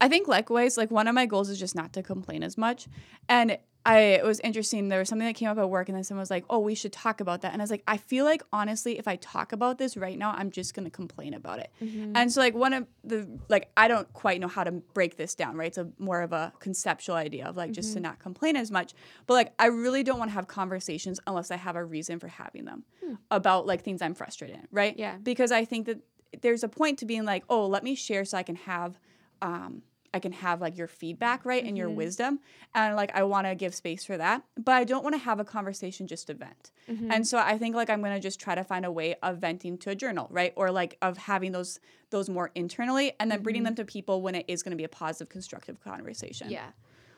I 0.00 0.08
think 0.08 0.28
likewise, 0.28 0.76
like 0.76 0.90
one 0.90 1.08
of 1.08 1.14
my 1.14 1.26
goals 1.26 1.48
is 1.48 1.58
just 1.58 1.74
not 1.74 1.92
to 1.94 2.02
complain 2.02 2.42
as 2.42 2.58
much. 2.58 2.86
And 3.28 3.58
I 3.86 3.98
it 3.98 4.24
was 4.24 4.40
interesting. 4.40 4.88
There 4.88 4.98
was 4.98 5.08
something 5.08 5.26
that 5.26 5.36
came 5.36 5.48
up 5.48 5.58
at 5.58 5.70
work 5.70 5.88
and 5.88 5.96
then 5.96 6.02
someone 6.02 6.20
was 6.20 6.30
like, 6.30 6.44
Oh, 6.50 6.58
we 6.58 6.74
should 6.74 6.92
talk 6.92 7.20
about 7.20 7.42
that. 7.42 7.52
And 7.52 7.62
I 7.62 7.64
was 7.64 7.70
like, 7.70 7.84
I 7.86 7.96
feel 7.96 8.24
like 8.24 8.42
honestly, 8.52 8.98
if 8.98 9.06
I 9.06 9.14
talk 9.16 9.52
about 9.52 9.78
this 9.78 9.96
right 9.96 10.18
now, 10.18 10.32
I'm 10.36 10.50
just 10.50 10.74
gonna 10.74 10.90
complain 10.90 11.34
about 11.34 11.60
it. 11.60 11.70
Mm-hmm. 11.80 12.12
And 12.16 12.32
so 12.32 12.40
like 12.40 12.54
one 12.54 12.72
of 12.72 12.86
the 13.04 13.28
like 13.48 13.70
I 13.76 13.86
don't 13.86 14.12
quite 14.12 14.40
know 14.40 14.48
how 14.48 14.64
to 14.64 14.72
break 14.72 15.16
this 15.16 15.36
down, 15.36 15.56
right? 15.56 15.68
It's 15.68 15.78
a 15.78 15.88
more 15.98 16.22
of 16.22 16.32
a 16.32 16.52
conceptual 16.58 17.14
idea 17.14 17.46
of 17.46 17.56
like 17.56 17.70
just 17.70 17.90
to 17.92 17.98
mm-hmm. 17.98 18.02
not 18.04 18.18
complain 18.18 18.56
as 18.56 18.72
much. 18.72 18.92
But 19.26 19.34
like 19.34 19.52
I 19.60 19.66
really 19.66 20.02
don't 20.02 20.18
want 20.18 20.30
to 20.30 20.34
have 20.34 20.48
conversations 20.48 21.20
unless 21.28 21.52
I 21.52 21.56
have 21.56 21.76
a 21.76 21.84
reason 21.84 22.18
for 22.18 22.28
having 22.28 22.64
them 22.64 22.84
hmm. 23.04 23.14
about 23.30 23.66
like 23.66 23.82
things 23.82 24.02
I'm 24.02 24.14
frustrated 24.14 24.56
in, 24.56 24.66
right? 24.72 24.98
Yeah. 24.98 25.16
Because 25.22 25.52
I 25.52 25.64
think 25.64 25.86
that 25.86 26.00
there's 26.42 26.64
a 26.64 26.68
point 26.68 26.98
to 26.98 27.06
being 27.06 27.24
like, 27.24 27.44
oh, 27.48 27.66
let 27.66 27.84
me 27.84 27.94
share 27.94 28.24
so 28.24 28.36
I 28.36 28.42
can 28.42 28.56
have 28.56 28.98
um 29.42 29.82
I 30.16 30.18
can 30.18 30.32
have 30.32 30.62
like 30.62 30.78
your 30.78 30.86
feedback, 30.88 31.44
right? 31.44 31.62
And 31.62 31.76
your 31.76 31.88
mm-hmm. 31.88 31.98
wisdom. 31.98 32.40
And 32.74 32.96
like 32.96 33.14
I 33.14 33.22
want 33.22 33.46
to 33.46 33.54
give 33.54 33.74
space 33.74 34.02
for 34.02 34.16
that. 34.16 34.42
But 34.56 34.72
I 34.72 34.84
don't 34.84 35.04
want 35.04 35.14
to 35.14 35.18
have 35.18 35.38
a 35.38 35.44
conversation 35.44 36.06
just 36.06 36.28
to 36.28 36.34
vent. 36.34 36.70
Mm-hmm. 36.90 37.12
And 37.12 37.26
so 37.26 37.36
I 37.36 37.58
think 37.58 37.76
like 37.76 37.90
I'm 37.90 38.02
gonna 38.02 38.18
just 38.18 38.40
try 38.40 38.54
to 38.54 38.64
find 38.64 38.86
a 38.86 38.90
way 38.90 39.16
of 39.22 39.36
venting 39.36 39.76
to 39.78 39.90
a 39.90 39.94
journal, 39.94 40.26
right? 40.30 40.54
Or 40.56 40.70
like 40.70 40.96
of 41.02 41.18
having 41.18 41.52
those 41.52 41.80
those 42.08 42.30
more 42.30 42.50
internally 42.54 43.12
and 43.20 43.30
then 43.30 43.42
bringing 43.42 43.60
mm-hmm. 43.60 43.74
them 43.74 43.74
to 43.76 43.84
people 43.84 44.22
when 44.22 44.34
it 44.34 44.46
is 44.48 44.62
gonna 44.62 44.76
be 44.76 44.84
a 44.84 44.88
positive, 44.88 45.28
constructive 45.28 45.78
conversation. 45.84 46.50
Yeah. 46.50 46.68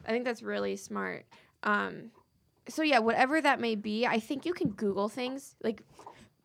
I 0.05 0.11
think 0.11 0.25
that's 0.25 0.43
really 0.43 0.75
smart. 0.75 1.25
Um 1.63 2.11
so 2.69 2.83
yeah, 2.83 2.99
whatever 2.99 3.41
that 3.41 3.61
may 3.61 3.77
be, 3.77 4.07
I 4.07 4.19
think 4.19 4.45
you 4.45 4.53
can 4.53 4.71
Google 4.71 5.09
things 5.09 5.55
like 5.63 5.83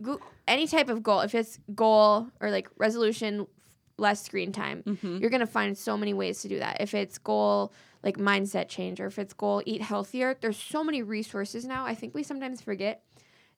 go- 0.01 0.21
any 0.47 0.67
type 0.67 0.89
of 0.89 1.01
goal. 1.01 1.21
If 1.21 1.33
it's 1.33 1.57
goal 1.73 2.27
or 2.39 2.51
like 2.51 2.69
resolution, 2.77 3.47
less 3.97 4.23
screen 4.23 4.51
time, 4.51 4.83
Mm-hmm. 4.83 5.17
you're 5.17 5.29
gonna 5.29 5.45
find 5.45 5.77
so 5.77 5.95
many 5.97 6.13
ways 6.13 6.41
to 6.41 6.47
do 6.47 6.59
that. 6.59 6.77
If 6.81 6.93
it's 6.93 7.17
goal 7.17 7.71
like 8.03 8.17
mindset 8.17 8.67
change, 8.67 8.99
or 8.99 9.05
if 9.07 9.17
it's 9.19 9.33
goal 9.33 9.61
eat 9.65 9.81
healthier, 9.81 10.35
there's 10.41 10.57
so 10.57 10.83
many 10.83 11.01
resources 11.01 11.65
now. 11.65 11.85
I 11.85 11.95
think 11.95 12.13
we 12.13 12.23
sometimes 12.23 12.61
forget 12.61 13.03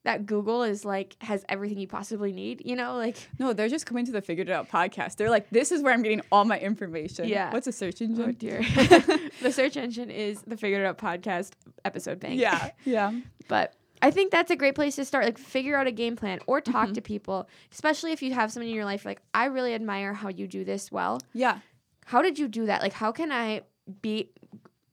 that 0.04 0.28
Google 0.28 0.62
is 0.62 0.86
like 0.86 1.16
has 1.22 1.44
everything 1.50 1.80
you 1.80 1.88
possibly 1.88 2.32
need. 2.32 2.62
You 2.64 2.76
know, 2.76 2.96
like 2.96 3.18
No, 3.40 3.54
they're 3.54 3.70
just 3.70 3.88
coming 3.88 4.06
to 4.06 4.12
the 4.12 4.22
Figured 4.22 4.48
It 4.50 4.52
Out 4.52 4.70
podcast. 4.70 5.16
They're 5.16 5.32
like, 5.32 5.50
this 5.50 5.72
is 5.72 5.82
where 5.82 5.94
I'm 5.94 6.04
getting 6.04 6.22
all 6.32 6.46
my 6.46 6.60
information. 6.60 7.28
Yeah. 7.28 7.52
What's 7.52 7.66
a 7.66 7.72
search 7.72 8.02
oh 8.02 8.06
engine? 8.06 8.34
dear, 8.34 8.60
the 9.42 9.52
search 9.52 9.78
engine 9.78 10.12
is 10.12 10.42
the 10.44 10.58
Figured 10.58 10.82
It 10.82 10.86
Out 10.86 11.00
podcast 11.00 11.52
episode 11.84 12.20
bank. 12.20 12.40
yeah. 12.40 12.70
Yeah. 12.84 13.14
But 13.48 13.74
I 14.06 14.12
think 14.12 14.32
that's 14.32 14.52
a 14.52 14.56
great 14.56 14.76
place 14.76 14.96
to 14.98 15.06
start. 15.06 15.26
Like, 15.26 15.38
figure 15.38 15.76
out 15.78 15.88
a 15.88 15.92
game 15.92 16.16
plan 16.16 16.40
or 16.48 16.62
talk 16.62 16.94
to 16.94 17.02
people, 17.02 17.50
especially 17.72 18.12
if 18.12 18.22
you 18.22 18.34
have 18.34 18.52
someone 18.52 18.70
in 18.70 18.76
your 18.76 18.86
life. 18.86 19.04
Like, 19.06 19.22
I 19.34 19.46
really 19.46 19.74
admire 19.74 20.14
how 20.14 20.30
you 20.30 20.48
do 20.48 20.64
this 20.64 20.92
well. 20.92 21.20
Yeah. 21.34 21.60
How 22.06 22.22
did 22.22 22.38
you 22.38 22.48
do 22.48 22.68
that? 22.68 22.82
Like, 22.84 22.94
how 22.94 23.12
can 23.12 23.32
I 23.32 23.62
be 24.02 24.30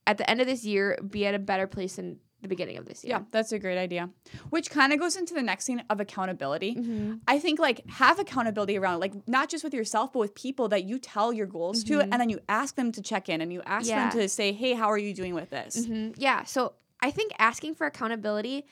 at 0.07 0.16
the 0.18 0.29
end 0.31 0.40
of 0.40 0.46
this 0.46 0.64
year 0.64 0.98
be 1.09 1.27
at 1.27 1.35
a 1.35 1.38
better 1.38 1.66
place 1.66 1.96
than 1.96 2.18
the 2.40 2.48
beginning 2.48 2.79
of 2.79 2.87
this 2.87 3.05
year? 3.05 3.18
Yeah, 3.18 3.22
that's 3.31 3.53
a 3.53 3.59
great 3.59 3.79
idea. 3.79 4.09
Which 4.51 4.70
kind 4.70 4.92
of 4.94 4.98
goes 4.98 5.16
into 5.16 5.35
the 5.35 5.42
next 5.42 5.66
thing 5.66 5.81
of 5.90 6.01
accountability. 6.01 6.75
Mm-hmm. 6.75 7.14
I 7.29 7.38
think 7.38 7.61
like 7.61 7.83
have 7.90 8.18
accountability 8.18 8.77
around 8.79 9.01
like 9.01 9.12
not 9.29 9.48
just 9.48 9.62
with 9.62 9.75
yourself 9.75 10.12
but 10.14 10.18
with 10.20 10.35
people 10.35 10.68
that 10.70 10.85
you 10.85 10.98
tell 10.98 11.33
your 11.33 11.46
goals 11.46 11.85
to 11.85 12.01
and 12.01 12.14
then 12.14 12.31
you 12.31 12.40
ask 12.48 12.75
them 12.77 12.90
to 12.92 13.03
check 13.03 13.29
in 13.29 13.40
and 13.42 13.53
you 13.53 13.62
ask 13.64 13.87
Mm-hmm. 13.87 13.98
Yeah. 13.98 14.11
them 14.11 14.18
to 14.20 14.29
say, 14.29 14.53
"Hey, 14.53 14.72
how 14.72 14.88
are 14.90 14.98
you 14.98 15.12
doing 15.14 15.35
with 15.35 15.51
this?" 15.51 15.87
hmm 15.87 16.11
Yeah. 16.16 16.44
So 16.44 16.72
I 17.01 17.11
think 17.12 17.33
asking 17.38 17.75
for 17.77 17.87
accountability 17.87 18.64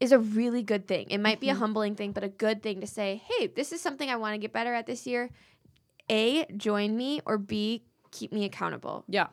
is 0.00 0.12
a 0.12 0.18
really 0.18 0.62
good 0.62 0.86
thing. 0.86 1.10
It 1.10 1.18
might 1.18 1.40
be 1.40 1.48
a 1.50 1.54
humbling 1.54 1.94
thing, 1.96 2.12
but 2.12 2.22
a 2.24 2.28
good 2.28 2.62
thing 2.62 2.80
to 2.80 2.86
say, 2.86 3.22
hey, 3.28 3.48
this 3.48 3.72
is 3.72 3.80
something 3.80 4.08
I 4.10 4.16
want 4.16 4.34
to 4.34 4.38
get 4.38 4.52
better 4.52 4.72
at 4.74 4.86
this 4.86 5.06
year. 5.06 5.30
A, 6.10 6.46
join 6.56 6.96
me, 6.96 7.20
or 7.26 7.36
B, 7.36 7.82
keep 8.10 8.32
me 8.32 8.44
accountable. 8.44 9.04
Yeah. 9.08 9.26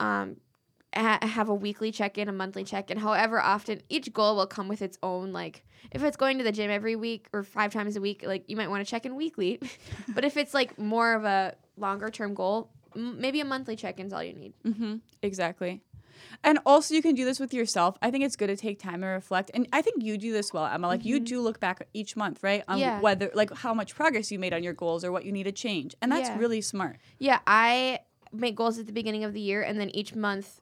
um, 0.00 0.36
ha- 0.94 1.20
have 1.22 1.48
a 1.48 1.54
weekly 1.54 1.90
check 1.92 2.18
in, 2.18 2.28
a 2.28 2.32
monthly 2.32 2.64
check 2.64 2.90
in. 2.90 2.98
However 2.98 3.40
often, 3.40 3.80
each 3.88 4.12
goal 4.12 4.36
will 4.36 4.46
come 4.46 4.68
with 4.68 4.82
its 4.82 4.98
own 5.02 5.32
like. 5.32 5.64
If 5.90 6.02
it's 6.04 6.16
going 6.16 6.38
to 6.38 6.44
the 6.44 6.52
gym 6.52 6.70
every 6.70 6.96
week 6.96 7.26
or 7.32 7.42
five 7.42 7.72
times 7.72 7.96
a 7.96 8.00
week, 8.00 8.24
like 8.26 8.44
you 8.48 8.56
might 8.56 8.68
want 8.68 8.84
to 8.84 8.90
check 8.90 9.06
in 9.06 9.14
weekly. 9.16 9.60
but 10.14 10.24
if 10.24 10.36
it's 10.36 10.52
like 10.54 10.78
more 10.78 11.14
of 11.14 11.24
a 11.24 11.54
longer 11.76 12.10
term 12.10 12.34
goal, 12.34 12.70
m- 12.94 13.20
maybe 13.20 13.40
a 13.40 13.44
monthly 13.44 13.74
check 13.76 13.98
in 13.98 14.06
is 14.06 14.12
all 14.12 14.22
you 14.22 14.34
need. 14.34 14.52
Mm-hmm. 14.64 14.96
Exactly. 15.22 15.80
And 16.44 16.58
also, 16.66 16.94
you 16.94 17.02
can 17.02 17.14
do 17.14 17.24
this 17.24 17.38
with 17.40 17.52
yourself. 17.54 17.96
I 18.02 18.10
think 18.10 18.24
it's 18.24 18.36
good 18.36 18.48
to 18.48 18.56
take 18.56 18.78
time 18.80 19.02
and 19.02 19.12
reflect. 19.12 19.50
And 19.54 19.68
I 19.72 19.82
think 19.82 20.02
you 20.02 20.18
do 20.18 20.32
this 20.32 20.52
well, 20.52 20.66
Emma. 20.66 20.86
Like 20.88 21.04
you 21.04 21.20
do 21.20 21.40
look 21.40 21.60
back 21.60 21.86
each 21.94 22.16
month, 22.16 22.42
right? 22.42 22.62
On 22.68 22.78
Mm-hmm. 22.78 22.80
Yeah. 22.88 23.00
whether 23.00 23.30
like 23.34 23.52
how 23.54 23.74
much 23.74 23.94
progress 23.94 24.30
you 24.32 24.38
made 24.38 24.52
on 24.52 24.62
your 24.62 24.72
goals 24.72 25.04
or 25.04 25.12
what 25.12 25.24
you 25.24 25.32
need 25.32 25.44
to 25.44 25.52
change, 25.52 25.94
and 26.02 26.10
that's 26.10 26.28
Yeah. 26.30 26.38
really 26.38 26.60
smart. 26.60 26.98
Yeah, 27.18 27.40
I 27.46 28.00
make 28.32 28.56
goals 28.56 28.78
at 28.78 28.86
the 28.86 28.92
beginning 28.92 29.24
of 29.24 29.32
the 29.34 29.40
year, 29.40 29.62
and 29.62 29.78
then 29.78 29.90
each 29.90 30.14
month. 30.14 30.60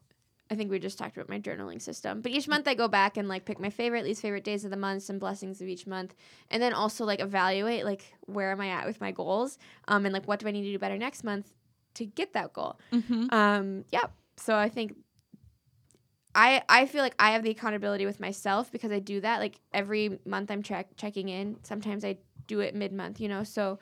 I 0.53 0.57
think 0.57 0.69
we 0.69 0.81
just 0.81 0.99
talked 0.99 1.17
about 1.17 1.29
my 1.29 1.39
journaling 1.39 1.81
system. 1.81 2.23
But 2.23 2.33
each 2.33 2.49
month 2.49 2.67
I 2.67 2.75
go 2.75 2.89
back 2.89 3.17
and 3.17 3.29
like 3.29 3.45
pick 3.45 3.61
my 3.61 3.71
favorite, 3.71 4.03
least 4.03 4.21
favorite 4.21 4.43
days 4.43 4.65
of 4.65 4.73
the 4.73 4.77
month, 4.77 5.05
some 5.05 5.21
blessings 5.21 5.61
of 5.61 5.69
each 5.69 5.87
month, 5.87 6.13
and 6.51 6.61
then 6.61 6.73
also 6.73 7.05
like 7.05 7.21
evaluate 7.21 7.85
like 7.85 8.03
where 8.27 8.51
am 8.51 8.61
I 8.61 8.69
at 8.71 8.85
with 8.85 9.01
my 9.01 9.13
goals, 9.13 9.59
um, 9.87 10.05
and 10.07 10.13
like 10.13 10.27
what 10.27 10.41
do 10.41 10.49
I 10.49 10.51
need 10.51 10.65
to 10.65 10.73
do 10.73 10.79
better 10.81 10.99
next 10.99 11.23
month 11.23 11.53
to 11.95 12.05
get 12.05 12.33
that 12.33 12.53
goal. 12.53 12.81
Mm-hmm. 12.93 13.33
Um, 13.33 13.85
yeah. 13.93 14.07
So 14.39 14.57
I 14.57 14.69
think 14.69 14.97
I 16.35 16.63
I 16.69 16.87
feel 16.87 17.03
like 17.03 17.15
I 17.19 17.33
have 17.33 17.43
the 17.43 17.51
accountability 17.51 18.07
with 18.07 18.21
myself 18.21 18.71
because 18.71 18.93
I 18.93 18.99
do 18.99 19.21
that. 19.21 19.41
Like 19.41 19.61
every 19.73 20.19
month 20.25 20.51
I'm 20.51 20.63
check 20.63 20.89
checking 20.97 21.29
in. 21.29 21.57
Sometimes 21.63 22.05
I 22.05 22.19
do 22.47 22.61
it 22.61 22.75
mid 22.75 22.93
month, 22.93 23.21
you 23.21 23.29
know. 23.29 23.45
So 23.45 23.79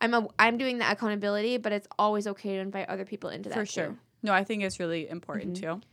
I'm 0.00 0.14
a 0.14 0.26
I'm 0.38 0.56
doing 0.58 0.78
that 0.78 0.92
accountability, 0.92 1.58
but 1.58 1.72
it's 1.72 1.86
always 1.98 2.26
okay 2.26 2.54
to 2.54 2.60
invite 2.60 2.88
other 2.88 3.04
people 3.04 3.30
into 3.30 3.48
that 3.50 3.54
For 3.56 3.64
too. 3.66 3.72
sure. 3.72 3.96
No, 4.22 4.32
I 4.32 4.44
think 4.44 4.62
it's 4.62 4.78
really 4.80 5.08
important 5.08 5.54
Mm-hmm. 5.54 5.78
too. 5.80 5.86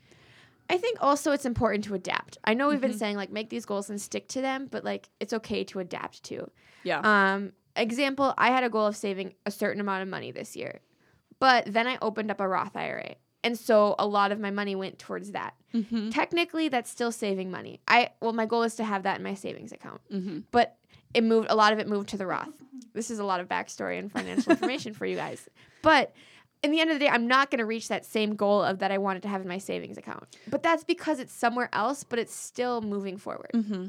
I 0.71 0.77
think 0.77 0.99
also 1.01 1.31
it's 1.31 1.45
important 1.45 1.83
to 1.85 1.95
adapt. 1.95 2.37
I 2.43 2.53
know 2.53 2.69
we've 2.69 2.79
been 2.79 2.91
Mhm. 2.91 2.99
saying 2.99 3.15
like 3.17 3.31
make 3.31 3.49
these 3.49 3.65
goals 3.65 3.89
and 3.89 3.99
stick 3.99 4.27
to 4.29 4.41
them, 4.41 4.67
but 4.69 4.83
like 4.85 5.09
it's 5.19 5.33
okay 5.33 5.63
to 5.65 5.79
adapt 5.79 6.23
too. 6.23 6.49
Yeah. 6.83 6.99
Um, 7.03 7.53
example, 7.75 8.33
I 8.37 8.49
had 8.51 8.63
a 8.63 8.69
goal 8.69 8.85
of 8.85 8.95
saving 8.95 9.33
a 9.47 9.51
certain 9.51 9.81
amount 9.81 10.03
of 10.03 10.07
money 10.07 10.31
this 10.31 10.55
year, 10.55 10.79
but 11.39 11.65
then 11.65 11.87
I 11.87 11.97
opened 12.03 12.29
up 12.29 12.39
a 12.39 12.47
Roth 12.47 12.75
IRA. 12.77 13.15
And 13.43 13.57
so 13.57 13.95
a 13.97 14.05
lot 14.05 14.31
of 14.31 14.39
my 14.39 14.51
money 14.51 14.75
went 14.75 14.99
towards 14.99 15.31
that. 15.31 15.53
mm-hmm. 15.73 16.09
Technically, 16.09 16.67
that's 16.67 16.89
still 16.89 17.11
saving 17.11 17.49
money. 17.51 17.79
I 17.87 18.09
well, 18.21 18.33
my 18.33 18.45
goal 18.45 18.63
is 18.63 18.75
to 18.75 18.83
have 18.83 19.03
that 19.03 19.17
in 19.17 19.23
my 19.23 19.33
savings 19.35 19.71
account, 19.71 20.01
Mm-hmm. 20.11 20.39
but 20.51 20.75
it 21.13 21.23
moved. 21.23 21.47
A 21.49 21.55
lot 21.55 21.73
of 21.73 21.79
it 21.79 21.87
moved 21.87 22.09
to 22.09 22.17
the 22.17 22.27
Roth. 22.27 22.49
This 22.93 23.09
is 23.09 23.19
a 23.19 23.23
lot 23.23 23.39
of 23.39 23.47
backstory 23.47 23.97
and 23.97 24.11
financial 24.11 24.51
information 24.51 24.93
for 24.93 25.05
you 25.05 25.15
guys. 25.15 25.47
But 25.81 26.13
in 26.61 26.71
the 26.71 26.81
end 26.81 26.89
of 26.91 26.95
the 26.99 27.05
day, 27.05 27.09
I'm 27.09 27.27
not 27.27 27.49
going 27.49 27.59
to 27.59 27.65
reach 27.65 27.87
that 27.87 28.03
same 28.05 28.35
goal 28.35 28.61
of 28.61 28.79
that 28.79 28.91
I 28.91 28.97
wanted 28.97 29.21
to 29.23 29.27
have 29.29 29.41
in 29.41 29.47
my 29.47 29.57
savings 29.59 29.97
account. 29.97 30.25
But 30.47 30.61
that's 30.61 30.83
because 30.83 31.19
it's 31.19 31.31
somewhere 31.33 31.69
else, 31.71 32.03
but 32.03 32.19
it's 32.19 32.35
still 32.35 32.81
moving 32.81 33.17
forward. 33.17 33.51
Mm-hmm. 33.53 33.85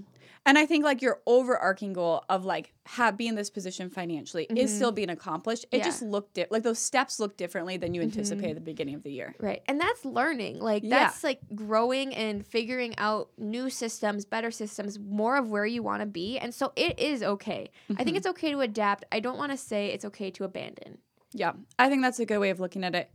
And 0.50 0.58
I 0.58 0.66
think 0.66 0.84
like 0.84 1.00
your 1.00 1.20
overarching 1.26 1.92
goal 1.92 2.24
of 2.28 2.44
like 2.44 2.72
have 2.84 3.16
be 3.16 3.28
in 3.28 3.36
this 3.36 3.50
position 3.50 3.88
financially 3.88 4.48
mm-hmm. 4.50 4.56
is 4.56 4.74
still 4.74 4.90
being 4.90 5.08
accomplished. 5.08 5.64
It 5.70 5.76
yeah. 5.76 5.84
just 5.84 6.02
looked 6.02 6.34
di- 6.34 6.48
like 6.50 6.64
those 6.64 6.80
steps 6.80 7.20
look 7.20 7.36
differently 7.36 7.76
than 7.76 7.94
you 7.94 8.02
anticipated 8.02 8.42
mm-hmm. 8.42 8.50
at 8.50 8.54
the 8.56 8.60
beginning 8.60 8.96
of 8.96 9.04
the 9.04 9.12
year. 9.12 9.36
Right. 9.38 9.62
And 9.68 9.80
that's 9.80 10.04
learning. 10.04 10.58
Like 10.58 10.82
that's 10.82 11.22
yeah. 11.22 11.28
like 11.28 11.40
growing 11.54 12.16
and 12.16 12.44
figuring 12.44 12.98
out 12.98 13.30
new 13.38 13.70
systems, 13.70 14.24
better 14.24 14.50
systems, 14.50 14.98
more 14.98 15.36
of 15.36 15.52
where 15.52 15.66
you 15.66 15.84
want 15.84 16.00
to 16.00 16.06
be. 16.06 16.36
And 16.36 16.52
so 16.52 16.72
it 16.74 16.98
is 16.98 17.22
okay. 17.22 17.70
Mm-hmm. 17.84 17.92
I 17.92 17.96
think 17.98 18.08
mm-hmm. 18.08 18.16
it's 18.16 18.26
okay 18.26 18.50
to 18.50 18.58
adapt. 18.58 19.04
I 19.12 19.20
don't 19.20 19.38
want 19.38 19.52
to 19.52 19.56
say 19.56 19.92
it's 19.92 20.04
okay 20.06 20.32
to 20.32 20.42
abandon. 20.42 20.98
Yeah. 21.32 21.52
I 21.78 21.88
think 21.88 22.02
that's 22.02 22.18
a 22.18 22.26
good 22.26 22.38
way 22.38 22.50
of 22.50 22.58
looking 22.58 22.82
at 22.82 22.96
it. 22.96 23.08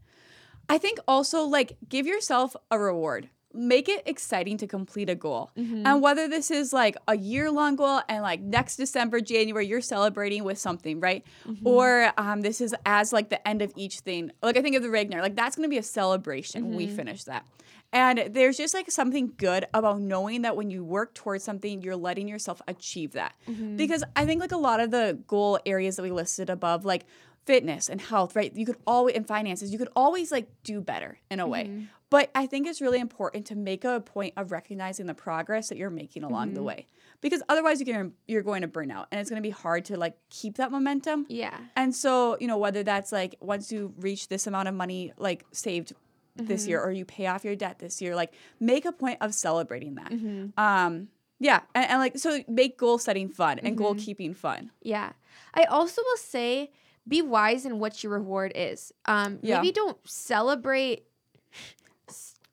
I 0.69 0.77
think 0.77 0.99
also 1.05 1.43
like 1.43 1.75
give 1.89 2.07
yourself 2.07 2.55
a 2.71 2.79
reward 2.79 3.29
make 3.55 3.89
it 3.89 4.03
exciting 4.05 4.57
to 4.57 4.67
complete 4.67 5.09
a 5.09 5.15
goal. 5.15 5.51
Mm-hmm. 5.57 5.85
And 5.85 6.01
whether 6.01 6.27
this 6.27 6.51
is 6.51 6.73
like 6.73 6.97
a 7.07 7.17
year 7.17 7.49
long 7.49 7.75
goal 7.75 8.01
and 8.09 8.21
like 8.21 8.41
next 8.41 8.75
December, 8.75 9.21
January, 9.21 9.65
you're 9.67 9.81
celebrating 9.81 10.43
with 10.43 10.57
something, 10.57 10.99
right? 10.99 11.23
Mm-hmm. 11.47 11.67
Or 11.67 12.11
um, 12.17 12.41
this 12.41 12.61
is 12.61 12.75
as 12.85 13.13
like 13.13 13.29
the 13.29 13.45
end 13.47 13.61
of 13.61 13.71
each 13.75 13.99
thing. 13.99 14.31
Like 14.43 14.57
I 14.57 14.61
think 14.61 14.75
of 14.75 14.83
the 14.83 14.89
Ragnar, 14.89 15.21
like 15.21 15.35
that's 15.35 15.55
going 15.55 15.67
to 15.67 15.69
be 15.69 15.77
a 15.77 15.83
celebration 15.83 16.61
mm-hmm. 16.61 16.69
when 16.69 16.77
we 16.77 16.87
mm-hmm. 16.87 16.95
finish 16.95 17.23
that. 17.25 17.45
And 17.93 18.33
there's 18.33 18.57
just 18.57 18.73
like 18.73 18.91
something 18.91 19.31
good 19.37 19.67
about 19.73 20.01
knowing 20.01 20.41
that 20.41 20.57
when 20.57 20.69
you 20.69 20.83
work 20.83 21.13
towards 21.13 21.45
something, 21.45 21.81
you're 21.81 21.95
letting 21.95 22.27
yourself 22.27 22.61
achieve 22.67 23.13
that. 23.13 23.35
Mm-hmm. 23.47 23.77
Because 23.77 24.03
I 24.15 24.25
think 24.25 24.41
like 24.41 24.51
a 24.51 24.57
lot 24.57 24.81
of 24.81 24.91
the 24.91 25.17
goal 25.27 25.59
areas 25.65 25.95
that 25.95 26.03
we 26.03 26.11
listed 26.11 26.49
above, 26.49 26.83
like 26.83 27.05
fitness 27.45 27.89
and 27.89 28.01
health, 28.01 28.35
right? 28.35 28.53
You 28.55 28.65
could 28.65 28.77
always, 28.85 29.15
in 29.15 29.23
finances, 29.23 29.71
you 29.71 29.77
could 29.77 29.89
always 29.95 30.31
like 30.31 30.49
do 30.63 30.81
better 30.81 31.19
in 31.29 31.39
a 31.39 31.47
way. 31.47 31.65
Mm-hmm. 31.65 31.85
But 32.09 32.29
I 32.35 32.45
think 32.45 32.67
it's 32.67 32.81
really 32.81 32.99
important 32.99 33.47
to 33.47 33.55
make 33.55 33.83
a 33.83 33.99
point 33.99 34.33
of 34.37 34.51
recognizing 34.51 35.07
the 35.07 35.13
progress 35.13 35.69
that 35.69 35.77
you're 35.77 35.89
making 35.89 36.23
along 36.23 36.47
mm-hmm. 36.47 36.55
the 36.55 36.63
way. 36.63 36.87
Because 37.21 37.41
otherwise 37.49 37.81
you're 37.81 37.93
going 37.93 38.11
to, 38.11 38.15
you're 38.27 38.43
going 38.43 38.61
to 38.61 38.67
burn 38.67 38.91
out 38.91 39.07
and 39.11 39.19
it's 39.19 39.29
going 39.29 39.41
to 39.41 39.47
be 39.47 39.51
hard 39.51 39.85
to 39.85 39.97
like 39.97 40.15
keep 40.29 40.57
that 40.57 40.71
momentum. 40.71 41.25
Yeah. 41.29 41.57
And 41.75 41.95
so, 41.95 42.37
you 42.39 42.47
know, 42.47 42.57
whether 42.57 42.83
that's 42.83 43.11
like 43.11 43.35
once 43.39 43.71
you 43.71 43.93
reach 43.97 44.27
this 44.27 44.45
amount 44.45 44.67
of 44.67 44.75
money 44.75 45.13
like 45.17 45.45
saved 45.51 45.93
mm-hmm. 46.37 46.45
this 46.45 46.67
year 46.67 46.79
or 46.79 46.91
you 46.91 47.05
pay 47.05 47.25
off 47.25 47.43
your 47.43 47.55
debt 47.55 47.79
this 47.79 48.01
year, 48.01 48.15
like 48.15 48.33
make 48.59 48.85
a 48.85 48.91
point 48.91 49.17
of 49.21 49.33
celebrating 49.33 49.95
that. 49.95 50.11
Mm-hmm. 50.11 50.59
Um 50.59 51.07
yeah, 51.37 51.61
and, 51.73 51.89
and, 51.89 51.99
like 51.99 52.17
so 52.17 52.43
make 52.47 52.77
goal 52.77 52.97
setting 52.97 53.27
fun 53.27 53.59
and 53.59 53.77
goal 53.77 53.93
mm-hmm. 53.93 54.05
keeping 54.05 54.33
fun. 54.33 54.71
Yeah. 54.81 55.11
I 55.53 55.63
also 55.65 56.01
will 56.01 56.17
say 56.17 56.71
be 57.07 57.21
wise 57.21 57.65
in 57.65 57.79
what 57.79 58.03
your 58.03 58.13
reward 58.13 58.51
is. 58.55 58.91
Um, 59.05 59.39
yeah. 59.41 59.57
Maybe 59.57 59.71
don't 59.71 59.97
celebrate 60.07 61.05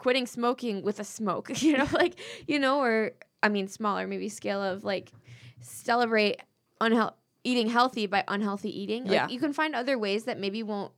quitting 0.03 0.27
smoking 0.27 0.83
with 0.83 0.99
a 0.99 1.05
smoke, 1.05 1.49
you 1.62 1.79
know, 1.79 1.87
like, 1.93 2.19
you 2.49 2.59
know, 2.59 2.81
or 2.81 3.12
I 3.41 3.49
mean, 3.49 3.69
smaller, 3.69 4.09
maybe 4.09 4.29
scale 4.29 4.61
of 4.61 4.83
like 4.83 5.12
celebrate 5.61 6.41
unhealthy 6.81 7.15
eating 7.45 7.69
healthy 7.69 8.07
by 8.07 8.25
unhealthy 8.27 8.69
eating. 8.81 9.05
Like, 9.05 9.12
yeah. 9.12 9.29
you 9.29 9.38
can 9.38 9.53
find 9.53 9.77
other 9.77 9.97
ways 9.97 10.25
that 10.25 10.41
maybe 10.41 10.65
won't 10.65 10.93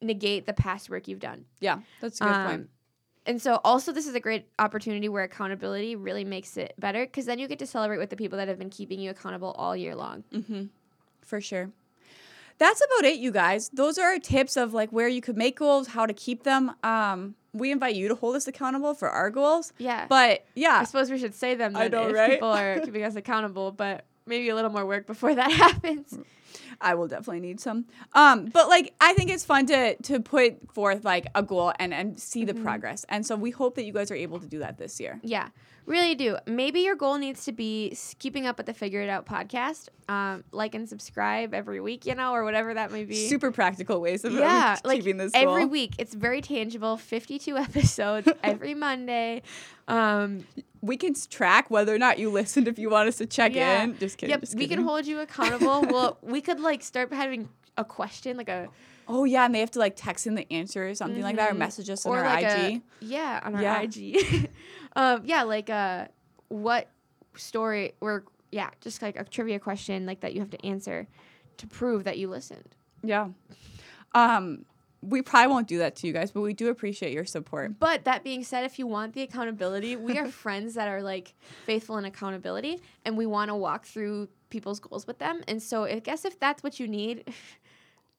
negate 0.00 0.46
the 0.46 0.52
past 0.52 0.90
work 0.90 1.06
you've 1.06 1.20
done. 1.20 1.44
Yeah, 1.60 1.78
that's 2.00 2.20
a 2.20 2.24
good 2.24 2.32
um, 2.32 2.46
point. 2.48 2.70
And 3.26 3.40
so, 3.40 3.60
also, 3.62 3.92
this 3.92 4.08
is 4.08 4.16
a 4.16 4.20
great 4.20 4.48
opportunity 4.58 5.08
where 5.08 5.22
accountability 5.22 5.94
really 5.94 6.24
makes 6.24 6.56
it 6.56 6.74
better 6.80 7.06
because 7.06 7.26
then 7.26 7.38
you 7.38 7.46
get 7.46 7.60
to 7.60 7.66
celebrate 7.66 7.98
with 7.98 8.10
the 8.10 8.16
people 8.16 8.38
that 8.38 8.48
have 8.48 8.58
been 8.58 8.70
keeping 8.70 8.98
you 8.98 9.10
accountable 9.10 9.52
all 9.52 9.76
year 9.76 9.94
long. 9.94 10.24
Mm-hmm. 10.32 10.64
For 11.24 11.40
sure 11.40 11.70
that's 12.58 12.80
about 12.80 13.06
it, 13.10 13.18
you 13.18 13.32
guys. 13.32 13.70
Those 13.70 13.98
are 13.98 14.12
our 14.12 14.18
tips 14.20 14.56
of 14.56 14.72
like 14.72 14.90
where 14.90 15.08
you 15.08 15.20
could 15.20 15.36
make 15.36 15.58
goals, 15.58 15.88
how 15.88 16.06
to 16.06 16.12
keep 16.12 16.44
them. 16.44 16.72
Um, 16.84 17.34
we 17.52 17.70
invite 17.70 17.94
you 17.94 18.08
to 18.08 18.14
hold 18.14 18.36
us 18.36 18.46
accountable 18.46 18.94
for 18.94 19.10
our 19.10 19.30
goals. 19.30 19.72
Yeah. 19.78 20.06
But 20.08 20.44
yeah. 20.54 20.78
I 20.80 20.84
suppose 20.84 21.10
we 21.10 21.18
should 21.18 21.34
say 21.34 21.54
them 21.54 21.74
then 21.74 21.82
I 21.82 21.88
know, 21.88 22.08
if 22.08 22.14
right? 22.14 22.30
people 22.30 22.50
are 22.50 22.80
keeping 22.84 23.02
us 23.02 23.14
accountable, 23.14 23.72
but 23.72 24.04
maybe 24.26 24.48
a 24.48 24.54
little 24.54 24.70
more 24.70 24.86
work 24.86 25.06
before 25.06 25.34
that 25.34 25.52
happens. 25.52 26.12
Mm. 26.12 26.24
I 26.82 26.94
will 26.94 27.08
definitely 27.08 27.40
need 27.40 27.60
some. 27.60 27.86
Um, 28.12 28.46
but 28.46 28.68
like 28.68 28.94
I 29.00 29.14
think 29.14 29.30
it's 29.30 29.44
fun 29.44 29.66
to 29.66 29.94
to 29.96 30.20
put 30.20 30.72
forth 30.72 31.04
like 31.04 31.26
a 31.34 31.42
goal 31.42 31.72
and 31.78 31.94
and 31.94 32.18
see 32.18 32.44
the 32.44 32.52
mm-hmm. 32.52 32.62
progress. 32.62 33.04
And 33.08 33.24
so 33.24 33.36
we 33.36 33.50
hope 33.50 33.76
that 33.76 33.84
you 33.84 33.92
guys 33.92 34.10
are 34.10 34.16
able 34.16 34.40
to 34.40 34.46
do 34.46 34.58
that 34.60 34.78
this 34.78 35.00
year. 35.00 35.20
Yeah. 35.22 35.48
Really 35.84 36.14
do. 36.14 36.36
Maybe 36.46 36.80
your 36.80 36.94
goal 36.94 37.18
needs 37.18 37.44
to 37.46 37.52
be 37.52 37.96
keeping 38.20 38.46
up 38.46 38.56
with 38.56 38.66
the 38.66 38.74
Figure 38.74 39.02
It 39.02 39.08
Out 39.08 39.26
podcast. 39.26 39.88
Um, 40.08 40.44
like 40.52 40.76
and 40.76 40.88
subscribe 40.88 41.54
every 41.54 41.80
week, 41.80 42.06
you 42.06 42.14
know, 42.14 42.32
or 42.32 42.44
whatever 42.44 42.74
that 42.74 42.92
may 42.92 43.04
be. 43.04 43.28
Super 43.28 43.50
practical 43.50 44.00
ways 44.00 44.24
of 44.24 44.32
yeah, 44.32 44.76
keeping 44.84 45.18
like 45.18 45.18
this 45.18 45.32
goal. 45.32 45.50
every 45.50 45.64
week. 45.64 45.94
It's 45.98 46.14
very 46.14 46.40
tangible. 46.40 46.96
Fifty-two 46.96 47.56
episodes 47.68 48.28
every 48.44 48.74
Monday. 48.74 49.42
Um, 49.88 50.44
we 50.82 50.96
can 50.96 51.14
track 51.30 51.70
whether 51.70 51.94
or 51.94 51.98
not 51.98 52.18
you 52.18 52.30
listened 52.40 52.68
if 52.68 52.78
you 52.78 52.90
want 52.90 53.08
us 53.08 53.16
to 53.16 53.26
check 53.26 53.54
yeah. 53.54 53.84
in. 53.84 53.98
Just 53.98 54.18
kidding. 54.18 54.30
Yep, 54.30 54.40
just 54.40 54.52
kidding. 54.52 54.68
we 54.68 54.74
can 54.74 54.84
hold 54.84 55.06
you 55.06 55.20
accountable. 55.26 55.82
well, 55.82 56.18
we 56.20 56.40
could 56.40 56.60
like 56.60 56.82
start 56.82 57.12
having 57.12 57.48
a 57.78 57.84
question, 57.84 58.36
like 58.36 58.48
a 58.48 58.68
Oh 59.08 59.24
yeah, 59.24 59.44
and 59.44 59.54
they 59.54 59.60
have 59.60 59.70
to 59.72 59.78
like 59.78 59.94
text 59.96 60.26
in 60.26 60.34
the 60.34 60.50
answer 60.52 60.88
or 60.88 60.94
something 60.94 61.16
mm-hmm. 61.16 61.24
like 61.24 61.36
that, 61.36 61.48
or 61.48 61.50
mm-hmm. 61.50 61.60
message 61.60 61.90
us 61.90 62.06
on 62.06 62.12
or 62.12 62.18
our 62.18 62.24
like 62.24 62.44
IG. 62.44 62.76
A, 62.76 62.82
yeah, 63.00 63.40
on 63.42 63.54
our 63.54 63.62
yeah. 63.62 63.80
IG. 63.82 64.50
um, 64.96 65.22
yeah, 65.24 65.42
like 65.42 65.70
uh, 65.70 66.06
what 66.48 66.88
story 67.36 67.92
or 68.00 68.24
yeah, 68.50 68.70
just 68.80 69.02
like 69.02 69.16
a 69.16 69.24
trivia 69.24 69.58
question 69.58 70.06
like 70.06 70.20
that 70.20 70.34
you 70.34 70.40
have 70.40 70.50
to 70.50 70.64
answer 70.64 71.08
to 71.56 71.66
prove 71.66 72.04
that 72.04 72.18
you 72.18 72.28
listened. 72.28 72.76
Yeah. 73.02 73.28
Um, 74.14 74.66
we 75.02 75.20
probably 75.20 75.52
won't 75.52 75.66
do 75.66 75.78
that 75.78 75.96
to 75.96 76.06
you 76.06 76.12
guys, 76.12 76.30
but 76.30 76.40
we 76.42 76.54
do 76.54 76.68
appreciate 76.68 77.12
your 77.12 77.24
support. 77.24 77.78
But 77.78 78.04
that 78.04 78.22
being 78.22 78.44
said, 78.44 78.64
if 78.64 78.78
you 78.78 78.86
want 78.86 79.14
the 79.14 79.22
accountability, 79.22 79.96
we 79.96 80.18
are 80.18 80.28
friends 80.30 80.74
that 80.74 80.88
are 80.88 81.02
like 81.02 81.34
faithful 81.66 81.98
in 81.98 82.04
accountability, 82.04 82.80
and 83.04 83.16
we 83.16 83.26
want 83.26 83.48
to 83.48 83.54
walk 83.54 83.84
through 83.84 84.28
people's 84.48 84.78
goals 84.78 85.06
with 85.06 85.18
them. 85.18 85.42
And 85.48 85.60
so, 85.62 85.84
I 85.84 85.98
guess 85.98 86.24
if 86.24 86.38
that's 86.38 86.62
what 86.62 86.80
you 86.80 86.88
need. 86.88 87.32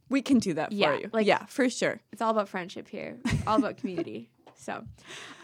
We 0.10 0.22
can 0.22 0.38
do 0.38 0.54
that 0.56 0.72
yeah, 0.72 0.92
for 0.92 1.02
you. 1.02 1.10
Like, 1.12 1.26
yeah, 1.26 1.46
for 1.46 1.68
sure. 1.70 2.00
It's 2.12 2.22
all 2.22 2.30
about 2.30 2.48
friendship 2.48 2.88
here, 2.88 3.18
all 3.48 3.58
about 3.58 3.78
community. 3.78 4.30
So, 4.56 4.84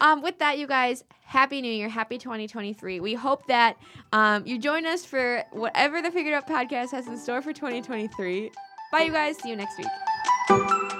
um, 0.00 0.22
with 0.22 0.38
that, 0.38 0.56
you 0.56 0.66
guys, 0.66 1.04
happy 1.24 1.60
New 1.60 1.72
Year, 1.72 1.90
happy 1.90 2.16
2023. 2.16 3.00
We 3.00 3.12
hope 3.12 3.46
that 3.48 3.76
um, 4.12 4.46
you 4.46 4.58
join 4.58 4.86
us 4.86 5.04
for 5.04 5.44
whatever 5.50 6.00
the 6.00 6.10
Figured 6.10 6.32
Out 6.32 6.46
podcast 6.46 6.92
has 6.92 7.06
in 7.06 7.18
store 7.18 7.42
for 7.42 7.52
2023. 7.52 8.50
Bye, 8.92 9.02
you 9.02 9.12
guys. 9.12 9.36
See 9.36 9.50
you 9.50 9.56
next 9.56 9.76
week. 9.76 10.90